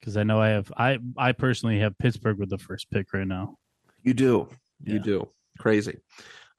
Because 0.01 0.17
I 0.17 0.23
know 0.23 0.41
I 0.41 0.49
have 0.49 0.73
I 0.77 0.99
I 1.17 1.33
personally 1.33 1.81
have 1.81 1.99
Pittsburgh 1.99 2.39
with 2.39 2.51
the 2.51 2.59
first 2.59 2.91
pick 2.91 3.13
right 3.13 3.27
now. 3.27 3.57
You 4.03 4.15
do, 4.15 4.49
you 4.85 4.99
do, 5.01 5.29
crazy. 5.59 5.99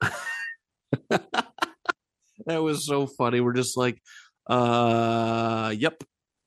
that 1.10 2.62
was 2.62 2.86
so 2.86 3.06
funny. 3.06 3.40
We're 3.40 3.54
just 3.54 3.76
like, 3.76 4.00
uh, 4.48 5.74
yep. 5.76 6.02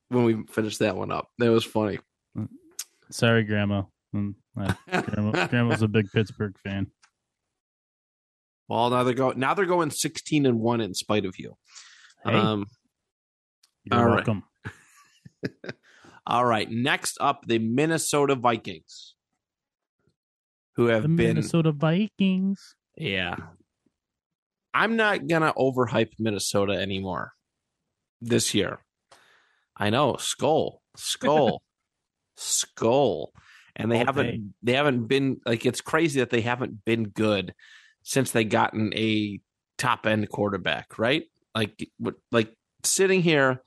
When 0.10 0.26
we 0.26 0.44
finished 0.52 0.80
that 0.80 0.98
one 0.98 1.12
up, 1.12 1.30
that 1.38 1.50
was 1.50 1.64
funny. 1.64 2.00
Sorry, 3.10 3.44
Grandma. 3.44 3.84
Mm, 4.14 4.36
Grandma 4.56 5.48
Grandma's 5.48 5.82
a 5.82 5.88
big 5.88 6.12
Pittsburgh 6.12 6.56
fan. 6.64 6.92
Well, 8.68 8.90
now 8.90 9.04
they're 9.04 9.14
going. 9.14 9.40
Now 9.40 9.54
they're 9.54 9.66
going 9.66 9.90
sixteen 9.90 10.46
and 10.46 10.60
one 10.60 10.82
in 10.82 10.94
spite 10.94 11.26
of 11.26 11.36
you. 11.38 11.56
Hey, 12.26 12.34
Um, 12.34 12.66
you're 13.86 14.00
all 14.00 14.16
right. 14.16 14.28
all 16.28 16.46
right. 16.46 16.70
Next 16.70 17.18
up, 17.20 17.46
the 17.48 17.60
Minnesota 17.60 18.36
Vikings, 18.36 19.16
who 20.76 20.88
have 20.88 21.04
The 21.04 21.10
been. 21.10 21.36
Minnesota 21.36 21.72
Vikings. 21.72 22.76
Yeah, 22.98 23.36
I'm 24.74 24.96
not 24.96 25.28
gonna 25.28 25.54
overhype 25.54 26.12
Minnesota 26.20 26.74
anymore 26.74 27.34
this 28.22 28.54
year. 28.54 28.80
I 29.76 29.90
know, 29.90 30.14
Skol, 30.14 30.78
Skol, 30.98 31.60
Skol, 32.38 33.28
and 33.76 33.92
they 33.92 33.98
Okay. 33.98 34.06
haven't. 34.06 34.54
They 34.62 34.74
haven't 34.74 35.08
been 35.08 35.42
like 35.46 35.66
it's 35.66 35.82
crazy 35.82 36.20
that 36.20 36.30
they 36.30 36.42
haven't 36.42 36.86
been 36.86 37.06
good 37.06 37.54
since 38.04 38.32
they 38.32 38.44
gotten 38.44 38.94
a 38.96 39.40
top 39.78 40.06
end 40.06 40.30
quarterback, 40.30 41.00
right? 41.00 41.24
Like, 41.56 41.90
like 42.32 42.54
sitting 42.84 43.22
here 43.22 43.62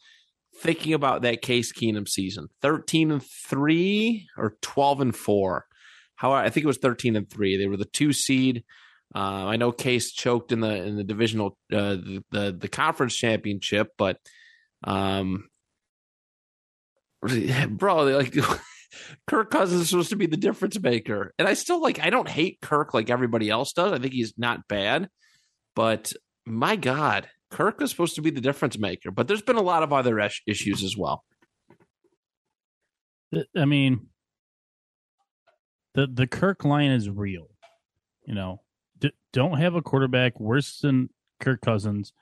thinking 0.56 0.94
about 0.94 1.22
that 1.22 1.42
Case 1.42 1.72
Keenum 1.72 2.08
season, 2.08 2.48
thirteen 2.62 3.10
and 3.10 3.22
three 3.22 4.28
or 4.36 4.56
twelve 4.60 5.00
and 5.00 5.14
four. 5.14 5.66
How 6.16 6.32
I 6.32 6.50
think 6.50 6.64
it 6.64 6.68
was 6.68 6.78
thirteen 6.78 7.16
and 7.16 7.28
three. 7.28 7.56
They 7.56 7.66
were 7.66 7.76
the 7.76 7.84
two 7.84 8.12
seed. 8.12 8.64
Uh, 9.14 9.46
I 9.46 9.56
know 9.56 9.70
Case 9.72 10.12
choked 10.12 10.52
in 10.52 10.60
the 10.60 10.74
in 10.82 10.96
the 10.96 11.04
divisional 11.04 11.56
uh, 11.72 11.96
the, 11.96 12.24
the 12.30 12.56
the 12.60 12.68
conference 12.68 13.14
championship, 13.14 13.92
but 13.96 14.18
um, 14.84 15.48
bro, 17.68 18.04
like 18.04 18.34
Kirk 19.26 19.50
Cousins 19.50 19.82
is 19.82 19.90
supposed 19.90 20.10
to 20.10 20.16
be 20.16 20.26
the 20.26 20.36
difference 20.36 20.78
maker, 20.80 21.32
and 21.38 21.48
I 21.48 21.54
still 21.54 21.80
like 21.80 22.00
I 22.00 22.10
don't 22.10 22.28
hate 22.28 22.60
Kirk 22.60 22.94
like 22.94 23.10
everybody 23.10 23.50
else 23.50 23.72
does. 23.72 23.92
I 23.92 23.98
think 23.98 24.14
he's 24.14 24.34
not 24.36 24.68
bad, 24.68 25.08
but 25.74 26.12
my 26.46 26.76
God, 26.76 27.28
Kirk 27.54 27.78
was 27.78 27.90
supposed 27.90 28.16
to 28.16 28.22
be 28.22 28.30
the 28.30 28.40
difference 28.40 28.76
maker. 28.76 29.12
But 29.12 29.28
there's 29.28 29.40
been 29.40 29.54
a 29.54 29.62
lot 29.62 29.84
of 29.84 29.92
other 29.92 30.18
issues 30.18 30.82
as 30.82 30.96
well. 30.96 31.24
I 33.56 33.64
mean, 33.64 34.08
the 35.94 36.08
the 36.08 36.26
Kirk 36.26 36.64
line 36.64 36.90
is 36.90 37.08
real. 37.08 37.48
You 38.26 38.34
know, 38.34 38.62
D- 38.98 39.12
don't 39.32 39.58
have 39.58 39.76
a 39.76 39.82
quarterback 39.82 40.40
worse 40.40 40.80
than 40.80 41.10
Kirk 41.38 41.60
Cousins. 41.60 42.12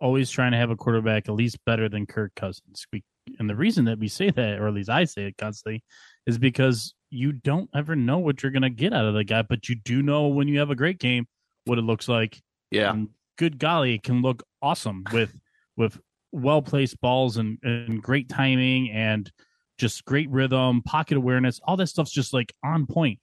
Always 0.00 0.30
trying 0.30 0.52
to 0.52 0.58
have 0.58 0.70
a 0.70 0.76
quarterback 0.76 1.28
at 1.28 1.34
least 1.34 1.58
better 1.66 1.88
than 1.88 2.06
Kirk 2.06 2.36
Cousins. 2.36 2.86
We, 2.92 3.02
and 3.40 3.50
the 3.50 3.56
reason 3.56 3.86
that 3.86 3.98
we 3.98 4.06
say 4.06 4.30
that, 4.30 4.60
or 4.60 4.68
at 4.68 4.74
least 4.74 4.90
I 4.90 5.04
say 5.06 5.24
it 5.24 5.38
constantly, 5.38 5.82
is 6.24 6.38
because 6.38 6.94
you 7.10 7.32
don't 7.32 7.68
ever 7.74 7.96
know 7.96 8.18
what 8.18 8.44
you're 8.44 8.52
going 8.52 8.62
to 8.62 8.70
get 8.70 8.92
out 8.92 9.06
of 9.06 9.14
the 9.14 9.24
guy, 9.24 9.42
but 9.42 9.68
you 9.68 9.74
do 9.74 10.02
know 10.02 10.28
when 10.28 10.46
you 10.46 10.60
have 10.60 10.70
a 10.70 10.76
great 10.76 11.00
game 11.00 11.26
what 11.64 11.78
it 11.78 11.82
looks 11.82 12.08
like. 12.08 12.40
Yeah, 12.70 12.92
And 12.92 13.08
good 13.38 13.58
golly, 13.58 13.98
can 13.98 14.20
look 14.20 14.42
awesome 14.60 15.04
with 15.12 15.32
with 15.76 15.98
well 16.32 16.60
placed 16.60 17.00
balls 17.00 17.38
and, 17.38 17.58
and 17.62 18.02
great 18.02 18.28
timing 18.28 18.90
and 18.90 19.30
just 19.78 20.04
great 20.04 20.28
rhythm, 20.28 20.82
pocket 20.82 21.16
awareness. 21.16 21.60
All 21.64 21.76
that 21.76 21.86
stuff's 21.86 22.10
just 22.10 22.34
like 22.34 22.52
on 22.62 22.86
point. 22.86 23.20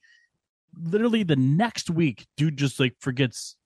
Literally, 0.82 1.22
the 1.22 1.36
next 1.36 1.90
week, 1.90 2.26
dude 2.36 2.56
just 2.56 2.80
like 2.80 2.94
forgets 2.98 3.56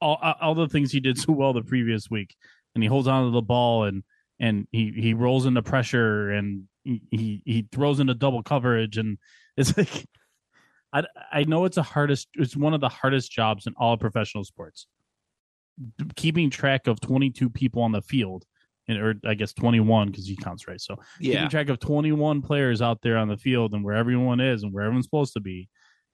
all 0.00 0.18
all 0.40 0.54
the 0.54 0.68
things 0.68 0.92
he 0.92 1.00
did 1.00 1.18
so 1.18 1.32
well 1.32 1.54
the 1.54 1.62
previous 1.62 2.10
week, 2.10 2.34
and 2.74 2.84
he 2.84 2.88
holds 2.88 3.08
on 3.08 3.24
to 3.24 3.30
the 3.30 3.40
ball 3.40 3.84
and 3.84 4.02
and 4.38 4.66
he 4.72 4.92
he 4.92 5.14
rolls 5.14 5.46
into 5.46 5.62
pressure 5.62 6.30
and 6.30 6.64
he 6.84 7.40
he, 7.46 7.66
throws 7.72 8.00
into 8.00 8.14
double 8.14 8.42
coverage 8.42 8.98
and 8.98 9.18
it's 9.56 9.76
like. 9.78 10.04
I, 10.92 11.02
I 11.32 11.42
know 11.42 11.64
it's 11.64 11.76
a 11.76 11.82
hardest 11.82 12.28
it's 12.34 12.56
one 12.56 12.72
of 12.72 12.80
the 12.80 12.88
hardest 12.88 13.32
jobs 13.32 13.66
in 13.66 13.74
all 13.76 13.96
professional 13.96 14.44
sports 14.44 14.86
keeping 16.16 16.50
track 16.50 16.86
of 16.86 17.00
22 17.00 17.50
people 17.50 17.82
on 17.82 17.92
the 17.92 18.02
field 18.02 18.44
and 18.86 18.98
or 18.98 19.14
i 19.26 19.34
guess 19.34 19.52
21 19.52 20.08
because 20.08 20.26
he 20.26 20.36
counts 20.36 20.68
right. 20.68 20.80
So 20.80 20.96
yeah, 21.20 21.34
keeping 21.34 21.50
track 21.50 21.68
of 21.68 21.78
21 21.80 22.42
players 22.42 22.82
out 22.82 23.00
there 23.02 23.16
on 23.16 23.28
the 23.28 23.36
field 23.36 23.74
and 23.74 23.84
where 23.84 23.94
everyone 23.94 24.40
is 24.40 24.62
and 24.62 24.72
where 24.72 24.84
everyone's 24.84 25.06
supposed 25.06 25.32
to 25.34 25.40
be 25.40 25.68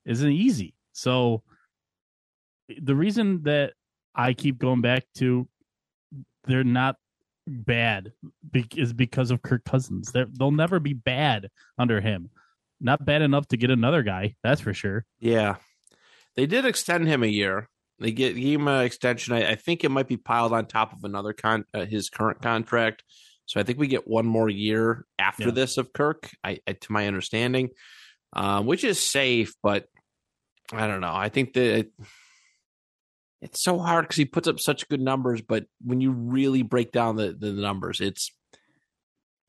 isn't 0.04 0.30
easy. 0.30 0.74
So 0.92 1.42
the 2.80 2.94
reason 2.94 3.42
that 3.44 3.72
i 4.14 4.32
keep 4.32 4.58
going 4.58 4.80
back 4.80 5.04
to 5.16 5.48
they're 6.44 6.64
not 6.64 6.96
bad 7.46 8.12
be- 8.50 8.66
is 8.76 8.92
because 8.92 9.30
of 9.30 9.42
kirk 9.42 9.64
cousins. 9.64 10.12
They're, 10.12 10.26
they'll 10.38 10.50
never 10.50 10.78
be 10.78 10.94
bad 10.94 11.48
under 11.78 12.00
him. 12.00 12.30
Not 12.80 13.04
bad 13.04 13.22
enough 13.22 13.46
to 13.48 13.56
get 13.56 13.70
another 13.70 14.02
guy 14.02 14.36
that's 14.42 14.60
for 14.60 14.72
sure. 14.72 15.04
Yeah, 15.18 15.56
they 16.36 16.46
did 16.46 16.64
extend 16.64 17.08
him 17.08 17.22
a 17.22 17.28
year. 17.28 17.68
They 18.00 18.12
get 18.12 18.36
him 18.36 18.66
an 18.66 18.84
extension. 18.84 19.34
I, 19.34 19.50
I 19.50 19.54
think 19.56 19.84
it 19.84 19.90
might 19.90 20.08
be 20.08 20.16
piled 20.16 20.52
on 20.52 20.66
top 20.66 20.92
of 20.92 21.04
another 21.04 21.32
con 21.34 21.64
uh, 21.74 21.84
his 21.84 22.08
current 22.08 22.40
contract. 22.40 23.04
So 23.46 23.60
I 23.60 23.62
think 23.62 23.78
we 23.78 23.88
get 23.88 24.08
one 24.08 24.26
more 24.26 24.48
year 24.48 25.04
after 25.18 25.46
Yeah. 25.46 25.50
this 25.50 25.76
of 25.76 25.92
Kirk. 25.92 26.30
I, 26.42 26.60
I 26.66 26.72
to 26.72 26.92
my 26.92 27.06
understanding, 27.06 27.70
um, 28.32 28.66
which 28.66 28.84
is 28.84 28.98
safe, 28.98 29.54
but 29.62 29.86
I 30.72 30.86
don't 30.86 31.00
know. 31.00 31.14
I 31.14 31.28
think 31.28 31.52
that 31.54 31.78
it, 31.78 31.92
it's 33.42 33.62
so 33.62 33.78
hard 33.78 34.04
because 34.04 34.16
he 34.16 34.24
puts 34.24 34.48
up 34.48 34.60
such 34.60 34.88
good 34.88 35.00
numbers, 35.00 35.40
but 35.42 35.64
when 35.84 36.00
you 36.00 36.12
really 36.12 36.62
break 36.62 36.92
down 36.92 37.16
the, 37.16 37.36
the 37.38 37.52
numbers, 37.52 38.00
it's 38.00 38.30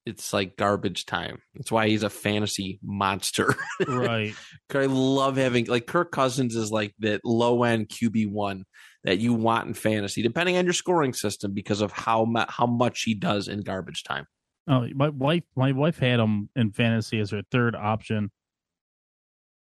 it's 0.06 0.34
like 0.34 0.58
garbage 0.58 1.06
time. 1.06 1.42
That's 1.56 1.72
why 1.72 1.88
he's 1.88 2.04
a 2.04 2.10
fantasy 2.10 2.80
monster. 2.84 3.56
right 3.88 4.34
I 4.74 4.86
love 4.86 5.38
having 5.38 5.66
like 5.66 5.86
Kirk 5.86 6.12
Cousins 6.12 6.56
is 6.56 6.72
like 6.72 6.94
that 7.00 7.22
low 7.24 7.64
end 7.64 7.90
QB 7.90 8.32
one 8.32 8.66
that 9.04 9.20
you 9.20 9.34
want 9.34 9.68
in 9.68 9.74
fantasy, 9.74 10.22
depending 10.22 10.58
on 10.58 10.66
your 10.66 10.74
scoring 10.74 11.14
system, 11.14 11.54
because 11.54 11.82
of 11.82 11.92
how 11.92 12.26
mu- 12.26 12.46
how 12.48 12.66
much 12.66 13.04
he 13.04 13.14
does 13.14 13.48
in 13.48 13.62
garbage 13.62 14.04
time. 14.04 14.26
Oh, 14.68 14.88
my 14.94 15.10
wife, 15.10 15.44
my 15.56 15.72
wife 15.72 15.98
had 15.98 16.20
him 16.20 16.50
in 16.56 16.72
fantasy 16.72 17.20
as 17.20 17.32
her 17.32 17.42
third 17.52 17.76
option, 17.76 18.32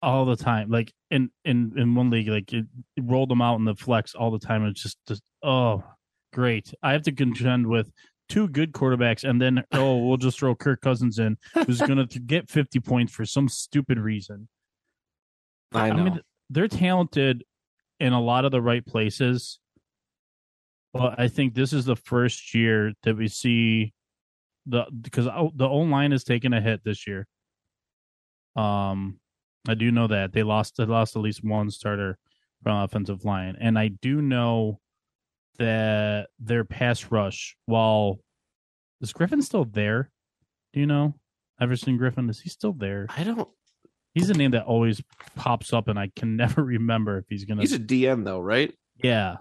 all 0.01 0.25
the 0.25 0.35
time. 0.35 0.69
Like 0.69 0.93
in 1.11 1.29
in 1.43 1.73
in 1.75 1.95
one 1.95 2.09
league, 2.09 2.29
like 2.29 2.51
it, 2.53 2.65
it 2.95 3.03
rolled 3.03 3.31
him 3.31 3.41
out 3.41 3.59
in 3.59 3.65
the 3.65 3.75
flex 3.75 4.15
all 4.15 4.31
the 4.31 4.39
time. 4.39 4.65
It's 4.65 4.81
just, 4.81 4.97
just 5.07 5.23
oh, 5.43 5.83
great. 6.33 6.73
I 6.81 6.93
have 6.93 7.03
to 7.03 7.11
contend 7.11 7.67
with 7.67 7.91
two 8.29 8.47
good 8.47 8.71
quarterbacks, 8.73 9.27
and 9.27 9.41
then 9.41 9.63
oh, 9.71 9.97
we'll 9.97 10.17
just 10.17 10.39
throw 10.39 10.55
Kirk 10.55 10.81
Cousins 10.81 11.19
in, 11.19 11.37
who's 11.65 11.81
going 11.81 12.07
to 12.07 12.19
get 12.19 12.49
fifty 12.49 12.79
points 12.79 13.13
for 13.13 13.25
some 13.25 13.49
stupid 13.49 13.99
reason. 13.99 14.47
I 15.73 15.89
know. 15.89 16.03
mean, 16.03 16.21
they're 16.49 16.67
talented 16.67 17.43
in 17.99 18.13
a 18.13 18.21
lot 18.21 18.45
of 18.45 18.51
the 18.51 18.61
right 18.61 18.85
places, 18.85 19.59
but 20.93 21.19
I 21.19 21.27
think 21.27 21.53
this 21.53 21.73
is 21.73 21.85
the 21.85 21.95
first 21.95 22.53
year 22.53 22.93
that 23.03 23.17
we 23.17 23.27
see 23.27 23.93
the 24.65 24.85
because 25.01 25.25
the 25.25 25.67
O 25.67 25.79
line 25.79 26.11
has 26.11 26.23
taken 26.23 26.53
a 26.53 26.61
hit 26.61 26.83
this 26.83 27.07
year. 27.07 27.27
Um, 28.55 29.19
I 29.67 29.75
do 29.75 29.91
know 29.91 30.07
that 30.07 30.33
they 30.33 30.43
lost 30.43 30.77
they 30.77 30.85
lost 30.85 31.15
at 31.15 31.21
least 31.21 31.43
one 31.43 31.69
starter 31.69 32.17
from 32.63 32.77
offensive 32.77 33.25
line, 33.25 33.57
and 33.59 33.77
I 33.77 33.89
do 33.89 34.21
know 34.21 34.79
that 35.59 36.27
their 36.39 36.63
pass 36.63 37.11
rush. 37.11 37.55
While 37.65 38.19
is 39.01 39.13
Griffen 39.13 39.43
still 39.43 39.65
there? 39.65 40.11
Do 40.73 40.79
you 40.79 40.85
know 40.85 41.15
Everson 41.59 41.97
Griffen? 41.97 42.29
Is 42.29 42.39
he 42.41 42.49
still 42.49 42.73
there? 42.73 43.07
I 43.09 43.23
don't. 43.23 43.47
He's 44.13 44.29
a 44.29 44.33
name 44.33 44.51
that 44.51 44.65
always 44.65 45.01
pops 45.35 45.73
up, 45.73 45.87
and 45.87 45.99
I 45.99 46.11
can 46.15 46.35
never 46.37 46.63
remember 46.63 47.17
if 47.19 47.25
he's 47.29 47.45
gonna. 47.45 47.61
He's 47.61 47.73
a 47.73 47.79
DM 47.79 48.23
though, 48.23 48.39
right? 48.39 48.73
yeah, 49.03 49.37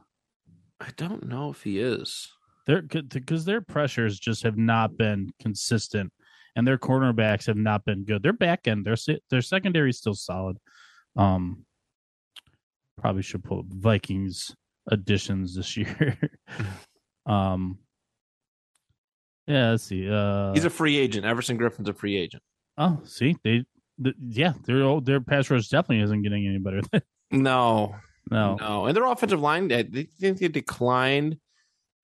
I 0.80 0.88
don't 0.96 1.26
know 1.26 1.50
if 1.50 1.62
he 1.62 1.80
is. 1.80 2.28
they're 2.66 2.82
because 2.82 3.44
their 3.44 3.60
pressures 3.62 4.18
just 4.18 4.42
have 4.42 4.58
not 4.58 4.96
been 4.98 5.32
consistent, 5.40 6.12
and 6.54 6.66
their 6.66 6.78
cornerbacks 6.78 7.46
have 7.46 7.56
not 7.56 7.84
been 7.84 8.04
good. 8.04 8.22
Their 8.22 8.32
back 8.34 8.68
end, 8.68 8.84
their 8.84 8.96
their 9.30 9.42
secondary 9.42 9.90
is 9.90 9.98
still 9.98 10.14
solid. 10.14 10.58
Um, 11.16 11.64
probably 13.00 13.22
should 13.22 13.44
pull 13.44 13.60
up 13.60 13.66
Vikings 13.68 14.54
additions 14.90 15.54
this 15.56 15.76
year. 15.76 16.18
um, 17.26 17.78
yeah, 19.46 19.70
let's 19.70 19.84
see. 19.84 20.08
Uh, 20.10 20.52
He's 20.52 20.64
a 20.64 20.70
free 20.70 20.96
agent. 20.96 21.24
Everson 21.24 21.56
Griffen's 21.56 21.88
a 21.88 21.94
free 21.94 22.16
agent. 22.16 22.42
oh, 22.78 23.00
see, 23.04 23.36
they, 23.44 23.64
the, 23.98 24.12
yeah, 24.28 24.52
their 24.64 25.00
their 25.00 25.20
pass 25.20 25.48
rush 25.50 25.68
definitely 25.68 26.04
isn't 26.04 26.22
getting 26.22 26.46
any 26.46 26.58
better. 26.58 26.80
No, 27.32 27.96
no, 28.30 28.54
no, 28.54 28.86
and 28.86 28.96
their 28.96 29.04
offensive 29.04 29.40
line. 29.40 29.72
I 29.72 29.82
they 29.82 30.04
think 30.04 30.38
they 30.38 30.46
declined 30.46 31.38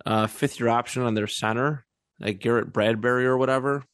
uh, 0.05 0.27
fifth 0.27 0.59
year 0.59 0.69
option 0.69 1.03
on 1.05 1.15
their 1.15 1.29
center, 1.29 1.87
like 2.19 2.41
Garrett 2.41 2.73
Bradbury 2.73 3.25
or 3.27 3.37
whatever. 3.37 3.85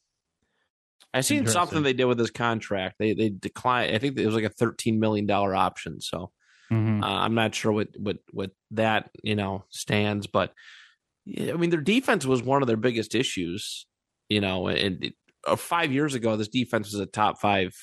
I 1.13 1.21
seen 1.21 1.45
something 1.45 1.83
they 1.83 1.93
did 1.93 2.05
with 2.05 2.17
his 2.17 2.31
contract. 2.31 2.95
They 2.97 3.13
they 3.13 3.29
declined. 3.29 3.95
I 3.95 3.99
think 3.99 4.17
it 4.17 4.25
was 4.25 4.33
like 4.33 4.43
a 4.43 4.49
thirteen 4.49 4.99
million 4.99 5.27
dollar 5.27 5.55
option. 5.55 6.01
So 6.01 6.31
Mhm. 6.99 7.03
uh, 7.03 7.07
I'm 7.23 7.35
not 7.35 7.55
sure 7.55 7.71
what 7.71 7.89
what 7.97 8.17
what 8.31 8.51
that 8.71 9.09
you 9.23 9.35
know 9.35 9.65
stands, 9.69 10.27
but 10.27 10.53
yeah, 11.25 11.53
I 11.53 11.57
mean 11.57 11.69
their 11.69 11.81
defense 11.81 12.25
was 12.25 12.41
one 12.43 12.61
of 12.61 12.67
their 12.67 12.77
biggest 12.77 13.15
issues. 13.15 13.85
You 14.29 14.41
know, 14.41 14.67
and 14.67 15.03
it, 15.03 15.13
uh, 15.47 15.55
five 15.55 15.91
years 15.91 16.13
ago, 16.13 16.35
this 16.37 16.47
defense 16.49 16.91
was 16.91 16.99
a 17.01 17.05
top 17.07 17.39
five 17.41 17.73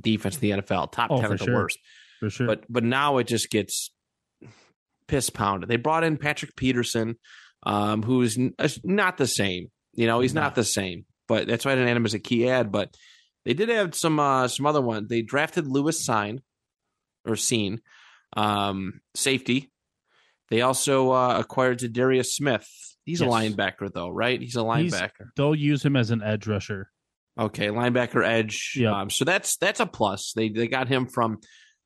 defense 0.00 0.34
in 0.36 0.40
the 0.40 0.50
NFL, 0.62 0.92
top 0.92 1.10
Oh, 1.10 1.20
ten 1.20 1.32
at 1.32 1.38
the 1.38 1.44
sure. 1.46 1.54
worst. 1.54 1.78
for 2.20 2.30
sure. 2.30 2.46
But 2.46 2.64
but 2.68 2.84
now 2.84 3.18
it 3.18 3.26
just 3.26 3.50
gets 3.50 3.90
piss 5.08 5.30
pounded. 5.30 5.68
They 5.68 5.76
brought 5.76 6.04
in 6.04 6.16
Patrick 6.16 6.54
Peterson, 6.56 7.16
um, 7.64 8.02
who 8.02 8.22
is 8.22 8.38
n- 8.38 8.54
not 8.84 9.16
the 9.18 9.26
same. 9.26 9.68
You 9.94 10.06
know, 10.06 10.20
he's 10.20 10.34
No. 10.34 10.42
not 10.42 10.54
the 10.54 10.64
same. 10.64 11.04
But 11.28 11.46
that's 11.46 11.64
why 11.64 11.72
I 11.72 11.74
didn't 11.74 11.88
add 11.90 11.96
him 11.96 12.04
as 12.06 12.14
a 12.14 12.18
key 12.18 12.48
ad. 12.48 12.70
But 12.72 12.94
they 13.44 13.54
did 13.54 13.68
have 13.68 13.94
some 13.94 14.18
uh, 14.20 14.48
some 14.48 14.66
other 14.66 14.80
one. 14.80 15.06
They 15.08 15.22
drafted 15.22 15.66
Lewis 15.66 16.04
Sign 16.04 16.40
or 17.26 17.36
Scene, 17.36 17.80
um, 18.36 19.00
safety. 19.14 19.70
They 20.50 20.60
also 20.62 21.12
uh, 21.12 21.38
acquired 21.38 21.78
Za'Darius 21.80 22.26
Smith. 22.32 22.68
He's 23.04 23.20
a 23.20 23.26
linebacker, 23.26 23.92
though, 23.92 24.10
right? 24.10 24.40
He's 24.40 24.56
a 24.56 24.60
He's- 24.76 24.92
linebacker. 24.94 25.28
They'll 25.36 25.54
use 25.54 25.84
him 25.84 25.96
as 25.96 26.10
an 26.10 26.22
edge 26.22 26.46
rusher. 26.46 26.88
Okay, 27.38 27.68
linebacker 27.68 28.24
edge. 28.26 28.74
Yep. 28.76 28.92
Um, 28.92 29.10
so 29.10 29.24
that's 29.24 29.56
that's 29.56 29.80
a 29.80 29.86
plus. 29.86 30.32
They 30.36 30.50
they 30.50 30.68
got 30.68 30.86
him 30.88 31.06
from 31.06 31.38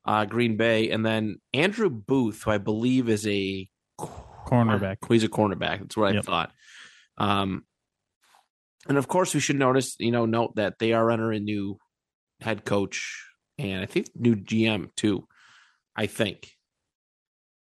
uh, 0.05 0.25
Green 0.25 0.57
Bay, 0.57 0.89
and 0.91 1.05
then 1.05 1.37
Andrew 1.53 1.89
Booth, 1.89 2.43
who 2.43 2.51
I 2.51 2.57
believe 2.57 3.07
is 3.09 3.25
a 3.25 3.67
Cornerback. 3.99 4.97
He's 5.09 5.23
a 5.23 5.29
cornerback. 5.29 5.79
That's 5.79 5.97
what 5.97 6.11
I 6.11 6.15
Yep. 6.15 6.25
thought. 6.25 6.51
Um, 7.17 7.63
and 8.87 8.97
of 8.97 9.07
course, 9.07 9.33
we 9.33 9.39
should 9.41 9.57
notice, 9.57 9.95
you 9.99 10.11
know, 10.11 10.25
note 10.25 10.55
that 10.55 10.79
they 10.79 10.93
are 10.93 11.11
under 11.11 11.31
a 11.31 11.39
new 11.39 11.77
head 12.41 12.63
coach 12.63 13.25
and 13.57 13.81
I 13.81 13.85
think 13.85 14.07
new 14.15 14.35
GM 14.35 14.95
too. 14.95 15.27
I 15.97 16.05
think 16.05 16.51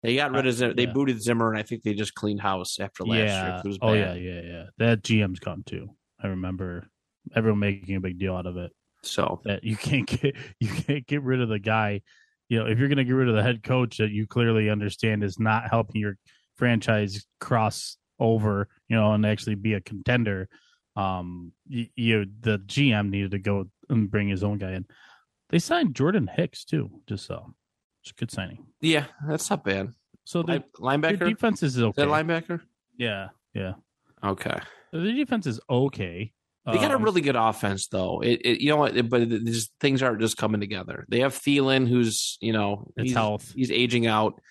they 0.03 0.15
got 0.15 0.31
rid 0.31 0.45
of 0.45 0.53
Zim- 0.53 0.75
they 0.75 0.83
yeah. 0.83 0.91
booted 0.93 1.21
Zimmer, 1.21 1.49
and 1.49 1.57
I 1.57 1.63
think 1.63 1.81
they 1.81 1.93
just 1.93 2.13
cleaned 2.13 2.41
house 2.41 2.79
after 2.79 3.03
last 3.03 3.17
year. 3.17 3.27
yeah. 3.27 3.61
was 3.63 3.79
Oh 3.81 3.93
yeah, 3.93 4.13
yeah, 4.13 4.41
yeah. 4.41 4.63
That 4.77 5.01
GM's 5.01 5.39
gone 5.39 5.63
too. 5.65 5.89
I 6.21 6.27
remember 6.27 6.87
everyone 7.35 7.59
making 7.59 7.95
a 7.95 8.01
big 8.01 8.19
deal 8.19 8.35
out 8.35 8.45
of 8.45 8.57
it. 8.57 8.71
So 9.01 9.41
That 9.45 9.63
you 9.63 9.75
can't 9.75 10.05
get 10.05 10.35
you 10.59 10.67
can't 10.67 11.07
get 11.07 11.23
rid 11.23 11.41
of 11.41 11.49
the 11.49 11.59
guy. 11.59 12.01
You 12.49 12.59
know, 12.59 12.67
if 12.67 12.77
you're 12.77 12.89
gonna 12.89 13.03
get 13.03 13.13
rid 13.13 13.29
of 13.29 13.35
the 13.35 13.41
head 13.41 13.63
coach 13.63 13.97
that 13.97 14.11
you 14.11 14.27
clearly 14.27 14.69
understand 14.69 15.23
is 15.23 15.39
not 15.39 15.69
helping 15.71 16.01
your 16.01 16.17
franchise 16.55 17.25
cross 17.39 17.97
over, 18.19 18.67
you 18.87 18.95
know, 18.95 19.13
and 19.13 19.25
actually 19.25 19.55
be 19.55 19.73
a 19.73 19.81
contender, 19.81 20.47
um, 20.95 21.51
you, 21.67 21.87
you 21.95 22.25
the 22.41 22.59
GM 22.59 23.09
needed 23.09 23.31
to 23.31 23.39
go 23.39 23.65
and 23.89 24.11
bring 24.11 24.27
his 24.27 24.43
own 24.43 24.57
guy 24.57 24.73
in. 24.73 24.85
They 25.49 25.59
signed 25.59 25.95
Jordan 25.95 26.29
Hicks 26.31 26.63
too, 26.63 26.89
just 27.07 27.25
so 27.25 27.53
it's 28.05 28.11
a 28.11 28.15
good 28.15 28.31
signing. 28.31 28.65
yeah, 28.81 29.05
that's 29.27 29.49
not 29.49 29.63
bad. 29.63 29.89
So 30.25 30.43
the, 30.43 30.63
Line- 30.79 31.01
their 31.01 31.11
linebacker, 31.17 31.29
defense 31.29 31.63
is 31.63 31.79
okay. 31.79 32.03
that 32.03 32.07
linebacker? 32.07 32.61
yeah, 32.97 33.29
yeah. 33.53 33.73
Okay. 34.23 34.57
The 34.91 35.11
defense 35.13 35.45
is 35.47 35.59
okay. 35.69 36.31
They 36.65 36.73
got 36.77 36.89
a 36.91 36.95
Um, 36.95 37.03
really 37.03 37.21
good 37.21 37.35
offense, 37.35 37.87
though. 37.89 38.21
It, 38.21 38.41
it 38.43 38.61
you 38.61 38.69
know 38.69 38.77
what? 38.77 39.09
But 39.09 39.21
it, 39.21 39.45
just, 39.45 39.71
things 39.79 40.01
aren't 40.01 40.19
just 40.21 40.35
coming 40.37 40.59
together. 40.61 41.05
They 41.09 41.19
have 41.19 41.33
Thielen, 41.35 41.87
who's 41.87 42.37
you 42.41 42.53
know 42.53 42.91
It's 42.97 43.09
he's, 43.09 43.13
health. 43.13 43.53
he's 43.55 43.69
aging 43.71 44.07
out. 44.07 44.41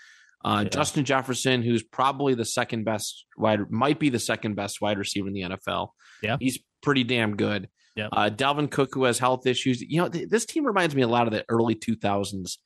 Uh, 0.45 0.61
Yeah. 0.63 0.69
Justin 0.69 1.05
Jefferson, 1.05 1.63
who's 1.63 1.83
probably 1.83 2.35
the 2.35 2.45
second 2.45 2.85
best 2.85 3.25
wide, 3.37 3.69
might 3.71 3.99
be 3.99 4.11
the 4.11 4.21
second 4.21 4.55
best 4.55 4.81
wide 4.81 4.99
receiver 4.99 5.27
in 5.29 5.35
the 5.35 5.41
NFL. 5.43 5.89
Yeah. 6.23 6.37
he's 6.39 6.59
pretty 6.83 7.03
damn 7.03 7.35
good. 7.37 7.69
Yep. 7.97 8.11
Uh, 8.13 8.31
Dalvin 8.31 8.71
Cook, 8.71 8.91
who 8.95 9.05
has 9.05 9.19
health 9.19 9.47
issues. 9.47 9.81
You 9.81 10.03
know, 10.03 10.09
th- 10.09 10.29
this 10.29 10.45
team 10.47 10.65
reminds 10.67 10.95
me 10.95 11.03
a 11.03 11.09
lot 11.09 11.27
of 11.27 11.33
the 11.33 11.45
early 11.49 11.75
two 11.75 11.97
thousands. 11.97 12.59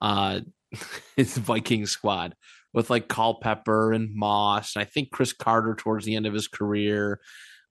Uh, 0.00 0.40
his 1.16 1.36
Viking 1.36 1.86
squad 1.86 2.34
with 2.72 2.90
like 2.90 3.08
Culpepper 3.08 3.92
and 3.92 4.14
Moss. 4.14 4.76
And 4.76 4.82
I 4.82 4.84
think 4.84 5.10
Cris 5.10 5.32
Carter 5.32 5.74
towards 5.74 6.04
the 6.04 6.16
end 6.16 6.26
of 6.26 6.34
his 6.34 6.48
career. 6.48 7.20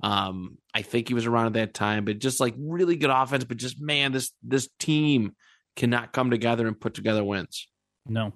Um, 0.04 0.58
I 0.74 0.82
think 0.82 1.08
he 1.08 1.14
was 1.14 1.26
around 1.26 1.48
at 1.48 1.54
that 1.54 1.74
time, 1.74 2.06
but 2.06 2.20
just 2.20 2.40
like 2.40 2.56
really 2.58 2.96
good 2.96 3.10
offense. 3.10 3.44
But 3.44 3.58
just 3.58 3.82
man, 3.82 4.12
this 4.12 4.32
this 4.44 4.68
team 4.80 5.36
cannot 5.76 6.14
come 6.14 6.30
together 6.30 6.68
and 6.68 6.80
put 6.80 6.94
together 6.94 7.24
wins. 7.24 7.68
No, 8.06 8.34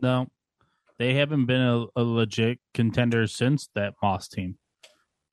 no, 0.00 0.28
they 0.98 1.14
haven't 1.14 1.46
been 1.46 1.60
a, 1.60 1.84
a 1.94 2.02
legit 2.02 2.58
contender 2.72 3.26
since 3.26 3.68
that 3.74 3.94
Moss 4.02 4.28
team. 4.28 4.56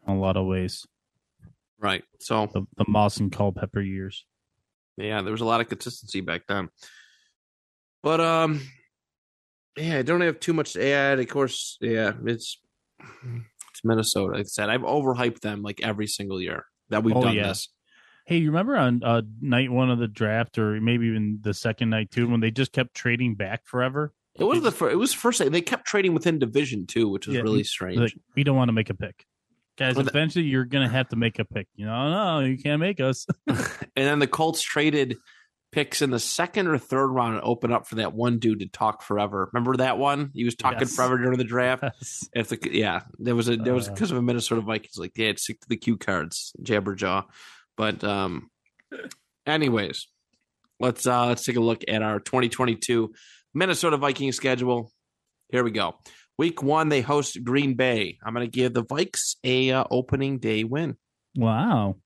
In 0.07 0.15
a 0.15 0.19
lot 0.19 0.35
of 0.35 0.47
ways, 0.47 0.85
Right. 1.81 2.03
So 2.19 2.47
the, 2.53 2.65
the 2.77 2.85
Moss 2.87 3.17
and 3.17 3.31
Culpepper 3.31 3.81
years. 3.81 4.25
yeah, 4.97 5.21
there 5.21 5.31
was 5.31 5.41
a 5.41 5.45
lot 5.45 5.61
of 5.61 5.67
consistency 5.67 6.21
back 6.21 6.43
then. 6.47 6.69
But 8.03 8.19
um, 8.21 8.61
yeah, 9.77 9.99
I 9.99 10.01
don't 10.01 10.21
have 10.21 10.39
too 10.39 10.53
much 10.53 10.73
to 10.73 10.83
add. 10.85 11.19
Of 11.19 11.27
course, 11.27 11.77
yeah, 11.81 12.13
it's 12.25 12.59
it's 12.99 13.81
Minnesota. 13.83 14.33
Like 14.33 14.41
I 14.41 14.43
said, 14.43 14.69
I've 14.69 14.81
overhyped 14.81 15.41
them 15.41 15.61
like 15.61 15.81
every 15.83 16.07
single 16.07 16.41
year 16.41 16.65
that 16.89 17.03
we've 17.03 17.15
Oh, 17.15 17.21
done 17.21 17.35
yeah. 17.35 17.47
this. 17.49 17.69
Hey, 18.25 18.37
you 18.37 18.49
remember 18.51 18.75
on 18.77 19.01
uh, 19.03 19.23
night 19.41 19.71
one 19.71 19.89
of 19.89 19.99
the 19.99 20.07
draft, 20.07 20.57
or 20.57 20.79
maybe 20.79 21.07
even 21.07 21.39
the 21.41 21.53
second 21.53 21.89
night 21.89 22.11
too, 22.11 22.27
when 22.29 22.39
they 22.39 22.51
just 22.51 22.71
kept 22.71 22.93
trading 22.93 23.35
back 23.35 23.65
forever? 23.65 24.13
It 24.35 24.43
was 24.45 24.61
the 24.61 24.71
first. 24.71 24.93
It 24.93 24.97
was 24.97 25.13
first. 25.13 25.39
They 25.51 25.61
kept 25.61 25.85
trading 25.85 26.13
within 26.13 26.39
division 26.39 26.85
too, 26.87 27.09
which 27.09 27.27
was 27.27 27.35
Yeah, 27.35 27.41
really 27.41 27.63
strange. 27.63 27.97
Like, 27.99 28.13
we 28.35 28.43
don't 28.43 28.55
want 28.55 28.69
to 28.69 28.73
make 28.73 28.89
a 28.89 28.93
pick, 28.93 29.25
guys. 29.77 29.95
Well, 29.95 30.05
the- 30.05 30.11
eventually, 30.11 30.45
you're 30.45 30.65
gonna 30.65 30.87
have 30.89 31.09
to 31.09 31.15
make 31.15 31.39
a 31.39 31.45
pick. 31.45 31.67
You 31.75 31.85
know, 31.85 32.39
no, 32.41 32.45
you 32.45 32.57
can't 32.57 32.79
make 32.79 32.99
us. 33.01 33.25
and 33.47 33.57
then 33.95 34.19
the 34.19 34.27
Colts 34.27 34.61
traded 34.61 35.17
picks 35.71 36.01
in 36.01 36.09
the 36.11 36.19
second 36.19 36.67
or 36.67 36.77
third 36.77 37.07
round 37.07 37.35
and 37.35 37.43
open 37.43 37.71
up 37.71 37.87
for 37.87 37.95
that 37.95 38.13
one 38.13 38.39
dude 38.39 38.59
to 38.59 38.67
talk 38.67 39.01
forever. 39.03 39.49
Remember 39.53 39.77
that 39.77 39.97
one? 39.97 40.31
He 40.33 40.43
was 40.43 40.55
talking 40.55 40.79
Yes. 40.79 40.95
forever 40.95 41.17
during 41.17 41.37
the 41.37 41.43
draft. 41.45 41.83
If 42.33 42.49
the 42.49 42.59
yeah, 42.71 43.01
there 43.19 43.35
was 43.35 43.47
a 43.49 43.55
there 43.57 43.73
was 43.73 43.87
Uh. 43.87 43.93
because 43.93 44.11
of 44.11 44.17
a 44.17 44.21
Minnesota 44.21 44.61
Vikings 44.61 44.97
like 44.97 45.13
they 45.13 45.25
had 45.25 45.39
stick 45.39 45.59
to 45.61 45.69
the 45.69 45.77
cue 45.77 45.97
cards, 45.97 46.53
Jabberjaw. 46.61 47.25
But 47.77 48.03
um, 48.03 48.49
anyways, 49.45 50.07
let's 50.79 51.05
uh 51.07 51.27
let's 51.27 51.45
take 51.45 51.55
a 51.55 51.61
look 51.61 51.83
at 51.87 52.01
our 52.01 52.19
2022 52.19 53.13
Minnesota 53.53 53.97
Vikings 53.97 54.35
schedule. 54.35 54.91
Here 55.49 55.63
we 55.63 55.71
go. 55.71 55.95
Week 56.37 56.63
one, 56.63 56.89
they 56.89 57.01
host 57.01 57.43
Green 57.43 57.75
Bay. 57.75 58.17
I'm 58.23 58.33
going 58.33 58.45
to 58.45 58.51
give 58.51 58.73
the 58.73 58.83
Vikes 58.83 59.35
a 59.43 59.71
uh, 59.71 59.83
opening 59.91 60.39
day 60.39 60.63
win. 60.63 60.95
wow. 61.35 61.97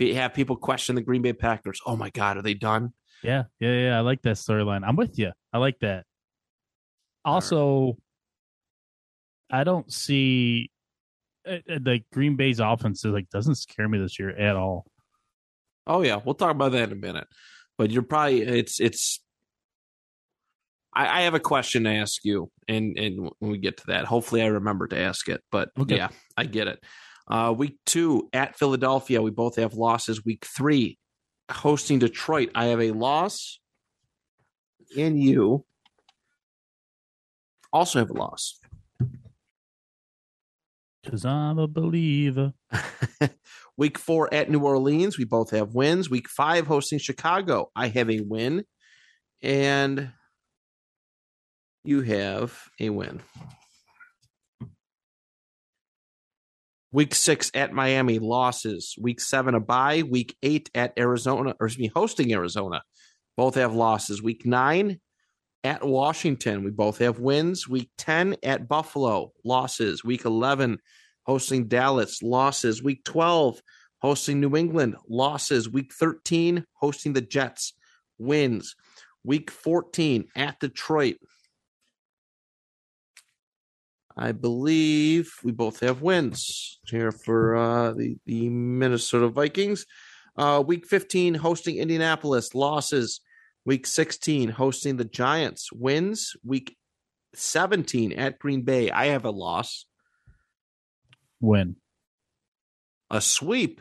Have 0.00 0.34
people 0.34 0.56
question 0.56 0.94
the 0.94 1.02
Green 1.02 1.22
Bay 1.22 1.32
Packers. 1.32 1.80
Oh 1.84 1.96
my 1.96 2.10
God, 2.10 2.36
are 2.36 2.42
they 2.42 2.54
done? 2.54 2.92
Yeah, 3.22 3.44
yeah, 3.58 3.72
yeah. 3.72 3.98
I 3.98 4.00
like 4.00 4.22
that 4.22 4.36
storyline. 4.36 4.86
I'm 4.86 4.96
with 4.96 5.18
you. 5.18 5.32
I 5.52 5.58
like 5.58 5.80
that. 5.80 6.04
Also, 7.24 7.96
I 9.50 9.64
don't 9.64 9.92
see 9.92 10.70
uh, 11.46 11.54
uh, 11.68 11.78
the 11.80 12.00
Green 12.12 12.36
Bay's 12.36 12.60
offense 12.60 13.04
is 13.04 13.12
like 13.12 13.28
doesn't 13.30 13.56
scare 13.56 13.88
me 13.88 13.98
this 13.98 14.18
year 14.18 14.30
at 14.30 14.56
all. 14.56 14.86
Oh 15.86 16.02
yeah, 16.02 16.20
we'll 16.24 16.34
talk 16.34 16.52
about 16.52 16.72
that 16.72 16.90
in 16.90 16.92
a 16.92 17.00
minute. 17.00 17.26
But 17.76 17.90
you're 17.90 18.02
probably 18.02 18.42
it's 18.42 18.80
it's. 18.80 19.20
I, 20.94 21.18
I 21.18 21.22
have 21.22 21.34
a 21.34 21.40
question 21.40 21.84
to 21.84 21.90
ask 21.90 22.24
you, 22.24 22.50
and 22.68 22.96
and 22.98 23.30
when 23.38 23.50
we 23.50 23.58
get 23.58 23.78
to 23.78 23.86
that, 23.88 24.04
hopefully 24.04 24.42
I 24.42 24.46
remember 24.46 24.86
to 24.88 24.98
ask 24.98 25.28
it. 25.28 25.42
But 25.50 25.70
Okay. 25.78 25.96
yeah, 25.96 26.08
I 26.36 26.44
get 26.44 26.68
it. 26.68 26.82
Uh, 27.28 27.54
week 27.56 27.76
two 27.84 28.28
at 28.32 28.58
Philadelphia, 28.58 29.20
we 29.20 29.30
both 29.30 29.56
have 29.56 29.74
losses. 29.74 30.24
Week 30.24 30.46
three, 30.46 30.98
hosting 31.50 31.98
Detroit, 31.98 32.50
I 32.54 32.66
have 32.66 32.80
a 32.80 32.92
loss, 32.92 33.60
and 34.96 35.22
you 35.22 35.64
also 37.72 37.98
have 37.98 38.10
a 38.10 38.14
loss. 38.14 38.58
Cause 41.08 41.24
I'm 41.24 41.58
a 41.58 41.66
believer. 41.66 42.52
Week 43.78 43.96
four 43.96 44.32
at 44.34 44.50
New 44.50 44.60
Orleans, 44.60 45.16
we 45.16 45.24
both 45.24 45.52
have 45.52 45.74
wins. 45.74 46.10
Week 46.10 46.28
five 46.28 46.66
hosting 46.66 46.98
Chicago, 46.98 47.70
I 47.74 47.88
have 47.88 48.10
a 48.10 48.20
win, 48.20 48.64
and 49.40 50.10
you 51.84 52.02
have 52.02 52.58
a 52.80 52.90
win. 52.90 53.22
Week 56.90 57.14
six 57.14 57.50
at 57.54 57.72
Miami, 57.72 58.18
losses. 58.18 58.94
Week 58.98 59.20
seven, 59.20 59.54
a 59.54 59.60
bye. 59.60 60.02
Week 60.02 60.36
eight 60.42 60.70
at 60.74 60.94
Arizona, 60.98 61.54
or 61.60 61.66
excuse 61.66 61.88
me, 61.88 61.92
hosting 61.94 62.32
Arizona. 62.32 62.82
Both 63.36 63.56
have 63.56 63.74
losses. 63.74 64.22
Week 64.22 64.46
nine 64.46 64.98
at 65.64 65.84
Washington, 65.84 66.64
we 66.64 66.70
both 66.70 66.98
have 66.98 67.18
wins. 67.18 67.68
Week 67.68 67.90
10 67.98 68.36
at 68.42 68.68
Buffalo, 68.68 69.32
losses. 69.44 70.04
Week 70.04 70.24
11 70.24 70.78
hosting 71.26 71.68
Dallas, 71.68 72.22
losses. 72.22 72.82
Week 72.82 73.04
12 73.04 73.60
hosting 74.00 74.40
New 74.40 74.56
England, 74.56 74.96
losses. 75.08 75.68
Week 75.68 75.92
13 75.92 76.64
hosting 76.74 77.12
the 77.12 77.20
Jets, 77.20 77.74
wins. 78.18 78.76
Week 79.24 79.50
14 79.50 80.28
at 80.36 80.58
Detroit. 80.60 81.16
I 84.18 84.32
believe 84.32 85.32
we 85.44 85.52
both 85.52 85.78
have 85.80 86.02
wins 86.02 86.80
here 86.86 87.12
for 87.12 87.54
uh, 87.56 87.92
the, 87.92 88.16
the 88.26 88.48
Minnesota 88.48 89.28
Vikings. 89.28 89.86
Uh, 90.36 90.62
week 90.66 90.86
15 90.86 91.34
hosting 91.34 91.76
Indianapolis, 91.76 92.54
losses. 92.54 93.20
Week 93.64 93.86
16 93.86 94.48
hosting 94.48 94.96
the 94.96 95.04
Giants, 95.04 95.72
wins. 95.72 96.34
Week 96.44 96.76
17 97.34 98.12
at 98.12 98.38
Green 98.38 98.62
Bay, 98.62 98.90
I 98.90 99.06
have 99.06 99.24
a 99.24 99.30
loss. 99.30 99.86
Win. 101.40 101.76
a 103.10 103.20
sweep. 103.20 103.80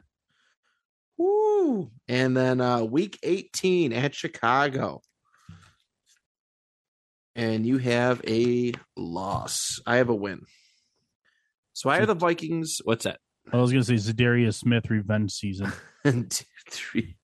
Woo! 1.17 1.89
And 2.07 2.37
then 2.37 2.61
uh 2.61 2.83
week 2.83 3.17
18 3.23 3.91
at 3.91 4.13
Chicago. 4.13 5.01
And 7.37 7.65
you 7.65 7.77
have 7.77 8.21
a 8.27 8.73
loss. 8.97 9.79
I 9.85 9.97
have 9.97 10.09
a 10.09 10.15
win. 10.15 10.41
So 11.73 11.89
I 11.89 11.99
have 11.99 12.07
the 12.07 12.15
Vikings. 12.15 12.79
What's 12.83 13.03
that? 13.05 13.19
I 13.53 13.57
was 13.57 13.71
gonna 13.71 13.83
say 13.83 13.93
Za'Darius 13.93 14.55
Smith 14.55 14.89
revenge 14.89 15.31
season. 15.31 15.71
One, 16.01 16.27
two, 16.27 16.45
three. 16.69 17.15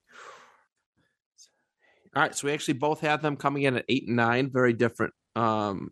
All 2.14 2.22
right, 2.22 2.34
so 2.34 2.46
we 2.46 2.54
actually 2.54 2.74
both 2.74 3.00
have 3.00 3.20
them 3.20 3.36
coming 3.36 3.64
in 3.64 3.76
at 3.76 3.84
eight 3.88 4.06
and 4.06 4.16
nine. 4.16 4.50
Very 4.52 4.72
different, 4.72 5.12
um, 5.34 5.90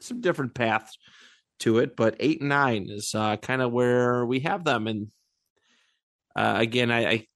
some 0.00 0.20
different 0.20 0.54
paths 0.54 0.98
to 1.60 1.78
it, 1.78 1.96
but 1.96 2.16
eight 2.20 2.40
and 2.40 2.50
nine 2.50 2.88
is 2.90 3.14
uh, 3.14 3.36
kind 3.38 3.62
of 3.62 3.72
where 3.72 4.26
we 4.26 4.40
have 4.40 4.64
them. 4.64 4.86
And 4.86 5.08
uh, 6.36 6.56
again, 6.58 6.90
I, 6.90 7.10
I 7.10 7.26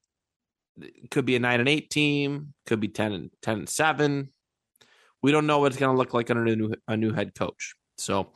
could 1.11 1.25
be 1.25 1.37
a 1.37 1.41
nine 1.41 1.61
and 1.61 1.69
eight 1.69 1.89
team, 1.89 2.53
could 2.67 2.81
be 2.81 2.89
ten 2.89 3.13
and 3.13 3.31
ten 3.41 3.61
and 3.61 3.69
seven. 3.69 4.29
We 5.25 5.33
don't 5.33 5.47
know 5.47 5.59
what 5.59 5.73
it's 5.73 5.79
going 5.79 5.91
to 5.91 5.97
look 5.97 6.13
like 6.13 6.31
under 6.31 6.45
a 6.45 6.55
new 6.55 6.75
a 6.87 6.99
new 6.99 7.11
head 7.11 7.35
coach. 7.35 7.77
So, 7.97 8.35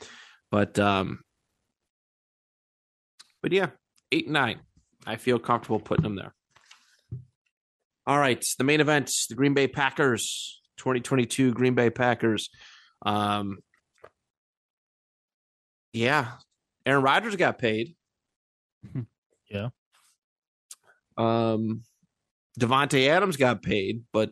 but 0.51 0.79
um, 0.79 1.21
but 3.43 3.53
yeah, 3.53 3.73
eight 4.11 4.25
and 4.25 4.33
nine. 4.33 4.61
I 5.07 5.17
feel 5.17 5.39
comfortable 5.39 5.81
putting 5.81 6.03
them 6.03 6.17
there. 6.17 6.35
All 8.07 8.19
right, 8.19 8.43
the 8.57 8.65
main 8.65 8.81
event: 8.81 9.13
the 9.29 9.35
Green 9.35 9.53
Bay 9.53 9.69
Packers, 9.69 10.63
2022 10.79 11.53
Green 11.53 11.75
Bay 11.75 11.91
Packers. 11.91 12.49
Um, 13.05 13.59
yeah, 15.93 16.37
Aaron 16.87 17.03
Rodgers 17.03 17.37
got 17.37 17.59
paid. 17.59 17.97
Yeah. 19.51 19.69
Um, 21.19 21.83
Davante 22.59 23.09
Adams 23.09 23.37
got 23.37 23.63
paid, 23.63 24.05
but 24.11 24.31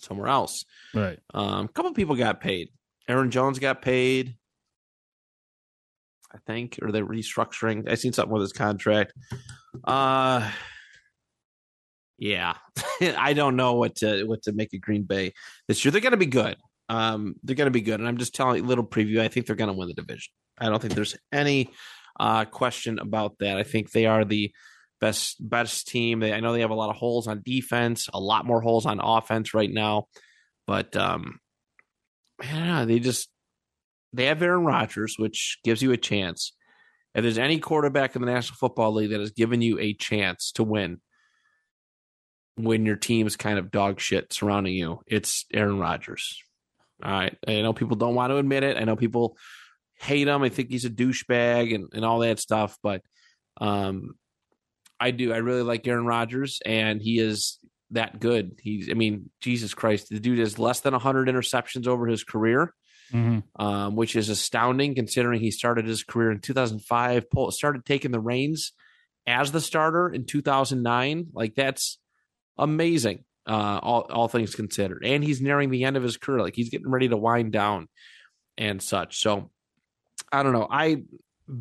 somewhere 0.00 0.28
else. 0.28 0.64
Right. 0.94 1.18
Um, 1.34 1.66
a 1.66 1.68
couple 1.68 1.92
people 1.92 2.16
got 2.16 2.40
paid. 2.40 2.68
Aaron 3.08 3.30
Jones 3.30 3.58
got 3.58 3.82
paid. 3.82 4.36
I 6.34 6.38
think, 6.46 6.78
or 6.80 6.92
they're 6.92 7.04
restructuring. 7.04 7.88
I 7.90 7.94
seen 7.94 8.12
something 8.12 8.32
with 8.32 8.42
his 8.42 8.52
contract. 8.52 9.12
Uh 9.84 10.50
yeah. 12.18 12.54
I 13.00 13.32
don't 13.32 13.56
know 13.56 13.74
what 13.74 13.96
to 13.96 14.24
what 14.24 14.42
to 14.44 14.52
make 14.52 14.72
of 14.72 14.80
Green 14.80 15.02
Bay 15.02 15.32
this 15.66 15.84
year. 15.84 15.90
They're 15.90 16.00
gonna 16.00 16.16
be 16.16 16.26
good. 16.26 16.56
Um, 16.88 17.34
they're 17.42 17.56
gonna 17.56 17.70
be 17.70 17.80
good. 17.80 18.00
And 18.00 18.08
I'm 18.08 18.16
just 18.16 18.34
telling 18.34 18.58
you 18.58 18.64
a 18.64 18.68
little 18.68 18.86
preview. 18.86 19.20
I 19.20 19.28
think 19.28 19.46
they're 19.46 19.56
gonna 19.56 19.72
win 19.72 19.88
the 19.88 19.94
division. 19.94 20.32
I 20.58 20.68
don't 20.68 20.80
think 20.80 20.94
there's 20.94 21.16
any 21.32 21.70
uh 22.20 22.44
question 22.44 22.98
about 22.98 23.38
that. 23.40 23.58
I 23.58 23.64
think 23.64 23.90
they 23.90 24.06
are 24.06 24.24
the 24.24 24.52
best 25.02 25.36
best 25.40 25.88
team. 25.88 26.20
They, 26.20 26.32
I 26.32 26.38
know 26.38 26.52
they 26.52 26.60
have 26.60 26.70
a 26.70 26.74
lot 26.74 26.90
of 26.90 26.96
holes 26.96 27.26
on 27.26 27.42
defense, 27.44 28.08
a 28.14 28.20
lot 28.20 28.46
more 28.46 28.60
holes 28.62 28.86
on 28.86 29.00
offense 29.02 29.52
right 29.52 29.70
now. 29.70 30.06
But 30.66 30.96
um 30.96 31.40
man, 32.40 32.86
they 32.86 33.00
just 33.00 33.28
they 34.12 34.26
have 34.26 34.40
Aaron 34.40 34.64
Rodgers, 34.64 35.16
which 35.18 35.58
gives 35.64 35.82
you 35.82 35.90
a 35.90 35.96
chance. 35.96 36.52
If 37.16 37.24
there's 37.24 37.36
any 37.36 37.58
quarterback 37.58 38.14
in 38.14 38.22
the 38.22 38.30
National 38.30 38.56
Football 38.56 38.94
League 38.94 39.10
that 39.10 39.20
has 39.20 39.32
given 39.32 39.60
you 39.60 39.78
a 39.80 39.92
chance 39.92 40.52
to 40.52 40.62
win 40.62 41.00
when 42.54 42.86
your 42.86 42.96
team's 42.96 43.36
kind 43.36 43.58
of 43.58 43.72
dog 43.72 43.98
shit 43.98 44.32
surrounding 44.32 44.74
you, 44.74 45.00
it's 45.08 45.46
Aaron 45.52 45.80
Rodgers. 45.80 46.40
All 47.04 47.10
right. 47.10 47.36
I 47.46 47.60
know 47.62 47.72
people 47.72 47.96
don't 47.96 48.14
want 48.14 48.30
to 48.30 48.36
admit 48.36 48.62
it. 48.62 48.76
I 48.76 48.84
know 48.84 48.94
people 48.94 49.36
hate 49.98 50.28
him. 50.28 50.42
I 50.42 50.48
think 50.48 50.70
he's 50.70 50.84
a 50.84 50.90
douchebag 50.90 51.74
and, 51.74 51.88
and 51.92 52.04
all 52.04 52.20
that 52.20 52.38
stuff, 52.38 52.78
but 52.84 53.02
um 53.60 54.14
I 55.02 55.10
do. 55.10 55.32
I 55.32 55.38
really 55.38 55.62
like 55.62 55.86
Aaron 55.86 56.06
Rodgers, 56.06 56.60
and 56.64 57.00
he 57.02 57.18
is 57.18 57.58
that 57.90 58.20
good. 58.20 58.58
He's, 58.62 58.88
I 58.90 58.94
mean, 58.94 59.30
Jesus 59.40 59.74
Christ, 59.74 60.08
the 60.08 60.20
dude 60.20 60.38
has 60.38 60.58
less 60.58 60.80
than 60.80 60.92
100 60.92 61.28
interceptions 61.28 61.86
over 61.86 62.06
his 62.06 62.24
career 62.24 62.72
hmm 63.12 63.40
um, 63.56 63.94
which 63.94 64.16
is 64.16 64.30
astounding 64.30 64.94
considering 64.94 65.38
he 65.38 65.50
started 65.50 65.86
his 65.86 66.02
career 66.02 66.32
in 66.32 66.40
2005, 66.40 67.30
pull, 67.30 67.50
started 67.50 67.84
taking 67.84 68.10
the 68.10 68.18
reins 68.18 68.72
as 69.26 69.52
the 69.52 69.60
starter 69.60 70.08
in 70.08 70.24
2009. 70.24 71.26
Like 71.34 71.54
that's 71.54 71.98
amazing, 72.56 73.24
uh, 73.46 73.78
all 73.82 74.06
all 74.10 74.28
things 74.28 74.54
considered. 74.54 75.04
And 75.04 75.22
he's 75.22 75.42
nearing 75.42 75.70
the 75.70 75.84
end 75.84 75.96
of 75.96 76.02
his 76.02 76.16
career, 76.16 76.40
like 76.40 76.56
he's 76.56 76.70
getting 76.70 76.90
ready 76.90 77.08
to 77.08 77.16
wind 77.16 77.52
down 77.52 77.88
and 78.56 78.82
such. 78.82 79.20
So 79.20 79.50
I 80.32 80.42
don't 80.42 80.54
know. 80.54 80.66
I 80.70 81.02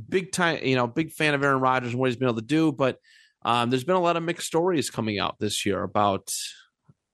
big 0.09 0.31
time, 0.31 0.63
you 0.63 0.77
know, 0.77 0.87
big 0.87 1.11
fan 1.11 1.33
of 1.33 1.43
Aaron 1.43 1.59
Rodgers 1.59 1.91
and 1.91 1.99
what 1.99 2.09
he's 2.09 2.17
been 2.17 2.29
able 2.29 2.39
to 2.39 2.45
do, 2.45 2.71
but 2.71 2.97
um, 3.43 3.69
there's 3.69 3.83
been 3.83 3.95
a 3.95 4.01
lot 4.01 4.17
of 4.17 4.23
mixed 4.23 4.47
stories 4.47 4.89
coming 4.89 5.19
out 5.19 5.37
this 5.39 5.65
year 5.65 5.81
about, 5.81 6.31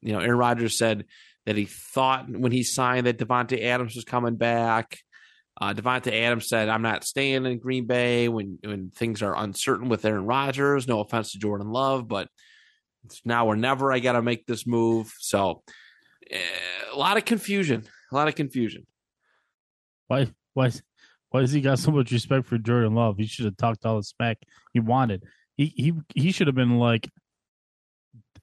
you 0.01 0.13
know, 0.13 0.19
Aaron 0.19 0.38
Rodgers 0.38 0.78
said 0.78 1.05
that 1.45 1.55
he 1.55 1.65
thought 1.65 2.30
when 2.30 2.51
he 2.51 2.63
signed 2.63 3.07
that 3.07 3.17
Davante 3.17 3.63
Adams 3.63 3.95
was 3.95 4.03
coming 4.03 4.36
back. 4.36 4.99
Uh, 5.59 5.73
Adams 5.80 6.47
said, 6.47 6.69
"I'm 6.69 6.84
not 6.84 7.03
staying 7.03 7.45
in 7.45 7.57
Green 7.57 7.88
Bay 7.88 8.28
when 8.28 8.59
when 8.63 8.91
things 8.91 9.23
are 9.23 9.36
uncertain 9.36 9.89
with 9.89 10.05
Aaron 10.05 10.25
Rodgers. 10.25 10.88
No 10.88 10.99
offense 10.99 11.32
to 11.32 11.39
Jordan 11.39 11.69
Love, 11.69 12.07
but 12.07 12.28
it's 13.05 13.21
now 13.25 13.47
or 13.47 13.55
never. 13.55 13.91
I 13.91 13.99
got 13.99 14.11
to 14.11 14.21
make 14.21 14.45
this 14.45 14.67
move." 14.67 15.11
So, 15.17 15.63
eh, 16.30 16.39
a 16.93 16.97
lot 16.97 17.17
of 17.17 17.25
confusion. 17.25 17.86
A 18.11 18.15
lot 18.15 18.28
of 18.28 18.36
confusion. 18.36 18.86
Why? 20.07 20.28
Why? 20.53 20.71
Why 21.30 21.41
does 21.41 21.51
he 21.51 21.61
got 21.61 21.80
so 21.80 21.91
much 21.91 22.11
respect 22.11 22.45
for 22.45 22.57
Jordan 22.59 22.93
Love? 22.93 23.17
He 23.17 23.25
should 23.25 23.45
have 23.45 23.57
talked 23.57 23.86
all 23.86 23.97
the 23.97 24.03
smack 24.03 24.38
he 24.73 24.80
wanted. 24.80 25.23
He 25.58 25.74
he 25.76 25.93
he 26.16 26.32
should 26.32 26.47
have 26.47 26.55
been 26.55 26.78
like, 26.78 27.10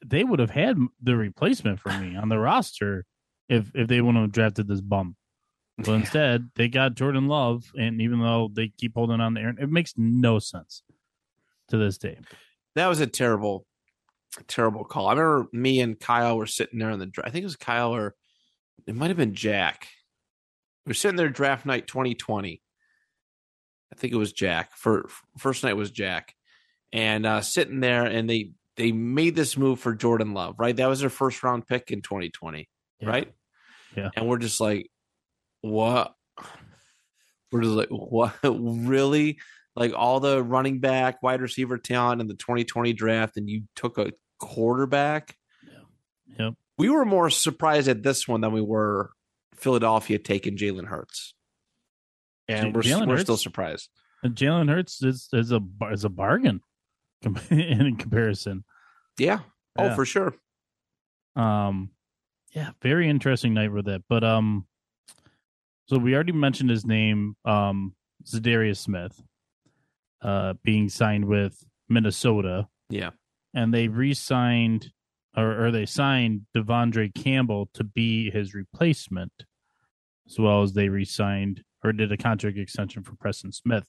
they 0.05 0.25
would 0.25 0.41
have 0.41 0.51
had 0.51 0.77
the 1.03 1.17
replacement 1.17 1.81
for 1.81 1.93
me 1.99 2.17
on 2.17 2.29
the 2.29 2.39
roster 2.39 3.07
if 3.49 3.71
if 3.75 3.89
they 3.89 4.01
wouldn't 4.01 4.23
have 4.23 4.33
drafted 4.33 4.69
this 4.69 4.81
bum. 4.83 5.17
But 5.79 5.93
instead, 5.93 6.51
they 6.57 6.69
got 6.69 6.95
Jordan 6.95 7.27
Love, 7.27 7.65
and 7.79 8.01
even 8.01 8.21
though 8.21 8.51
they 8.53 8.69
keep 8.69 8.95
holding 8.95 9.21
on 9.21 9.35
to 9.35 9.41
Aaron, 9.41 9.59
it 9.61 9.71
makes 9.71 9.95
no 9.97 10.39
sense 10.39 10.83
to 11.69 11.79
this 11.79 11.99
day. 11.99 12.19
That 12.75 12.89
was 12.89 13.01
a 13.01 13.07
terrible. 13.07 13.67
terrible 14.49 14.85
call. 14.85 15.07
I 15.07 15.13
remember 15.13 15.49
me 15.53 15.81
and 15.81 15.99
Kyle 15.99 16.37
were 16.37 16.47
sitting 16.47 16.79
there 16.79 16.91
in 16.91 16.99
the. 16.99 17.11
I 17.25 17.31
think 17.31 17.43
it 17.43 17.47
was 17.47 17.57
Kyle 17.57 17.95
or 17.95 18.15
it 18.87 18.95
might 18.95 19.09
have 19.09 19.17
been 19.17 19.35
Jack. 19.35 19.89
We 20.87 20.91
are 20.91 20.95
sitting 20.95 21.17
there 21.17 21.29
draft 21.29 21.65
night 21.65 21.87
2020. 21.87 22.61
I 23.93 23.97
think 23.97 24.13
it 24.13 24.17
was 24.17 24.33
Jack. 24.33 24.77
For 24.77 25.09
first 25.39 25.63
night 25.63 25.77
was 25.77 25.91
Jack, 25.91 26.35
and 26.95 27.27
uh, 27.27 27.41
sitting 27.43 27.81
there, 27.81 28.05
and 28.05 28.31
they 28.31 28.53
they 28.77 28.93
made 28.93 29.35
this 29.35 29.57
move 29.59 29.81
for 29.81 29.95
Jordan 29.95 30.33
Love. 30.33 30.55
Right, 30.59 30.75
that 30.77 30.87
was 30.87 31.01
their 31.01 31.11
first 31.11 31.43
round 31.43 31.67
pick 31.67 31.91
in 31.91 32.01
2020. 32.01 32.69
Yeah. 33.01 33.09
Right. 33.09 33.33
Yeah. 33.97 34.11
and 34.17 34.27
we're 34.29 34.39
just 34.39 34.61
like, 34.61 34.91
what? 35.61 36.15
We're 37.53 37.63
just 37.63 37.75
like, 37.75 37.89
what? 37.91 38.35
really? 38.43 39.39
Like 39.77 39.93
all 39.95 40.21
the 40.21 40.43
running 40.43 40.79
back, 40.81 41.23
wide 41.23 41.41
receiver 41.41 41.79
talent 41.79 42.21
in 42.21 42.29
the 42.29 42.35
2020 42.35 42.93
draft, 42.93 43.37
and 43.37 43.49
you 43.51 43.65
took 43.75 43.99
a 43.99 44.13
quarterback. 44.39 45.37
Yep. 46.39 46.55
We 46.79 46.89
were 46.89 47.05
more 47.05 47.31
surprised 47.31 47.89
at 47.89 48.03
this 48.03 48.27
one 48.27 48.41
than 48.41 48.53
we 48.53 48.61
were 48.61 49.11
Philadelphia 49.57 50.19
taking 50.19 50.57
Jalen 50.57 50.87
Hurts, 50.87 51.35
and 52.49 52.67
J- 52.67 52.73
we're 52.73 52.83
Jalen 52.83 53.07
we're 53.09 53.13
Hurts- 53.15 53.23
still 53.23 53.37
surprised. 53.37 53.89
And 54.23 54.35
Jalen 54.37 54.69
Hurts 54.71 55.03
is 55.03 55.29
is 55.33 55.53
a 55.53 55.61
is 55.93 56.05
a 56.05 56.09
bargain 56.09 56.61
in 57.51 57.97
comparison. 57.97 58.65
Yeah. 59.19 59.41
Oh, 59.79 59.95
for 59.95 60.05
sure. 60.05 60.35
Um, 61.37 61.91
yeah, 62.55 62.71
very 62.83 63.09
interesting 63.09 63.55
night 63.55 63.73
with 63.73 63.89
it. 63.89 64.03
But 64.09 64.23
um, 64.23 64.67
so 65.87 65.99
we 65.99 66.15
already 66.15 66.33
mentioned 66.33 66.71
his 66.71 66.87
name, 66.87 67.37
um, 67.45 67.95
Za'Darius 68.25 68.79
Smith, 68.79 69.21
uh, 70.23 70.55
being 70.63 70.89
signed 70.89 71.25
with 71.27 71.63
Minnesota, 71.89 72.69
Yeah. 72.89 73.11
and 73.53 73.75
they 73.75 73.89
re-signed 73.89 74.91
or, 75.37 75.67
or 75.67 75.71
they 75.73 75.85
signed 75.87 76.43
De'Vondre 76.57 77.13
Campbell 77.13 77.69
to 77.75 77.83
be 77.83 78.31
his 78.31 78.55
replacement, 78.55 79.33
as 80.29 80.39
well 80.39 80.63
as 80.63 80.73
they 80.75 80.89
re-signed 80.89 81.65
or 81.83 81.93
did 81.93 82.13
a 82.13 82.17
contract 82.17 82.57
extension 82.57 83.03
for 83.03 83.17
Preston 83.17 83.51
Smith. 83.51 83.89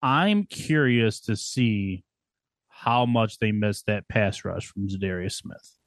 I'm 0.00 0.44
curious 0.44 1.20
to 1.20 1.36
see 1.36 2.04
how 2.82 3.06
much 3.06 3.38
they 3.38 3.52
missed 3.52 3.86
that 3.86 4.08
pass 4.08 4.44
rush 4.44 4.66
from 4.66 4.88
Za'Darius 4.88 5.34
Smith 5.34 5.78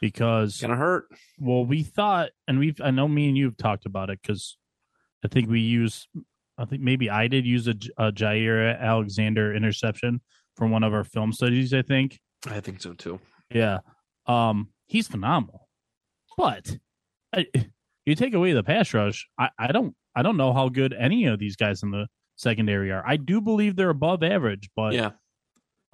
because 0.00 0.58
gonna 0.60 0.74
hurt. 0.74 1.04
well, 1.38 1.66
we 1.66 1.82
thought, 1.82 2.30
and 2.48 2.58
we've, 2.58 2.80
I 2.80 2.90
know 2.90 3.06
me 3.06 3.28
and 3.28 3.36
you 3.36 3.44
have 3.44 3.58
talked 3.58 3.84
about 3.84 4.08
it 4.08 4.20
because 4.22 4.56
I 5.22 5.28
think 5.28 5.50
we 5.50 5.60
use, 5.60 6.08
I 6.56 6.64
think 6.64 6.80
maybe 6.80 7.10
I 7.10 7.28
did 7.28 7.44
use 7.44 7.68
a 7.68 7.74
Jaire 7.74 8.80
Alexander 8.80 9.54
interception 9.54 10.22
from 10.56 10.70
one 10.70 10.82
of 10.82 10.94
our 10.94 11.04
film 11.04 11.30
studies, 11.32 11.74
I 11.74 11.82
think. 11.82 12.18
I 12.46 12.60
think 12.60 12.80
so 12.80 12.94
too. 12.94 13.20
Yeah. 13.50 13.80
Um, 14.26 14.68
he's 14.86 15.08
phenomenal. 15.08 15.68
But 16.38 16.78
I, 17.34 17.46
you 18.06 18.14
take 18.14 18.32
away 18.32 18.52
the 18.52 18.62
pass 18.62 18.94
rush, 18.94 19.28
I, 19.38 19.50
I 19.58 19.72
don't, 19.72 19.94
I 20.16 20.22
don't 20.22 20.38
know 20.38 20.54
how 20.54 20.70
good 20.70 20.94
any 20.94 21.26
of 21.26 21.38
these 21.38 21.56
guys 21.56 21.82
in 21.82 21.90
the 21.90 22.06
secondary 22.36 22.90
are. 22.92 23.02
I 23.06 23.16
do 23.16 23.42
believe 23.42 23.76
they're 23.76 23.90
above 23.90 24.22
average, 24.22 24.70
but 24.74 24.94
Yeah. 24.94 25.10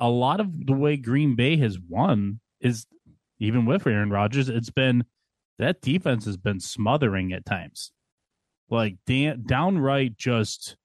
A 0.01 0.09
lot 0.09 0.41
of 0.41 0.67
the 0.67 0.73
way 0.73 0.97
Green 0.97 1.37
Bay 1.37 1.57
has 1.59 1.79
won 1.79 2.41
is 2.61 2.87
even 3.39 3.67
with 3.67 3.87
Aaron 3.87 4.11
Rodgers, 4.11 4.49
it's 4.49 4.71
been 4.71 5.05
that 5.59 5.83
defense 5.83 6.25
has 6.25 6.37
been 6.37 6.59
smothering 6.59 7.33
at 7.33 7.45
times. 7.45 7.93
Like 8.71 8.97
dan- 9.07 9.45
downright 9.47 10.17
just 10.17 10.77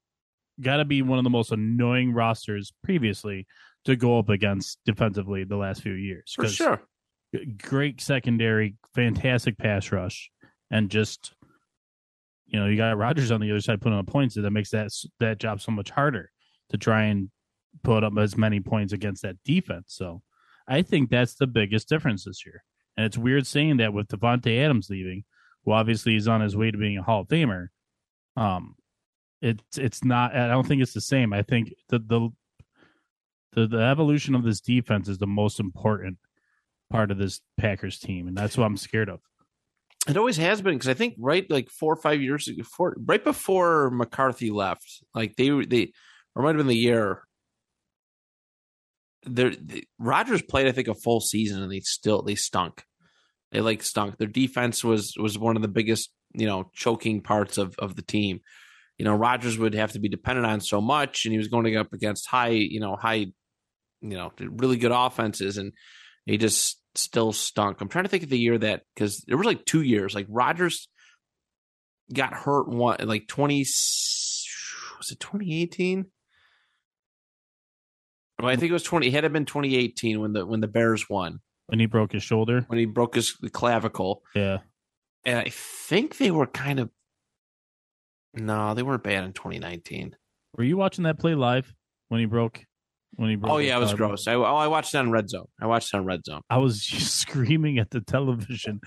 got 0.61 0.77
to 0.77 0.85
be 0.85 1.01
one 1.01 1.17
of 1.17 1.23
the 1.23 1.29
most 1.29 1.51
annoying 1.51 2.13
rosters 2.13 2.73
previously 2.83 3.47
to 3.85 3.95
go 3.95 4.19
up 4.19 4.29
against 4.29 4.79
defensively 4.85 5.43
the 5.43 5.57
last 5.57 5.81
few 5.81 5.93
years. 5.93 6.33
For 6.35 6.47
sure. 6.47 6.81
Great 7.61 8.01
secondary, 8.01 8.75
fantastic 8.93 9.57
pass 9.57 9.91
rush, 9.91 10.29
and 10.71 10.89
just 10.89 11.33
you 12.45 12.59
know 12.59 12.67
you 12.67 12.77
got 12.77 12.97
Rodgers 12.97 13.31
on 13.31 13.41
the 13.41 13.51
other 13.51 13.59
side 13.59 13.81
putting 13.81 13.97
up 13.97 14.07
points, 14.07 14.35
that 14.35 14.51
makes 14.51 14.69
that 14.71 14.89
that 15.19 15.39
job 15.39 15.61
so 15.61 15.71
much 15.71 15.89
harder 15.89 16.31
to 16.69 16.77
try 16.77 17.03
and 17.03 17.29
put 17.83 18.03
up 18.03 18.13
as 18.17 18.37
many 18.37 18.59
points 18.59 18.93
against 18.93 19.21
that 19.23 19.37
defense. 19.43 19.87
So 19.89 20.21
I 20.67 20.81
think 20.81 21.09
that's 21.09 21.35
the 21.35 21.47
biggest 21.47 21.89
difference 21.89 22.25
this 22.25 22.45
year. 22.45 22.63
And 22.97 23.05
it's 23.05 23.17
weird 23.17 23.45
saying 23.45 23.77
that 23.77 23.93
with 23.93 24.07
Davante 24.07 24.63
Adams 24.63 24.89
leaving, 24.89 25.23
who 25.63 25.71
obviously 25.71 26.15
is 26.15 26.27
on 26.27 26.41
his 26.41 26.55
way 26.55 26.71
to 26.71 26.77
being 26.77 26.97
a 26.97 27.03
Hall 27.03 27.21
of 27.21 27.27
Famer. 27.27 27.67
Um, 28.37 28.75
it's 29.41 29.77
it's 29.77 30.03
not. 30.03 30.35
I 30.35 30.47
don't 30.47 30.65
think 30.65 30.81
it's 30.81 30.93
the 30.93 31.01
same. 31.01 31.33
I 31.33 31.41
think 31.41 31.73
the 31.89 31.99
the 31.99 32.29
the, 33.53 33.67
the 33.67 33.81
evolution 33.81 34.35
of 34.35 34.43
this 34.43 34.61
defense 34.61 35.07
is 35.07 35.17
the 35.17 35.27
most 35.27 35.59
important 35.59 36.17
part 36.89 37.11
of 37.11 37.17
this 37.17 37.41
Packers 37.57 37.99
team, 37.99 38.27
and 38.27 38.37
that's 38.37 38.57
what 38.57 38.65
I'm 38.65 38.77
scared 38.77 39.09
of. 39.09 39.19
It 40.07 40.17
always 40.17 40.37
has 40.37 40.61
been 40.61 40.75
because 40.75 40.89
I 40.89 40.93
think 40.93 41.15
right 41.17 41.49
like 41.49 41.69
four 41.69 41.93
or 41.93 41.97
five 41.97 42.21
years 42.21 42.47
before, 42.47 42.95
right 43.05 43.23
before 43.23 43.89
McCarthy 43.91 44.51
left, 44.51 45.03
like 45.13 45.35
they 45.35 45.49
they 45.65 45.93
or 46.35 46.43
might 46.43 46.49
have 46.49 46.57
been 46.57 46.67
the 46.67 46.75
year. 46.75 47.23
There, 49.25 49.53
Rodgers 49.99 50.41
played 50.41 50.67
I 50.67 50.71
think 50.71 50.87
a 50.87 50.93
full 50.93 51.19
season 51.19 51.61
and 51.61 51.71
they 51.71 51.79
still 51.81 52.21
they 52.21 52.35
stunk. 52.35 52.83
They 53.51 53.61
like 53.61 53.83
stunk. 53.83 54.17
Their 54.17 54.27
defense 54.27 54.83
was 54.83 55.15
was 55.17 55.37
one 55.37 55.55
of 55.55 55.61
the 55.61 55.67
biggest 55.67 56.11
you 56.33 56.47
know 56.47 56.69
choking 56.73 57.21
parts 57.21 57.57
of 57.57 57.75
of 57.79 57.95
the 57.95 58.01
team. 58.01 58.41
You 58.97 59.05
know 59.05 59.15
Rodgers 59.15 59.57
would 59.57 59.75
have 59.75 59.93
to 59.93 59.99
be 59.99 60.09
dependent 60.09 60.47
on 60.47 60.61
so 60.61 60.81
much, 60.81 61.25
and 61.25 61.31
he 61.31 61.37
was 61.37 61.47
going 61.47 61.75
up 61.75 61.93
against 61.93 62.27
high 62.27 62.49
you 62.49 62.79
know 62.79 62.95
high, 62.95 63.13
you 63.15 63.33
know 64.01 64.31
really 64.39 64.77
good 64.77 64.91
offenses, 64.91 65.57
and 65.57 65.73
he 66.25 66.37
just 66.37 66.79
still 66.95 67.33
stunk. 67.33 67.81
I'm 67.81 67.89
trying 67.89 68.05
to 68.05 68.09
think 68.09 68.23
of 68.23 68.29
the 68.29 68.39
year 68.39 68.57
that 68.57 68.83
because 68.93 69.23
there 69.27 69.37
was 69.37 69.45
like 69.45 69.65
two 69.65 69.81
years. 69.81 70.15
Like 70.15 70.27
Rodgers 70.29 70.87
got 72.13 72.33
hurt 72.33 72.67
one 72.67 72.97
like 73.07 73.27
20 73.27 73.59
was 73.59 75.11
it 75.11 75.19
2018? 75.19 76.05
Well, 78.39 78.49
I 78.49 78.55
think 78.55 78.69
it 78.69 78.73
was 78.73 78.83
20. 78.83 79.07
It 79.07 79.13
had 79.13 79.21
to 79.21 79.25
have 79.25 79.33
been 79.33 79.45
2018 79.45 80.19
when 80.19 80.33
the 80.33 80.45
when 80.45 80.59
the 80.59 80.67
Bears 80.67 81.09
won 81.09 81.39
When 81.67 81.79
he 81.79 81.85
broke 81.85 82.11
his 82.11 82.23
shoulder, 82.23 82.65
when 82.67 82.79
he 82.79 82.85
broke 82.85 83.15
his 83.15 83.31
clavicle, 83.51 84.23
yeah, 84.35 84.59
and 85.25 85.39
I 85.39 85.49
think 85.49 86.17
they 86.17 86.31
were 86.31 86.47
kind 86.47 86.79
of 86.79 86.89
no, 88.33 88.73
they 88.73 88.83
weren't 88.83 89.03
bad 89.03 89.23
in 89.23 89.33
2019. 89.33 90.15
were 90.57 90.63
you 90.63 90.77
watching 90.77 91.05
that 91.05 91.19
play 91.19 91.35
live 91.35 91.73
when 92.09 92.19
he 92.19 92.25
broke? 92.25 92.65
When 93.15 93.29
he 93.29 93.37
broke? 93.37 93.53
Oh 93.53 93.57
yeah, 93.57 93.77
it 93.77 93.79
was 93.79 93.93
gross. 93.93 94.27
I 94.27 94.33
oh, 94.33 94.43
I 94.43 94.67
watched 94.67 94.93
it 94.93 94.97
on 94.97 95.09
Red 95.09 95.29
Zone. 95.29 95.47
I 95.61 95.67
watched 95.67 95.93
it 95.93 95.97
on 95.97 96.05
Red 96.05 96.25
Zone. 96.25 96.41
I 96.49 96.57
was 96.57 96.81
screaming 96.83 97.79
at 97.79 97.91
the 97.91 98.01
television, 98.01 98.81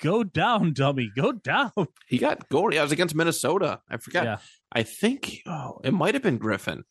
"Go 0.00 0.22
down, 0.22 0.74
dummy! 0.74 1.10
Go 1.16 1.32
down!" 1.32 1.72
He 2.06 2.18
got 2.18 2.48
goal. 2.50 2.76
I 2.78 2.82
was 2.82 2.92
against 2.92 3.14
Minnesota. 3.14 3.80
I 3.88 3.96
forgot. 3.96 4.24
Yeah. 4.24 4.36
I 4.70 4.82
think 4.82 5.38
oh, 5.46 5.80
it 5.82 5.94
might 5.94 6.14
have 6.14 6.22
been 6.22 6.38
Griffen. 6.38 6.82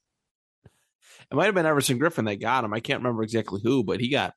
It 1.31 1.35
might 1.35 1.45
have 1.45 1.55
been 1.55 1.65
Everson 1.65 1.99
Griffen 1.99 2.25
that 2.25 2.37
got 2.41 2.63
him. 2.63 2.73
I 2.73 2.79
can't 2.79 3.01
remember 3.01 3.23
exactly 3.23 3.61
who, 3.63 3.83
but 3.83 3.99
he 3.99 4.09
got 4.09 4.33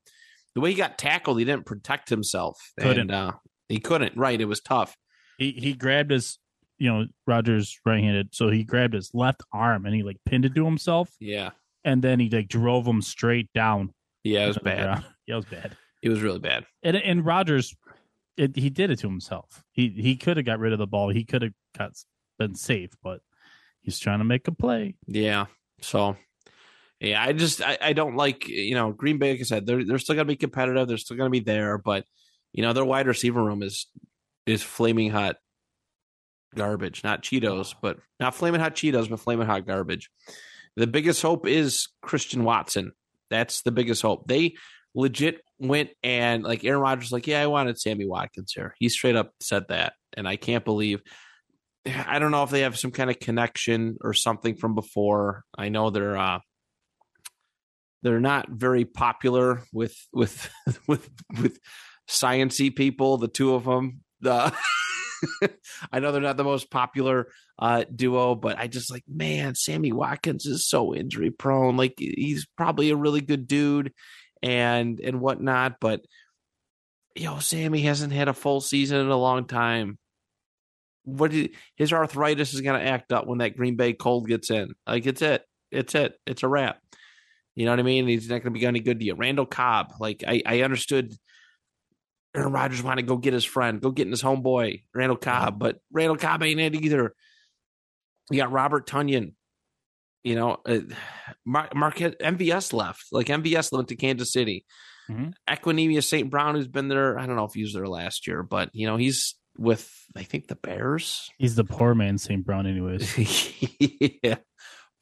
the 0.54 0.60
way 0.60 0.70
he 0.70 0.76
got 0.76 0.98
tackled. 0.98 1.38
He 1.38 1.44
didn't 1.44 1.64
protect 1.66 2.10
himself. 2.10 2.58
Couldn't. 2.78 3.10
And, 3.10 3.12
uh, 3.12 3.32
he 3.68 3.78
couldn't. 3.78 4.16
Right. 4.16 4.40
It 4.40 4.44
was 4.44 4.60
tough. 4.60 4.94
He 5.38 5.52
he 5.52 5.72
grabbed 5.72 6.10
his, 6.10 6.38
you 6.78 6.90
know, 6.92 7.06
Rodgers 7.26 7.78
right-handed, 7.86 8.34
so 8.34 8.50
he 8.50 8.62
grabbed 8.64 8.92
his 8.94 9.10
left 9.14 9.42
arm 9.52 9.86
and 9.86 9.94
he 9.94 10.02
like 10.02 10.18
pinned 10.26 10.44
it 10.44 10.54
to 10.54 10.64
himself, 10.64 11.08
Yeah. 11.20 11.50
and 11.84 12.02
then 12.02 12.20
he 12.20 12.28
like 12.28 12.48
drove 12.48 12.86
him 12.86 13.00
straight 13.00 13.50
down. 13.54 13.94
Yeah. 14.24 14.44
It 14.44 14.48
was 14.48 14.58
bad. 14.58 14.82
ground. 14.84 15.04
Yeah, 15.26 15.34
it 15.34 15.36
was 15.36 15.44
bad. 15.46 15.76
It 16.02 16.08
was 16.08 16.20
really 16.20 16.40
bad. 16.40 16.66
And 16.82 16.96
and 16.96 17.24
Rodgers, 17.24 17.74
it, 18.36 18.56
he 18.56 18.68
did 18.70 18.90
it 18.90 18.98
to 18.98 19.08
himself. 19.08 19.62
He 19.72 19.88
he 19.88 20.16
could 20.16 20.36
have 20.36 20.44
got 20.44 20.58
rid 20.58 20.72
of 20.72 20.78
the 20.80 20.86
ball. 20.86 21.08
He 21.10 21.24
could 21.24 21.42
have 21.42 21.52
got 21.78 21.92
been 22.38 22.54
safe, 22.56 22.90
but 23.02 23.20
he's 23.82 23.98
trying 24.00 24.18
to 24.18 24.24
make 24.24 24.48
a 24.48 24.52
play. 24.52 24.96
Yeah. 25.06 25.46
So, 25.80 26.16
yeah, 27.02 27.22
I 27.22 27.32
just 27.32 27.60
I, 27.60 27.78
I 27.80 27.92
don't 27.94 28.14
like 28.14 28.46
you 28.46 28.74
know 28.74 28.92
Green 28.92 29.18
Bay. 29.18 29.32
Like 29.32 29.40
I 29.40 29.44
said, 29.44 29.66
they're 29.66 29.84
they're 29.84 29.98
still 29.98 30.14
gonna 30.14 30.24
be 30.24 30.36
competitive. 30.36 30.86
They're 30.86 30.96
still 30.96 31.16
gonna 31.16 31.30
be 31.30 31.40
there, 31.40 31.76
but 31.76 32.04
you 32.52 32.62
know 32.62 32.72
their 32.72 32.84
wide 32.84 33.08
receiver 33.08 33.42
room 33.42 33.62
is 33.62 33.88
is 34.46 34.62
flaming 34.62 35.10
hot 35.10 35.36
garbage, 36.54 37.02
not 37.02 37.22
Cheetos, 37.22 37.74
but 37.82 37.98
not 38.20 38.36
flaming 38.36 38.60
hot 38.60 38.76
Cheetos, 38.76 39.10
but 39.10 39.18
flaming 39.18 39.46
hot 39.46 39.66
garbage. 39.66 40.10
The 40.76 40.86
biggest 40.86 41.20
hope 41.22 41.46
is 41.46 41.88
Christian 42.02 42.44
Watson. 42.44 42.92
That's 43.30 43.62
the 43.62 43.72
biggest 43.72 44.02
hope. 44.02 44.28
They 44.28 44.54
legit 44.94 45.40
went 45.58 45.90
and 46.04 46.44
like 46.44 46.64
Aaron 46.64 46.82
Rodgers, 46.82 47.10
like, 47.10 47.26
yeah, 47.26 47.42
I 47.42 47.46
wanted 47.46 47.80
Sammy 47.80 48.06
Watkins 48.06 48.52
here. 48.52 48.74
He 48.78 48.88
straight 48.88 49.16
up 49.16 49.32
said 49.40 49.64
that, 49.70 49.94
and 50.16 50.28
I 50.28 50.36
can't 50.36 50.64
believe. 50.64 51.02
I 51.86 52.20
don't 52.20 52.30
know 52.30 52.44
if 52.44 52.50
they 52.50 52.60
have 52.60 52.78
some 52.78 52.92
kind 52.92 53.10
of 53.10 53.18
connection 53.18 53.96
or 54.02 54.14
something 54.14 54.54
from 54.54 54.76
before. 54.76 55.42
I 55.58 55.68
know 55.68 55.90
they're 55.90 56.16
uh 56.16 56.38
they're 58.02 58.20
not 58.20 58.48
very 58.48 58.84
popular 58.84 59.62
with 59.72 59.96
with 60.12 60.50
with 60.86 61.08
with 61.40 61.58
sciency 62.08 62.74
people, 62.74 63.18
the 63.18 63.28
two 63.28 63.54
of 63.54 63.64
them. 63.64 64.00
The 64.20 64.52
I 65.92 66.00
know 66.00 66.12
they're 66.12 66.20
not 66.20 66.36
the 66.36 66.44
most 66.44 66.70
popular 66.70 67.28
uh 67.58 67.84
duo, 67.94 68.34
but 68.34 68.58
I 68.58 68.66
just 68.66 68.90
like, 68.90 69.04
man, 69.08 69.54
Sammy 69.54 69.92
Watkins 69.92 70.46
is 70.46 70.68
so 70.68 70.94
injury 70.94 71.30
prone. 71.30 71.76
Like 71.76 71.94
he's 71.98 72.46
probably 72.56 72.90
a 72.90 72.96
really 72.96 73.20
good 73.20 73.46
dude 73.46 73.92
and 74.42 75.00
and 75.00 75.20
whatnot. 75.20 75.76
But 75.80 76.02
yo, 77.14 77.38
Sammy 77.38 77.82
hasn't 77.82 78.12
had 78.12 78.28
a 78.28 78.34
full 78.34 78.60
season 78.60 79.00
in 79.00 79.08
a 79.08 79.16
long 79.16 79.46
time. 79.46 79.98
What 81.04 81.32
did, 81.32 81.50
his 81.76 81.92
arthritis 81.92 82.54
is 82.54 82.60
going 82.60 82.78
to 82.80 82.86
act 82.86 83.12
up 83.12 83.26
when 83.26 83.38
that 83.38 83.56
Green 83.56 83.74
Bay 83.74 83.92
cold 83.92 84.28
gets 84.28 84.50
in. 84.50 84.72
Like 84.86 85.04
it's 85.06 85.20
it, 85.20 85.44
it's 85.70 85.94
it, 85.94 86.14
it's 86.26 86.42
a 86.44 86.48
wrap. 86.48 86.78
You 87.54 87.66
know 87.66 87.72
what 87.72 87.80
I 87.80 87.82
mean? 87.82 88.06
He's 88.06 88.28
not 88.28 88.42
going 88.42 88.54
to 88.54 88.58
be 88.58 88.64
any 88.66 88.80
good 88.80 88.98
to 88.98 89.04
you. 89.04 89.14
Randall 89.14 89.46
Cobb, 89.46 89.94
like 90.00 90.24
I, 90.26 90.42
I 90.46 90.62
understood. 90.62 91.12
Aaron 92.34 92.52
Rodgers 92.52 92.82
wanted 92.82 93.02
to 93.02 93.08
go 93.08 93.18
get 93.18 93.34
his 93.34 93.44
friend, 93.44 93.80
go 93.80 93.90
get 93.90 94.08
his 94.08 94.22
homeboy, 94.22 94.84
Randall 94.94 95.18
Cobb, 95.18 95.58
but 95.58 95.76
Randall 95.92 96.16
Cobb 96.16 96.42
ain't 96.42 96.60
it 96.60 96.74
either. 96.74 97.14
You 98.30 98.38
got 98.38 98.52
Robert 98.52 98.86
Tonyan. 98.86 99.34
You 100.24 100.36
know, 100.36 100.56
uh, 100.64 100.78
Mark, 101.44 101.74
Marquette, 101.74 102.18
MVS 102.20 102.72
left. 102.72 103.04
Like 103.12 103.26
MVS 103.26 103.70
went 103.70 103.88
to 103.88 103.96
Kansas 103.96 104.32
City. 104.32 104.64
Mhm. 105.10 105.34
Equanimeous 105.50 106.04
St. 106.04 106.30
Brown, 106.30 106.54
who's 106.54 106.68
been 106.68 106.88
there, 106.88 107.18
I 107.18 107.26
don't 107.26 107.36
know 107.36 107.44
if 107.44 107.54
he 107.54 107.62
was 107.62 107.74
there 107.74 107.88
last 107.88 108.26
year, 108.26 108.42
but 108.42 108.70
you 108.72 108.86
know, 108.86 108.96
he's 108.96 109.34
with 109.58 109.92
I 110.16 110.22
think 110.22 110.46
the 110.48 110.54
Bears. 110.54 111.28
He's 111.38 111.56
the 111.56 111.64
poor 111.64 111.94
man 111.94 112.16
St. 112.18 112.44
Brown, 112.44 112.66
anyways. 112.66 113.18
yeah. 114.22 114.36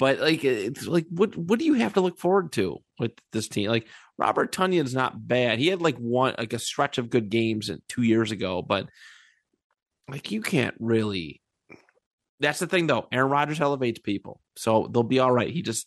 But 0.01 0.19
like 0.19 0.43
it's 0.45 0.87
like 0.87 1.07
what 1.11 1.37
what 1.37 1.59
do 1.59 1.67
you 1.67 1.75
have 1.75 1.93
to 1.93 2.01
look 2.01 2.19
forward 2.19 2.53
to 2.53 2.79
with 2.99 3.13
this 3.33 3.49
team? 3.49 3.69
Like 3.69 3.87
Robert 4.17 4.51
Tonyan's 4.51 4.95
not 4.95 5.29
bad. 5.29 5.59
He 5.59 5.67
had 5.67 5.83
like 5.83 5.99
one 5.99 6.35
like 6.39 6.55
a 6.55 6.59
stretch 6.59 6.97
of 6.97 7.11
good 7.11 7.29
games 7.29 7.71
two 7.87 8.01
years 8.01 8.31
ago, 8.31 8.63
but 8.63 8.89
like 10.09 10.33
you 10.33 10.41
can't 10.41 10.75
really 10.81 11.43
that's 12.41 12.61
the 12.61 12.67
thing 12.67 12.87
though. 12.87 13.09
Aaron 13.13 13.31
Rodgers 13.31 13.61
elevates 13.61 13.99
people. 13.99 14.41
So 14.57 14.89
they'll 14.91 15.03
be 15.03 15.19
all 15.19 15.31
right. 15.31 15.51
He 15.51 15.61
just 15.61 15.87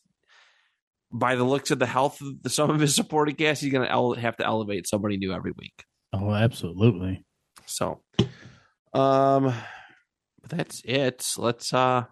by 1.11 1.35
the 1.35 1.43
looks 1.43 1.71
of 1.71 1.79
the 1.79 1.87
health 1.87 2.21
of 2.21 2.43
the, 2.43 2.51
some 2.51 2.69
of 2.69 2.79
his 2.79 2.93
supporting 2.93 3.35
cast, 3.35 3.63
he's 3.63 3.73
gonna 3.73 3.87
ele- 3.87 4.13
have 4.13 4.37
to 4.37 4.45
elevate 4.45 4.87
somebody 4.87 5.17
new 5.17 5.33
every 5.33 5.53
week. 5.57 5.85
Oh, 6.13 6.31
absolutely. 6.31 7.25
So, 7.65 8.01
um, 8.93 9.55
but 10.41 10.49
that's 10.49 10.83
it. 10.85 11.25
Let's 11.35 11.73
uh, 11.73 12.03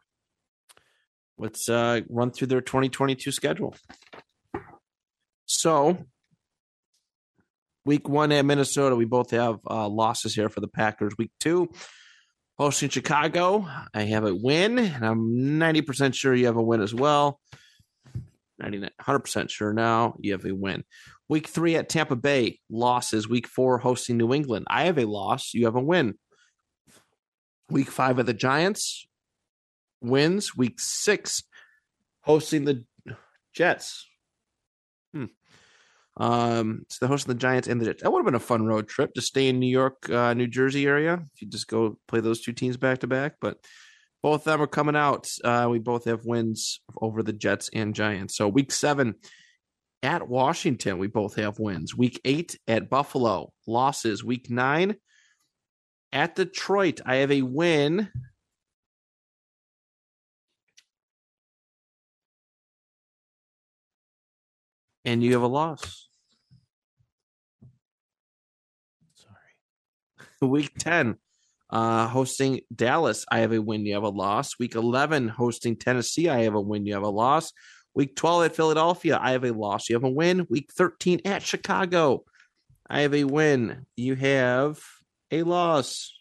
let's 1.37 1.69
uh 1.69 2.01
run 2.09 2.31
through 2.31 2.47
their 2.47 2.61
2022 2.61 3.31
schedule. 3.31 3.75
So, 5.45 5.97
week 7.85 8.07
one 8.07 8.31
at 8.31 8.45
Minnesota, 8.45 8.95
we 8.95 9.05
both 9.05 9.31
have 9.31 9.59
uh, 9.69 9.89
losses 9.89 10.33
here 10.33 10.49
for 10.49 10.61
the 10.61 10.67
Packers. 10.67 11.13
Week 11.17 11.31
two, 11.39 11.69
hosting 12.57 12.89
Chicago, 12.89 13.67
I 13.93 14.03
have 14.03 14.23
a 14.23 14.33
win, 14.33 14.79
and 14.79 15.05
I'm 15.05 15.19
90% 15.59 16.13
sure 16.13 16.33
you 16.33 16.45
have 16.45 16.55
a 16.55 16.63
win 16.63 16.81
as 16.81 16.95
well. 16.95 17.39
99, 18.59 18.89
100% 19.01 19.49
sure 19.49 19.73
now 19.73 20.15
you 20.19 20.31
have 20.33 20.45
a 20.45 20.55
win. 20.55 20.83
Week 21.27 21.47
three 21.47 21.75
at 21.75 21.89
Tampa 21.89 22.15
Bay, 22.15 22.59
losses. 22.69 23.27
Week 23.27 23.47
four 23.47 23.77
hosting 23.77 24.17
New 24.17 24.33
England. 24.33 24.67
I 24.69 24.83
have 24.83 24.97
a 24.97 25.05
loss. 25.05 25.53
You 25.53 25.65
have 25.65 25.75
a 25.75 25.81
win. 25.81 26.15
Week 27.69 27.89
five 27.89 28.19
at 28.19 28.25
the 28.25 28.33
Giants, 28.33 29.07
wins. 30.01 30.55
Week 30.55 30.79
six 30.79 31.43
hosting 32.21 32.65
the 32.65 32.85
Jets. 33.53 34.07
Hmm. 35.13 35.25
Um, 36.17 36.85
so 36.89 36.97
they're 36.99 37.09
hosting 37.09 37.33
the 37.33 37.39
Giants 37.39 37.67
and 37.67 37.79
the 37.79 37.85
Jets. 37.85 38.03
That 38.03 38.11
would 38.11 38.19
have 38.19 38.25
been 38.25 38.35
a 38.35 38.39
fun 38.39 38.65
road 38.65 38.87
trip 38.87 39.13
to 39.13 39.21
stay 39.21 39.47
in 39.47 39.59
New 39.59 39.67
York, 39.69 40.09
uh, 40.09 40.33
New 40.33 40.47
Jersey 40.47 40.85
area. 40.85 41.23
If 41.33 41.41
you 41.41 41.47
just 41.47 41.67
go 41.67 41.97
play 42.07 42.19
those 42.19 42.41
two 42.41 42.53
teams 42.53 42.77
back 42.77 42.99
to 42.99 43.07
back, 43.07 43.35
but 43.41 43.57
both 44.21 44.41
of 44.41 44.45
them 44.45 44.61
are 44.61 44.67
coming 44.67 44.95
out. 44.95 45.29
Uh, 45.43 45.67
we 45.69 45.79
both 45.79 46.05
have 46.05 46.25
wins 46.25 46.81
over 47.01 47.23
the 47.23 47.33
Jets 47.33 47.69
and 47.73 47.95
Giants. 47.95 48.35
So 48.35 48.47
week 48.47 48.71
seven 48.71 49.15
at 50.03 50.27
Washington, 50.27 50.97
we 50.97 51.07
both 51.07 51.35
have 51.35 51.59
wins. 51.59 51.95
Week 51.95 52.19
eight 52.25 52.57
at 52.67 52.89
Buffalo, 52.89 53.51
losses. 53.67 54.23
Week 54.23 54.49
nine 54.49 54.95
at 56.13 56.35
Detroit, 56.35 57.01
I 57.05 57.17
have 57.17 57.31
a 57.31 57.41
win. 57.41 58.09
And 65.03 65.23
you 65.23 65.33
have 65.33 65.41
a 65.41 65.47
loss. 65.47 66.07
Sorry. 69.15 69.31
Week 70.49 70.71
10, 70.77 71.15
uh, 71.69 72.07
hosting 72.07 72.61
Dallas, 72.73 73.25
I 73.31 73.39
have 73.39 73.51
a 73.51 73.61
win. 73.61 73.85
You 73.85 73.95
have 73.95 74.03
a 74.03 74.09
loss. 74.09 74.59
Week 74.59 74.75
11, 74.75 75.27
hosting 75.29 75.75
Tennessee, 75.75 76.29
I 76.29 76.43
have 76.43 76.55
a 76.55 76.61
win. 76.61 76.85
You 76.85 76.93
have 76.93 77.03
a 77.03 77.09
loss. 77.09 77.51
Week 77.93 78.15
12 78.15 78.45
at 78.45 78.55
Philadelphia, 78.55 79.19
I 79.21 79.31
have 79.31 79.43
a 79.43 79.51
loss. 79.51 79.89
You 79.89 79.95
have 79.95 80.03
a 80.03 80.09
win. 80.09 80.47
Week 80.49 80.71
13 80.71 81.21
at 81.25 81.41
Chicago, 81.41 82.23
I 82.89 83.01
have 83.01 83.13
a 83.13 83.23
win. 83.23 83.85
You 83.95 84.15
have 84.15 84.81
a 85.31 85.43
loss. 85.43 86.13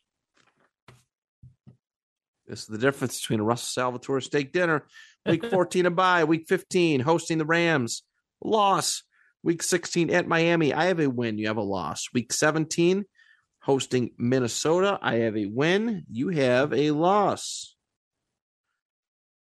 This 2.47 2.61
is 2.62 2.66
the 2.66 2.78
difference 2.78 3.20
between 3.20 3.41
a 3.41 3.45
Russell 3.45 3.83
Salvatore 3.83 4.20
steak 4.20 4.53
dinner. 4.53 4.87
Week 5.26 5.45
14 5.51 5.87
a 5.87 5.91
bye. 5.91 6.24
Week 6.24 6.47
15 6.49 7.01
hosting 7.01 7.39
the 7.39 7.45
Rams. 7.45 8.03
Loss. 8.43 9.03
Week 9.43 9.62
16 9.62 10.11
at 10.11 10.28
Miami. 10.28 10.74
I 10.74 10.86
have 10.86 11.01
a 11.01 11.09
win. 11.09 11.38
You 11.38 11.49
have 11.49 11.57
a 11.57 11.62
loss. 11.62 12.09
Week 12.12 12.32
17 12.32 13.05
hosting 13.62 14.11
Minnesota. 14.18 14.99
I 15.01 15.16
have 15.16 15.36
a 15.36 15.47
win. 15.47 16.05
You 16.11 16.28
have 16.28 16.72
a 16.72 16.91
loss. 16.91 17.74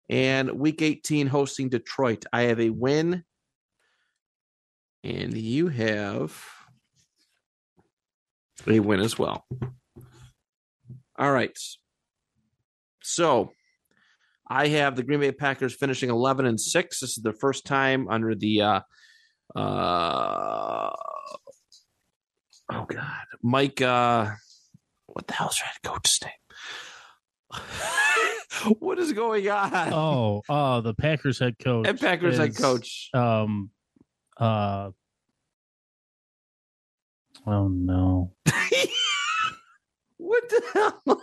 And 0.08 0.52
week 0.52 0.82
18 0.82 1.26
hosting 1.26 1.68
Detroit. 1.68 2.24
I 2.32 2.42
have 2.42 2.60
a 2.60 2.70
win. 2.70 3.24
And 5.04 5.36
you 5.36 5.68
have 5.68 6.42
a 8.66 8.80
win 8.80 9.00
as 9.00 9.18
well. 9.18 9.46
All 11.18 11.32
right. 11.32 11.56
So 13.02 13.52
I 14.50 14.66
have 14.66 14.96
the 14.96 15.04
Green 15.04 15.20
Bay 15.20 15.30
Packers 15.30 15.74
finishing 15.74 16.10
11 16.10 16.44
and 16.44 16.60
6. 16.60 17.00
This 17.00 17.16
is 17.16 17.22
the 17.22 17.32
first 17.32 17.64
time 17.64 18.08
under 18.08 18.34
the 18.34 18.62
uh 18.62 18.80
uh 19.54 20.90
oh 22.72 22.84
god, 22.88 23.24
Mike 23.42 23.80
uh 23.80 24.32
what 25.06 25.28
the 25.28 25.34
hell's 25.34 25.58
your 25.58 25.66
head 25.66 25.82
coach's 25.84 26.20
name? 26.22 26.32
what 28.80 28.98
is 28.98 29.12
going 29.12 29.48
on? 29.48 29.92
Oh, 29.92 30.42
uh, 30.48 30.80
the 30.80 30.94
Packers 30.94 31.38
head 31.38 31.56
coach. 31.58 31.86
and 31.86 31.98
Packers 31.98 32.38
head 32.38 32.56
coach. 32.56 33.08
Um, 33.12 33.70
uh, 34.36 34.90
oh 37.46 37.68
no. 37.68 38.32
what 40.16 40.48
the 40.48 40.62
hell? 41.06 41.22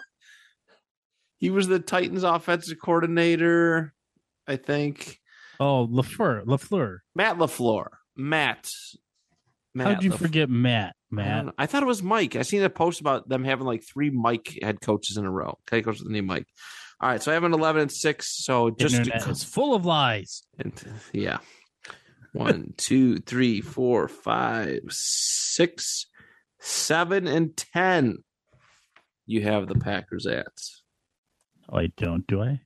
He 1.37 1.49
was 1.49 1.67
the 1.67 1.79
Titans 1.79 2.23
offensive 2.23 2.77
coordinator, 2.83 3.93
I 4.47 4.55
think. 4.55 5.19
Oh, 5.59 5.87
LaFleur. 5.87 6.45
LaFleur. 6.45 6.99
Matt 7.15 7.37
LaFleur. 7.37 7.87
Matt. 8.15 8.69
Matt 9.73 9.87
How'd 9.87 10.03
you 10.03 10.11
LaFleur. 10.11 10.17
forget 10.17 10.49
Matt? 10.49 10.95
I, 11.11 11.15
Matt. 11.15 11.45
know. 11.45 11.51
I 11.57 11.65
thought 11.67 11.83
it 11.83 11.87
was 11.87 12.01
Mike. 12.03 12.35
I 12.35 12.41
seen 12.41 12.63
a 12.63 12.69
post 12.69 13.01
about 13.01 13.29
them 13.29 13.43
having 13.43 13.65
like 13.65 13.83
three 13.83 14.09
Mike 14.09 14.57
head 14.61 14.81
coaches 14.81 15.17
in 15.17 15.25
a 15.25 15.31
row. 15.31 15.57
Head 15.69 15.85
coach 15.85 15.99
with 15.99 16.07
the 16.07 16.13
name 16.13 16.25
Mike. 16.25 16.47
All 16.99 17.09
right, 17.09 17.21
so 17.21 17.31
I 17.31 17.35
have 17.35 17.43
an 17.43 17.53
eleven 17.53 17.83
and 17.83 17.91
six. 17.91 18.43
So 18.43 18.71
just 18.71 18.95
to 18.95 19.01
Internet 19.01 19.27
is 19.27 19.43
full 19.43 19.75
of 19.75 19.85
lies. 19.85 20.41
And 20.57 20.73
yeah. 21.13 21.37
One, 22.33 22.73
two, 22.77 23.19
three, 23.19 23.61
four, 23.61 24.07
five, 24.07 24.81
six, 24.89 26.07
seven, 26.59 27.27
and 27.27 27.55
ten. 27.55 28.17
You 29.27 29.43
have 29.43 29.67
the 29.67 29.75
Packers 29.75 30.25
at. 30.25 30.47
Oh, 31.69 31.77
I 31.79 31.87
don't, 31.97 32.25
do 32.27 32.41
I? 32.41 32.61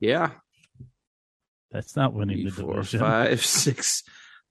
Yeah. 0.00 0.30
That's 1.70 1.96
not 1.96 2.14
winning 2.14 2.38
Three, 2.38 2.50
the 2.50 2.62
four, 2.62 2.74
division. 2.76 3.00
five, 3.00 3.44
six. 3.44 4.02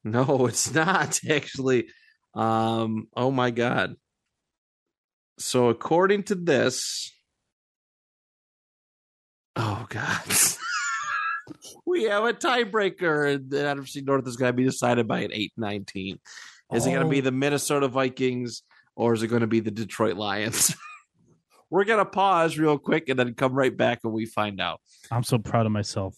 No, 0.03 0.45
it's 0.45 0.73
not 0.73 1.19
actually. 1.29 1.87
Um, 2.35 3.07
oh 3.15 3.31
my 3.31 3.49
god. 3.51 3.95
So 5.39 5.69
according 5.69 6.23
to 6.23 6.35
this, 6.35 7.11
oh 9.55 9.85
god. 9.89 10.21
we 11.85 12.03
have 12.03 12.23
a 12.25 12.33
tiebreaker, 12.33 13.33
and 13.35 13.49
the 13.49 13.57
NFC 13.57 14.05
North 14.05 14.27
is 14.27 14.35
going 14.35 14.49
to 14.49 14.57
be 14.57 14.63
decided 14.65 15.07
by 15.07 15.19
an 15.21 15.31
8-19. 15.31 16.19
Is 16.73 16.85
it 16.85 16.91
going 16.91 17.03
to 17.03 17.09
be 17.09 17.19
Oh. 17.19 17.21
the 17.21 17.31
Minnesota 17.31 17.87
Vikings 17.87 18.63
or 18.95 19.13
is 19.13 19.23
it 19.23 19.27
going 19.27 19.41
to 19.41 19.47
be 19.47 19.61
the 19.61 19.71
Detroit 19.71 20.17
Lions? 20.17 20.75
We're 21.69 21.83
going 21.83 21.99
to 21.99 22.05
pause 22.05 22.57
real 22.57 22.77
quick 22.77 23.09
and 23.09 23.19
then 23.19 23.33
come 23.33 23.53
right 23.53 23.75
back 23.75 23.99
when 24.01 24.13
we 24.13 24.25
find 24.25 24.61
out. 24.61 24.79
I'm 25.11 25.23
so 25.23 25.37
proud 25.37 25.65
of 25.65 25.71
myself. 25.71 26.15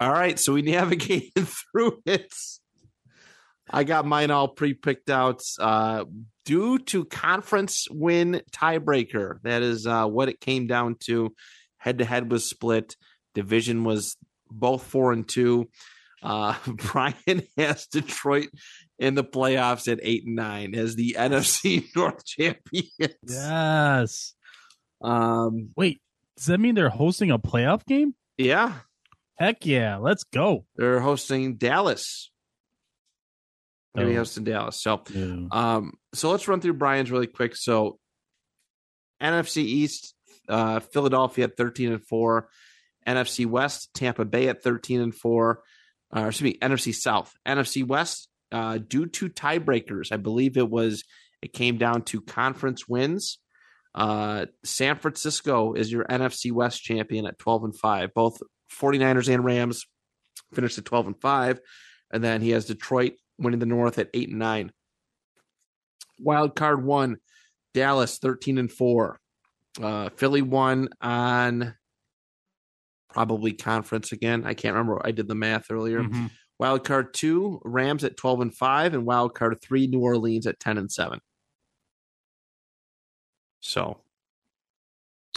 All 0.00 0.12
right, 0.12 0.38
so 0.38 0.52
we 0.52 0.62
navigated 0.62 1.48
through 1.72 2.02
it. 2.04 2.32
I 3.70 3.84
got 3.84 4.04
mine 4.04 4.30
all 4.30 4.48
pre-picked 4.48 5.08
out. 5.08 5.42
Uh, 5.58 6.04
due 6.44 6.78
to 6.78 7.06
conference 7.06 7.88
win 7.90 8.42
tiebreaker, 8.52 9.40
that 9.42 9.62
is 9.62 9.86
uh, 9.86 10.06
what 10.06 10.28
it 10.28 10.40
came 10.40 10.66
down 10.66 10.96
to. 11.04 11.34
Head 11.78 11.98
to 11.98 12.04
head 12.04 12.30
was 12.30 12.48
split. 12.48 12.96
Division 13.34 13.84
was 13.84 14.16
both 14.50 14.82
four 14.82 15.12
and 15.12 15.26
two. 15.26 15.70
Uh, 16.24 16.54
Brian 16.66 17.42
has 17.58 17.86
Detroit 17.86 18.48
in 18.98 19.14
the 19.14 19.22
playoffs 19.24 19.92
at 19.92 20.00
eight 20.02 20.24
and 20.26 20.34
nine 20.36 20.74
as 20.74 20.96
the 20.96 21.16
NFC 21.18 21.84
North 21.94 22.24
champions. 22.24 22.88
Yes. 23.28 24.34
Um, 25.02 25.68
Wait, 25.76 26.00
does 26.36 26.46
that 26.46 26.58
mean 26.58 26.74
they're 26.74 26.88
hosting 26.88 27.30
a 27.30 27.38
playoff 27.38 27.84
game? 27.86 28.14
yeah, 28.38 28.72
Heck 29.36 29.66
yeah, 29.66 29.96
let's 29.98 30.24
go. 30.24 30.64
they're 30.76 31.00
hosting 31.00 31.56
Dallas. 31.56 32.30
Maybe 33.94 34.12
Oh. 34.14 34.18
hosting 34.18 34.44
Dallas. 34.44 34.80
So, 34.80 35.02
Yeah. 35.12 35.46
um, 35.52 35.92
so 36.14 36.30
let's 36.30 36.48
run 36.48 36.60
through 36.60 36.74
Brian's 36.74 37.10
really 37.10 37.26
quick. 37.26 37.54
So, 37.54 37.98
NFC 39.20 39.62
East, 39.62 40.14
uh, 40.48 40.80
Philadelphia 40.80 41.44
at 41.44 41.56
thirteen 41.56 41.92
and 41.92 42.04
four. 42.04 42.48
NFC 43.06 43.44
West, 43.46 43.90
Tampa 43.94 44.24
Bay 44.24 44.48
at 44.48 44.62
thirteen 44.62 45.00
and 45.00 45.14
four. 45.14 45.62
Uh, 46.14 46.26
excuse 46.26 46.52
me, 46.52 46.58
NFC 46.60 46.94
South, 46.94 47.34
NFC 47.46 47.86
West. 47.86 48.28
Uh, 48.52 48.78
due 48.78 49.06
to 49.06 49.28
tiebreakers, 49.28 50.12
I 50.12 50.16
believe 50.16 50.56
it 50.56 50.70
was 50.70 51.02
it 51.42 51.52
came 51.52 51.76
down 51.76 52.02
to 52.02 52.20
conference 52.20 52.88
wins. 52.88 53.38
Uh, 53.94 54.46
San 54.64 54.96
Francisco 54.96 55.74
is 55.74 55.90
your 55.90 56.04
NFC 56.04 56.52
West 56.52 56.82
champion 56.82 57.26
at 57.26 57.38
12 57.38 57.64
and 57.64 57.76
5. 57.76 58.14
Both 58.14 58.38
49ers 58.80 59.32
and 59.32 59.44
Rams 59.44 59.84
finished 60.52 60.78
at 60.78 60.84
12 60.84 61.06
and 61.08 61.20
5. 61.20 61.60
And 62.12 62.24
then 62.24 62.40
he 62.40 62.50
has 62.50 62.64
Detroit 62.64 63.14
winning 63.38 63.60
the 63.60 63.66
North 63.66 63.98
at 63.98 64.10
8 64.14 64.30
and 64.30 64.38
9. 64.38 64.72
Wild 66.20 66.54
card 66.54 66.84
one, 66.84 67.18
Dallas 67.72 68.18
13 68.18 68.58
and 68.58 68.70
4. 68.70 69.20
Uh, 69.82 70.08
Philly 70.16 70.42
won 70.42 70.88
on 71.00 71.74
probably 73.14 73.52
conference 73.52 74.10
again. 74.10 74.44
I 74.44 74.54
can't 74.54 74.74
remember. 74.74 75.00
I 75.04 75.12
did 75.12 75.28
the 75.28 75.36
math 75.36 75.70
earlier. 75.70 76.02
Mhm. 76.02 76.30
Wild 76.58 76.84
card 76.84 77.14
two, 77.14 77.60
Rams 77.64 78.02
at 78.04 78.16
12 78.16 78.40
and 78.40 78.54
5, 78.54 78.92
and 78.92 79.06
wild 79.06 79.34
card 79.34 79.60
three, 79.62 79.86
New 79.86 80.00
Orleans 80.00 80.46
at 80.48 80.58
10 80.58 80.78
and 80.78 80.90
7. 80.90 81.20
So 83.60 84.00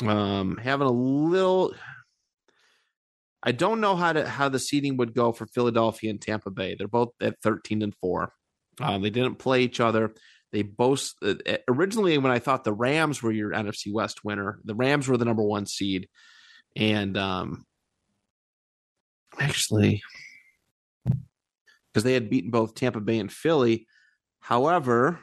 um 0.04 0.58
having 0.58 0.88
a 0.88 0.92
little 0.92 1.74
I 3.42 3.52
don't 3.52 3.80
know 3.82 3.96
how 3.96 4.14
to 4.14 4.28
how 4.28 4.50
the 4.50 4.60
seating 4.60 4.98
would 4.98 5.14
go 5.14 5.32
for 5.32 5.46
Philadelphia 5.48 6.10
and 6.10 6.22
Tampa 6.22 6.50
Bay. 6.50 6.76
They're 6.76 6.88
both 6.88 7.10
at 7.22 7.42
13 7.42 7.82
and 7.82 7.96
4. 7.96 8.34
Um, 8.80 9.02
they 9.02 9.10
didn't 9.10 9.36
play 9.40 9.62
each 9.64 9.80
other. 9.80 10.14
They 10.52 10.62
both 10.64 11.14
uh, 11.24 11.36
originally 11.68 12.18
when 12.18 12.32
I 12.32 12.40
thought 12.40 12.64
the 12.64 12.74
Rams 12.74 13.22
were 13.24 13.32
your 13.32 13.52
NFC 13.52 13.92
West 13.94 14.24
winner, 14.24 14.60
the 14.66 14.76
Rams 14.76 15.08
were 15.08 15.18
the 15.18 15.26
number 15.26 15.44
1 15.44 15.66
seed 15.68 16.10
and 16.76 17.18
um 17.18 17.66
actually 19.40 20.02
because 21.06 22.04
they 22.04 22.14
had 22.14 22.30
beaten 22.30 22.52
both 22.52 22.76
Tampa 22.76 23.00
Bay 23.00 23.20
and 23.20 23.32
Philly. 23.32 23.88
However, 24.40 25.20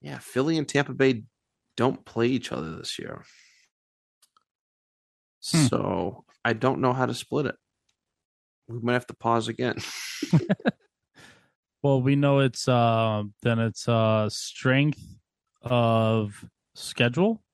yeah, 0.00 0.18
Philly 0.18 0.58
and 0.58 0.66
Tampa 0.66 0.92
Bay 0.92 1.24
don't 1.76 2.04
play 2.04 2.28
each 2.28 2.52
other 2.52 2.76
this 2.76 2.98
year. 2.98 3.24
Hmm. 5.50 5.66
So 5.66 6.24
I 6.44 6.52
don't 6.52 6.80
know 6.80 6.92
how 6.92 7.06
to 7.06 7.14
split 7.14 7.46
it. 7.46 7.56
We 8.68 8.80
might 8.80 8.94
have 8.94 9.06
to 9.08 9.14
pause 9.14 9.48
again. 9.48 9.76
Well, 11.86 12.02
we 12.02 12.16
know 12.16 12.40
it's 12.40 12.66
uh 12.66 13.22
then 13.42 13.60
it's 13.60 13.88
uh 13.88 14.28
strength 14.28 15.00
of 15.62 16.44
schedule. 16.74 17.44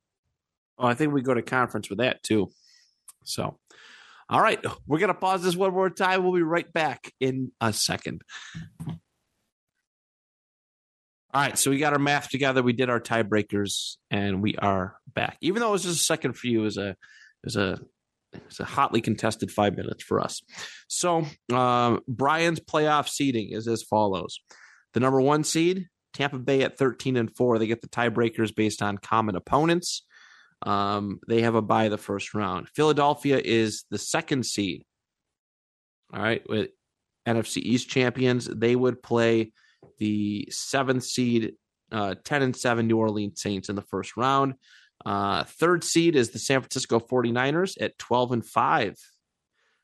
Oh, 0.78 0.86
I 0.86 0.94
think 0.94 1.12
we 1.12 1.20
go 1.20 1.34
to 1.34 1.42
conference 1.42 1.90
with 1.90 1.98
that 1.98 2.22
too. 2.22 2.50
So, 3.24 3.58
all 4.32 4.40
right, 4.40 4.58
we're 4.86 4.98
gonna 4.98 5.12
pause 5.12 5.42
this 5.42 5.54
one 5.54 5.74
more 5.74 5.90
time. 5.90 6.24
We'll 6.24 6.32
be 6.32 6.42
right 6.42 6.70
back 6.72 7.12
in 7.20 7.52
a 7.60 7.70
second. 7.70 8.22
All 11.34 11.40
right, 11.40 11.58
so 11.58 11.70
we 11.70 11.78
got 11.78 11.92
our 11.92 11.98
math 11.98 12.30
together. 12.30 12.62
We 12.62 12.72
did 12.72 12.88
our 12.88 12.98
tiebreakers, 12.98 13.96
and 14.10 14.42
we 14.42 14.56
are 14.56 14.96
back. 15.06 15.36
Even 15.42 15.60
though 15.60 15.68
it 15.68 15.72
was 15.72 15.82
just 15.82 16.00
a 16.00 16.04
second 16.04 16.32
for 16.32 16.46
you, 16.46 16.60
it 16.60 16.64
was 16.64 16.78
a 16.78 16.96
was 17.44 17.56
a 17.56 17.78
it's 18.32 18.58
a 18.58 18.64
hotly 18.64 19.02
contested 19.02 19.50
five 19.50 19.76
minutes 19.76 20.02
for 20.02 20.18
us. 20.18 20.40
So, 20.88 21.26
um, 21.52 22.00
Brian's 22.08 22.60
playoff 22.60 23.08
seeding 23.08 23.50
is 23.50 23.68
as 23.68 23.82
follows: 23.82 24.40
the 24.94 25.00
number 25.00 25.20
one 25.20 25.44
seed, 25.44 25.88
Tampa 26.14 26.38
Bay 26.38 26.62
at 26.62 26.78
thirteen 26.78 27.18
and 27.18 27.36
four. 27.36 27.58
They 27.58 27.66
get 27.66 27.82
the 27.82 27.88
tiebreakers 27.88 28.54
based 28.54 28.80
on 28.80 28.96
common 28.96 29.36
opponents. 29.36 30.06
Um, 30.62 31.20
they 31.26 31.42
have 31.42 31.54
a 31.54 31.62
bye 31.62 31.88
the 31.88 31.98
first 31.98 32.34
round. 32.34 32.68
Philadelphia 32.68 33.40
is 33.42 33.84
the 33.90 33.98
second 33.98 34.46
seed. 34.46 34.84
All 36.14 36.22
right, 36.22 36.42
with 36.48 36.70
NFC 37.26 37.58
East 37.58 37.88
champions, 37.88 38.46
they 38.46 38.76
would 38.76 39.02
play 39.02 39.52
the 39.98 40.48
seventh 40.50 41.04
seed, 41.04 41.54
uh, 41.90 42.14
ten 42.24 42.42
and 42.42 42.56
seven 42.56 42.86
New 42.86 42.98
Orleans 42.98 43.40
Saints 43.40 43.68
in 43.68 43.76
the 43.76 43.82
first 43.82 44.16
round. 44.16 44.54
Uh, 45.04 45.44
third 45.44 45.82
seed 45.82 46.14
is 46.16 46.30
the 46.30 46.38
San 46.38 46.60
Francisco 46.60 47.00
49ers 47.00 47.80
at 47.80 47.98
12 47.98 48.32
and 48.32 48.46
5. 48.46 48.96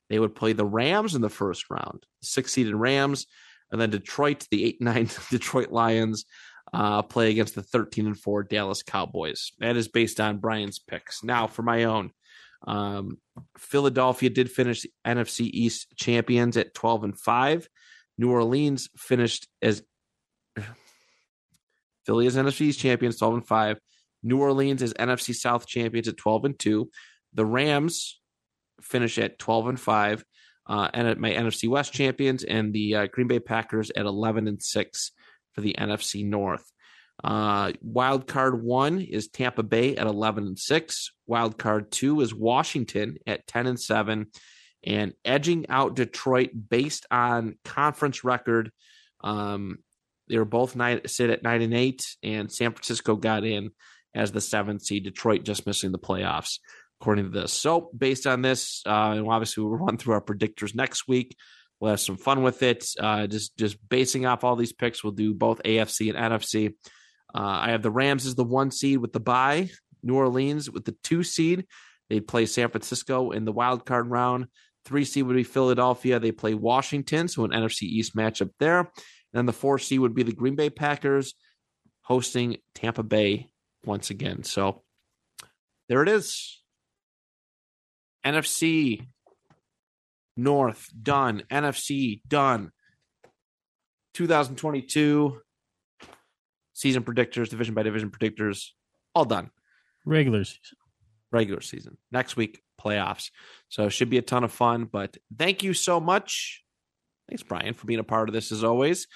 They 0.09 0.19
would 0.19 0.35
play 0.35 0.53
the 0.53 0.65
Rams 0.65 1.15
in 1.15 1.21
the 1.23 1.29
first 1.29 1.71
round, 1.71 2.07
six 2.23 2.53
seeded 2.53 2.75
Rams, 2.75 3.27
and 3.71 3.81
then 3.81 3.91
Detroit, 3.91 4.47
the 4.51 4.65
8 4.65 4.81
9 4.81 5.11
Detroit 5.31 5.71
Lions, 5.71 6.25
uh, 6.73 7.03
play 7.03 7.31
against 7.31 7.55
the 7.55 7.63
13 7.63 8.07
and 8.07 8.19
4 8.19 8.45
Dallas 8.45 8.83
Cowboys. 8.83 9.53
That 9.59 9.77
is 9.77 9.89
based 9.89 10.21
on 10.21 10.39
Brian's 10.39 10.79
picks. 10.79 11.25
Now, 11.25 11.47
for 11.47 11.63
my 11.63 11.85
own, 11.85 12.13
um, 12.67 13.19
Philadelphia 13.57 14.31
did 14.31 14.51
finish 14.51 14.87
NFC 15.07 15.49
East 15.53 15.95
champions 15.97 16.57
at 16.57 16.75
12 16.75 17.05
and 17.05 17.19
5. 17.19 17.69
New 18.19 18.31
Orleans 18.31 18.89
finished 18.97 19.49
as 19.63 19.83
Philly 22.07 22.27
is 22.27 22.37
NFC 22.37 22.63
East 22.63 22.81
champions, 22.81 23.19
12 23.19 23.35
and 23.35 23.47
5. 23.47 23.79
New 24.23 24.41
Orleans 24.41 24.83
is 24.83 24.95
NFC 24.95 25.35
South 25.35 25.67
champions 25.67 26.09
at 26.09 26.17
12 26.17 26.45
and 26.47 26.59
2. 26.59 26.91
The 27.35 27.47
Rams 27.47 28.21
finish 28.81 29.19
at 29.19 29.39
12 29.39 29.69
and 29.69 29.81
5. 29.81 30.25
Uh, 30.67 30.91
and 30.93 31.09
at 31.09 31.19
my 31.19 31.31
NFC 31.31 31.67
West 31.67 31.95
champions 31.95 32.45
and 32.45 32.75
the 32.75 32.95
uh, 32.95 33.07
Green 33.07 33.27
Bay 33.27 33.41
Packers 33.41 33.91
at 33.97 34.05
11 34.05 34.47
and 34.49 34.63
6 34.63 35.13
for 35.59 35.63
the 35.63 35.75
NFC 35.77 36.25
North. 36.25 36.65
Uh, 37.25 37.73
wild 37.83 38.29
card 38.29 38.63
one 38.63 39.01
is 39.01 39.27
Tampa 39.27 39.65
Bay 39.65 39.97
at 39.97 40.07
11 40.07 40.47
and 40.47 40.59
6. 40.59 41.11
Wild 41.27 41.59
card 41.59 41.91
two 41.91 42.21
is 42.21 42.33
Washington 42.33 43.17
at 43.27 43.45
10 43.49 43.67
and 43.67 43.81
7. 43.81 44.27
And 44.85 45.15
edging 45.25 45.69
out 45.69 45.97
Detroit 45.97 46.51
based 46.71 47.07
on 47.11 47.59
conference 47.65 48.23
record. 48.23 48.71
Um, 49.21 49.79
they 50.29 50.39
were 50.39 50.45
both 50.45 50.77
nine, 50.77 51.01
sit 51.09 51.31
at 51.31 51.43
9 51.43 51.63
and 51.63 51.75
8, 51.75 52.17
and 52.23 52.53
San 52.53 52.71
Francisco 52.71 53.17
got 53.17 53.45
in 53.45 53.71
as 54.15 54.31
the 54.31 54.41
seventh 54.41 54.83
seed. 54.83 55.03
Detroit 55.03 55.43
just 55.43 55.67
missing 55.67 55.91
the 55.91 55.99
playoffs, 55.99 56.61
according 57.01 57.25
to 57.25 57.31
this. 57.31 57.53
So, 57.53 57.91
based 57.99 58.29
on 58.29 58.43
this, 58.43 58.85
uh, 58.87 59.15
and 59.17 59.29
obviously 59.29 59.65
we'll 59.65 59.75
run 59.75 59.97
through 59.97 60.15
our 60.15 60.23
predictors 60.23 60.77
next 60.77 61.09
week. 61.09 61.35
We'll 61.81 61.91
have 61.91 62.01
some 62.01 62.17
fun 62.17 62.43
with 62.43 62.63
it. 62.63 62.87
Uh, 62.99 63.27
just 63.27 63.57
just 63.57 63.77
basing 63.89 64.27
off 64.27 64.45
all 64.45 64.57
these 64.57 64.73
picks, 64.73 65.05
we'll 65.05 65.13
do 65.13 65.33
both 65.33 65.63
AFC 65.63 66.15
and 66.15 66.33
NFC. 66.33 66.75
Uh, 67.35 67.39
I 67.39 67.71
have 67.71 67.83
the 67.83 67.91
Rams 67.91 68.27
as 68.27 68.35
the 68.35 68.45
one 68.45 68.71
seed 68.71 68.99
with 68.99 69.13
the 69.13 69.21
bye. 69.21 69.71
New 70.03 70.15
Orleans 70.15 70.71
with 70.71 70.85
the 70.85 70.97
two 71.03 71.23
seed. 71.23 71.67
They'd 72.09 72.27
play 72.27 72.47
San 72.47 72.71
Francisco 72.71 73.33
in 73.33 73.45
the 73.45 73.53
wild 73.53 73.85
card 73.85 74.09
round. 74.09 74.47
Three 74.85 75.05
seed 75.05 75.25
would 75.25 75.37
be 75.37 75.45
Philadelphia. 75.45 76.19
They 76.19 76.33
play 76.33 76.55
Washington, 76.55 77.29
so 77.29 77.45
an 77.45 77.51
NFC 77.51 77.83
East 77.83 78.17
matchup 78.17 78.51
there. 78.59 78.91
And 79.35 79.47
the 79.47 79.53
four 79.53 79.79
seed 79.79 80.01
would 80.01 80.15
be 80.15 80.23
the 80.23 80.33
Green 80.33 80.57
Bay 80.57 80.71
Packers 80.71 81.35
hosting 82.01 82.57
Tampa 82.75 83.03
Bay 83.03 83.51
once 83.85 84.09
again. 84.09 84.45
So 84.45 84.83
there 85.89 86.03
it 86.03 86.09
is. 86.09 86.63
NFC 88.25 89.07
North 90.39 90.89
done. 91.03 91.43
NFC 91.51 92.23
done. 92.27 92.71
2022 94.15 95.41
season 96.73 97.03
predictors, 97.03 97.51
division 97.51 97.75
by 97.75 97.83
division 97.83 98.11
predictors, 98.11 98.69
all 99.15 99.25
done. 99.25 99.51
Regular 100.07 100.45
season. 100.45 100.79
Regular 101.33 101.61
season. 101.61 101.99
Next 102.11 102.37
week, 102.37 102.63
playoffs. 102.81 103.31
So 103.69 103.87
it 103.87 103.91
should 103.91 104.11
be 104.11 104.19
a 104.19 104.23
ton 104.23 104.45
of 104.45 104.53
fun. 104.53 104.85
But 104.85 105.17
thank 105.37 105.63
you 105.63 105.75
so 105.75 106.01
much. 106.01 106.63
Thanks, 107.29 107.43
Brian, 107.43 107.75
for 107.75 107.87
being 107.87 108.01
a 108.01 108.05
part 108.05 108.29
of 108.29 108.33
this 108.33 108.53
as 108.53 108.65
always. 108.65 109.07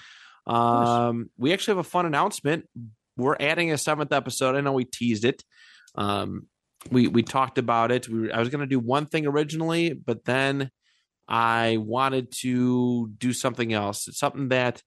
Um, 0.45 1.29
we 1.37 1.53
actually 1.53 1.77
have 1.77 1.85
a 1.85 1.89
fun 1.89 2.05
announcement. 2.05 2.65
We're 3.15 3.37
adding 3.39 3.71
a 3.71 3.77
seventh 3.77 4.11
episode. 4.11 4.55
I 4.55 4.61
know 4.61 4.73
we 4.73 4.85
teased 4.85 5.25
it. 5.25 5.43
Um, 5.95 6.47
we 6.91 7.07
we 7.07 7.23
talked 7.23 7.57
about 7.57 7.91
it. 7.91 8.09
We 8.09 8.21
were, 8.21 8.35
I 8.35 8.39
was 8.39 8.49
going 8.49 8.61
to 8.61 8.67
do 8.67 8.79
one 8.79 9.05
thing 9.05 9.25
originally, 9.25 9.93
but 9.93 10.25
then 10.25 10.69
I 11.27 11.77
wanted 11.77 12.31
to 12.39 13.09
do 13.17 13.33
something 13.33 13.73
else. 13.73 14.07
It's 14.07 14.19
something 14.19 14.49
that 14.49 14.81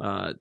uh, 0.00 0.34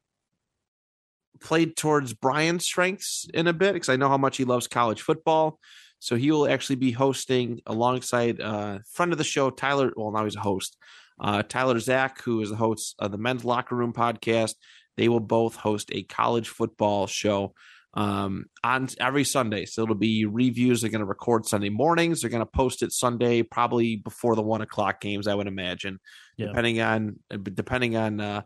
played 1.42 1.76
towards 1.76 2.14
Brian's 2.14 2.66
strengths 2.66 3.28
in 3.34 3.48
a 3.48 3.54
bit 3.54 3.74
because 3.74 3.90
I 3.90 3.96
know 3.96 4.10
how 4.10 4.18
much 4.18 4.38
he 4.38 4.46
loves 4.46 4.68
college 4.68 5.02
football. 5.02 5.60
So 6.00 6.16
he 6.16 6.32
will 6.32 6.50
actually 6.50 6.76
be 6.76 6.92
hosting 6.92 7.62
alongside 7.66 8.42
uh, 8.42 8.80
friend 8.92 9.12
of 9.12 9.18
the 9.18 9.24
show, 9.24 9.50
Tyler. 9.50 9.94
Well, 9.96 10.12
now 10.12 10.26
he's 10.26 10.36
a 10.36 10.42
host. 10.42 10.78
Uh, 11.20 11.44
Tyler 11.44 11.80
Zach, 11.80 12.22
who 12.22 12.42
is 12.42 12.50
the 12.50 12.56
host 12.56 12.96
of 13.00 13.12
the 13.12 13.18
Men's 13.18 13.46
Locker 13.46 13.76
Room 13.76 13.94
podcast, 13.94 14.56
they 14.98 15.08
will 15.08 15.20
both 15.20 15.56
host 15.56 15.90
a 15.92 16.04
college 16.04 16.50
football 16.50 17.08
show 17.08 17.54
um, 17.96 18.46
on 18.64 18.88
every 19.00 19.24
Sunday. 19.24 19.66
So 19.66 19.84
it'll 19.84 19.96
be 19.96 20.26
reviews. 20.26 20.82
They're 20.82 20.90
going 20.90 21.00
to 21.00 21.06
record 21.06 21.46
Sunday 21.46 21.70
mornings. 21.70 22.22
They're 22.22 22.30
going 22.30 22.42
to 22.46 22.46
post 22.46 22.82
it 22.82 22.92
Sunday, 22.92 23.44
probably 23.44 23.98
before 23.98 24.36
the 24.36 24.42
one 24.42 24.62
o'clock 24.62 25.00
games, 25.00 25.28
I 25.28 25.36
would 25.36 25.48
imagine, 25.48 26.00
Yeah. 26.38 26.48
depending 26.48 26.82
on 26.82 27.20
depending 27.44 27.96
on 27.96 28.20
uh, 28.20 28.42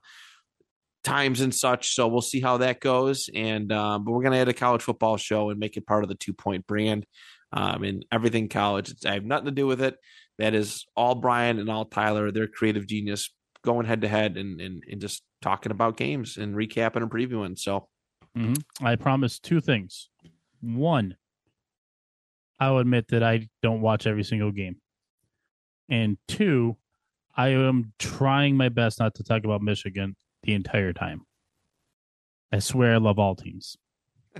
times 1.04 1.42
and 1.42 1.54
such. 1.56 1.94
So 1.94 2.08
we'll 2.08 2.22
see 2.22 2.42
how 2.42 2.58
that 2.58 2.80
goes. 2.80 3.30
And 3.34 3.72
um, 3.72 4.04
but 4.04 4.12
we're 4.12 4.24
going 4.24 4.34
to 4.34 4.40
add 4.40 4.50
a 4.50 4.54
college 4.54 4.82
football 4.82 5.18
show 5.18 5.50
and 5.50 5.60
make 5.60 5.78
it 5.78 5.88
part 5.88 6.04
of 6.04 6.10
the 6.10 6.16
two 6.16 6.34
point 6.34 6.68
brand 6.68 7.06
um, 7.54 7.84
and 7.84 8.06
everything 8.12 8.50
college. 8.50 8.94
I 9.06 9.14
have 9.14 9.24
nothing 9.24 9.46
to 9.46 9.52
do 9.52 9.68
with 9.68 9.82
it. 9.82 9.96
That 10.38 10.54
is 10.54 10.86
all 10.96 11.16
Brian 11.16 11.60
and 11.60 11.70
all 11.70 11.86
Tyler. 11.86 12.32
They're 12.32 12.48
creative 12.48 12.86
genius 12.88 13.34
going 13.64 13.86
head 13.86 14.02
to 14.02 14.08
head 14.08 14.38
and 14.38 14.62
and 14.62 14.84
and 14.90 15.02
just 15.02 15.24
talking 15.42 15.72
about 15.72 15.98
games 15.98 16.38
and 16.38 16.56
recapping 16.56 16.98
and 16.98 17.10
previewing. 17.10 17.58
So 17.58 17.88
Mhm. 18.38 18.64
I 18.82 18.96
promise 18.96 19.40
two 19.40 19.62
things. 19.62 20.10
One, 20.62 21.18
I'll 22.60 22.78
admit 22.80 23.10
that 23.10 23.24
I 23.24 23.50
don't 23.62 23.82
watch 23.82 24.08
every 24.08 24.24
single 24.24 24.52
game. 24.52 24.82
And 25.90 26.18
two, 26.28 26.78
I 27.36 27.50
am 27.50 27.94
trying 28.00 28.58
my 28.58 28.70
best 28.70 29.00
not 29.00 29.16
to 29.16 29.24
talk 29.24 29.44
about 29.44 29.62
Michigan 29.62 30.16
the 30.44 30.54
entire 30.54 30.94
time. 30.94 31.22
I 32.52 32.60
swear 32.60 32.94
I 32.96 32.98
love 32.98 33.20
all 33.20 33.36
teams, 33.36 33.78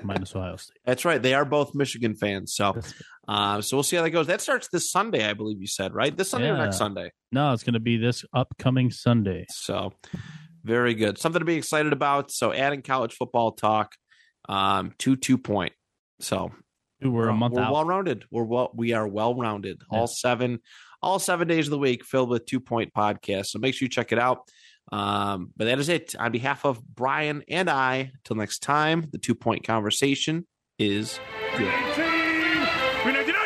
minus 0.04 0.36
Ohio 0.36 0.56
State. 0.56 0.78
that's 0.86 1.06
right. 1.06 1.22
They 1.22 1.34
are 1.34 1.46
both 1.46 1.76
Michigan 1.76 2.16
fans. 2.16 2.56
So 2.56 2.80
uh, 3.28 3.62
so 3.62 3.78
we'll 3.78 3.84
see 3.84 3.98
how 3.98 4.04
that 4.04 4.12
goes. 4.12 4.28
That 4.28 4.42
starts 4.42 4.68
this 4.70 4.90
Sunday, 4.90 5.28
I 5.30 5.34
believe 5.34 5.60
you 5.60 5.68
said, 5.68 5.94
right? 5.94 6.16
This 6.16 6.30
Sunday 6.32 6.50
or 6.50 6.58
next 6.58 6.78
Sunday. 6.78 7.12
No, 7.32 7.52
it's 7.54 7.64
going 7.64 7.74
to 7.74 7.80
be 7.80 7.98
this 7.98 8.24
upcoming 8.34 8.90
Sunday. 8.90 9.46
So 9.50 9.94
very 10.68 10.94
good. 10.94 11.18
Something 11.18 11.40
to 11.40 11.46
be 11.46 11.56
excited 11.56 11.94
about. 11.94 12.30
So 12.32 12.54
adding 12.54 12.82
college 12.82 13.14
football 13.14 13.54
talk 13.54 13.96
um, 14.50 14.94
to 15.00 15.16
two 15.16 15.38
point. 15.38 15.74
So 16.20 16.52
Dude, 17.02 17.14
we're 17.14 17.30
a 17.30 17.34
month 17.34 17.54
we're 17.54 17.62
out. 17.62 17.74
well 17.74 17.86
rounded. 17.86 18.26
We're 18.30 18.44
well 18.44 18.72
we 18.76 18.94
are 18.94 19.08
well 19.08 19.34
rounded. 19.34 19.82
Yeah. 19.92 20.00
All 20.00 20.08
seven, 20.08 20.60
all 21.02 21.20
seven 21.20 21.48
days 21.48 21.68
of 21.68 21.72
the 21.72 21.78
week 21.80 22.04
filled 22.04 22.30
with 22.30 22.46
two 22.46 22.60
point 22.60 22.94
podcasts. 22.94 23.48
So 23.48 23.60
make 23.60 23.74
sure 23.74 23.86
you 23.86 23.90
check 23.90 24.12
it 24.12 24.20
out. 24.20 24.40
Um, 24.92 25.52
but 25.56 25.66
that 25.66 25.80
is 25.80 25.90
it. 25.90 26.16
On 26.18 26.32
behalf 26.32 26.66
of 26.66 26.86
Brian 26.86 27.44
and 27.50 27.70
I, 27.70 28.12
till 28.24 28.36
next 28.36 28.60
time, 28.60 29.08
the 29.12 29.18
two 29.18 29.36
point 29.36 29.66
conversation 29.66 30.46
is 30.78 31.20
good. 31.58 31.68
18 31.68 31.94
399 33.04 33.37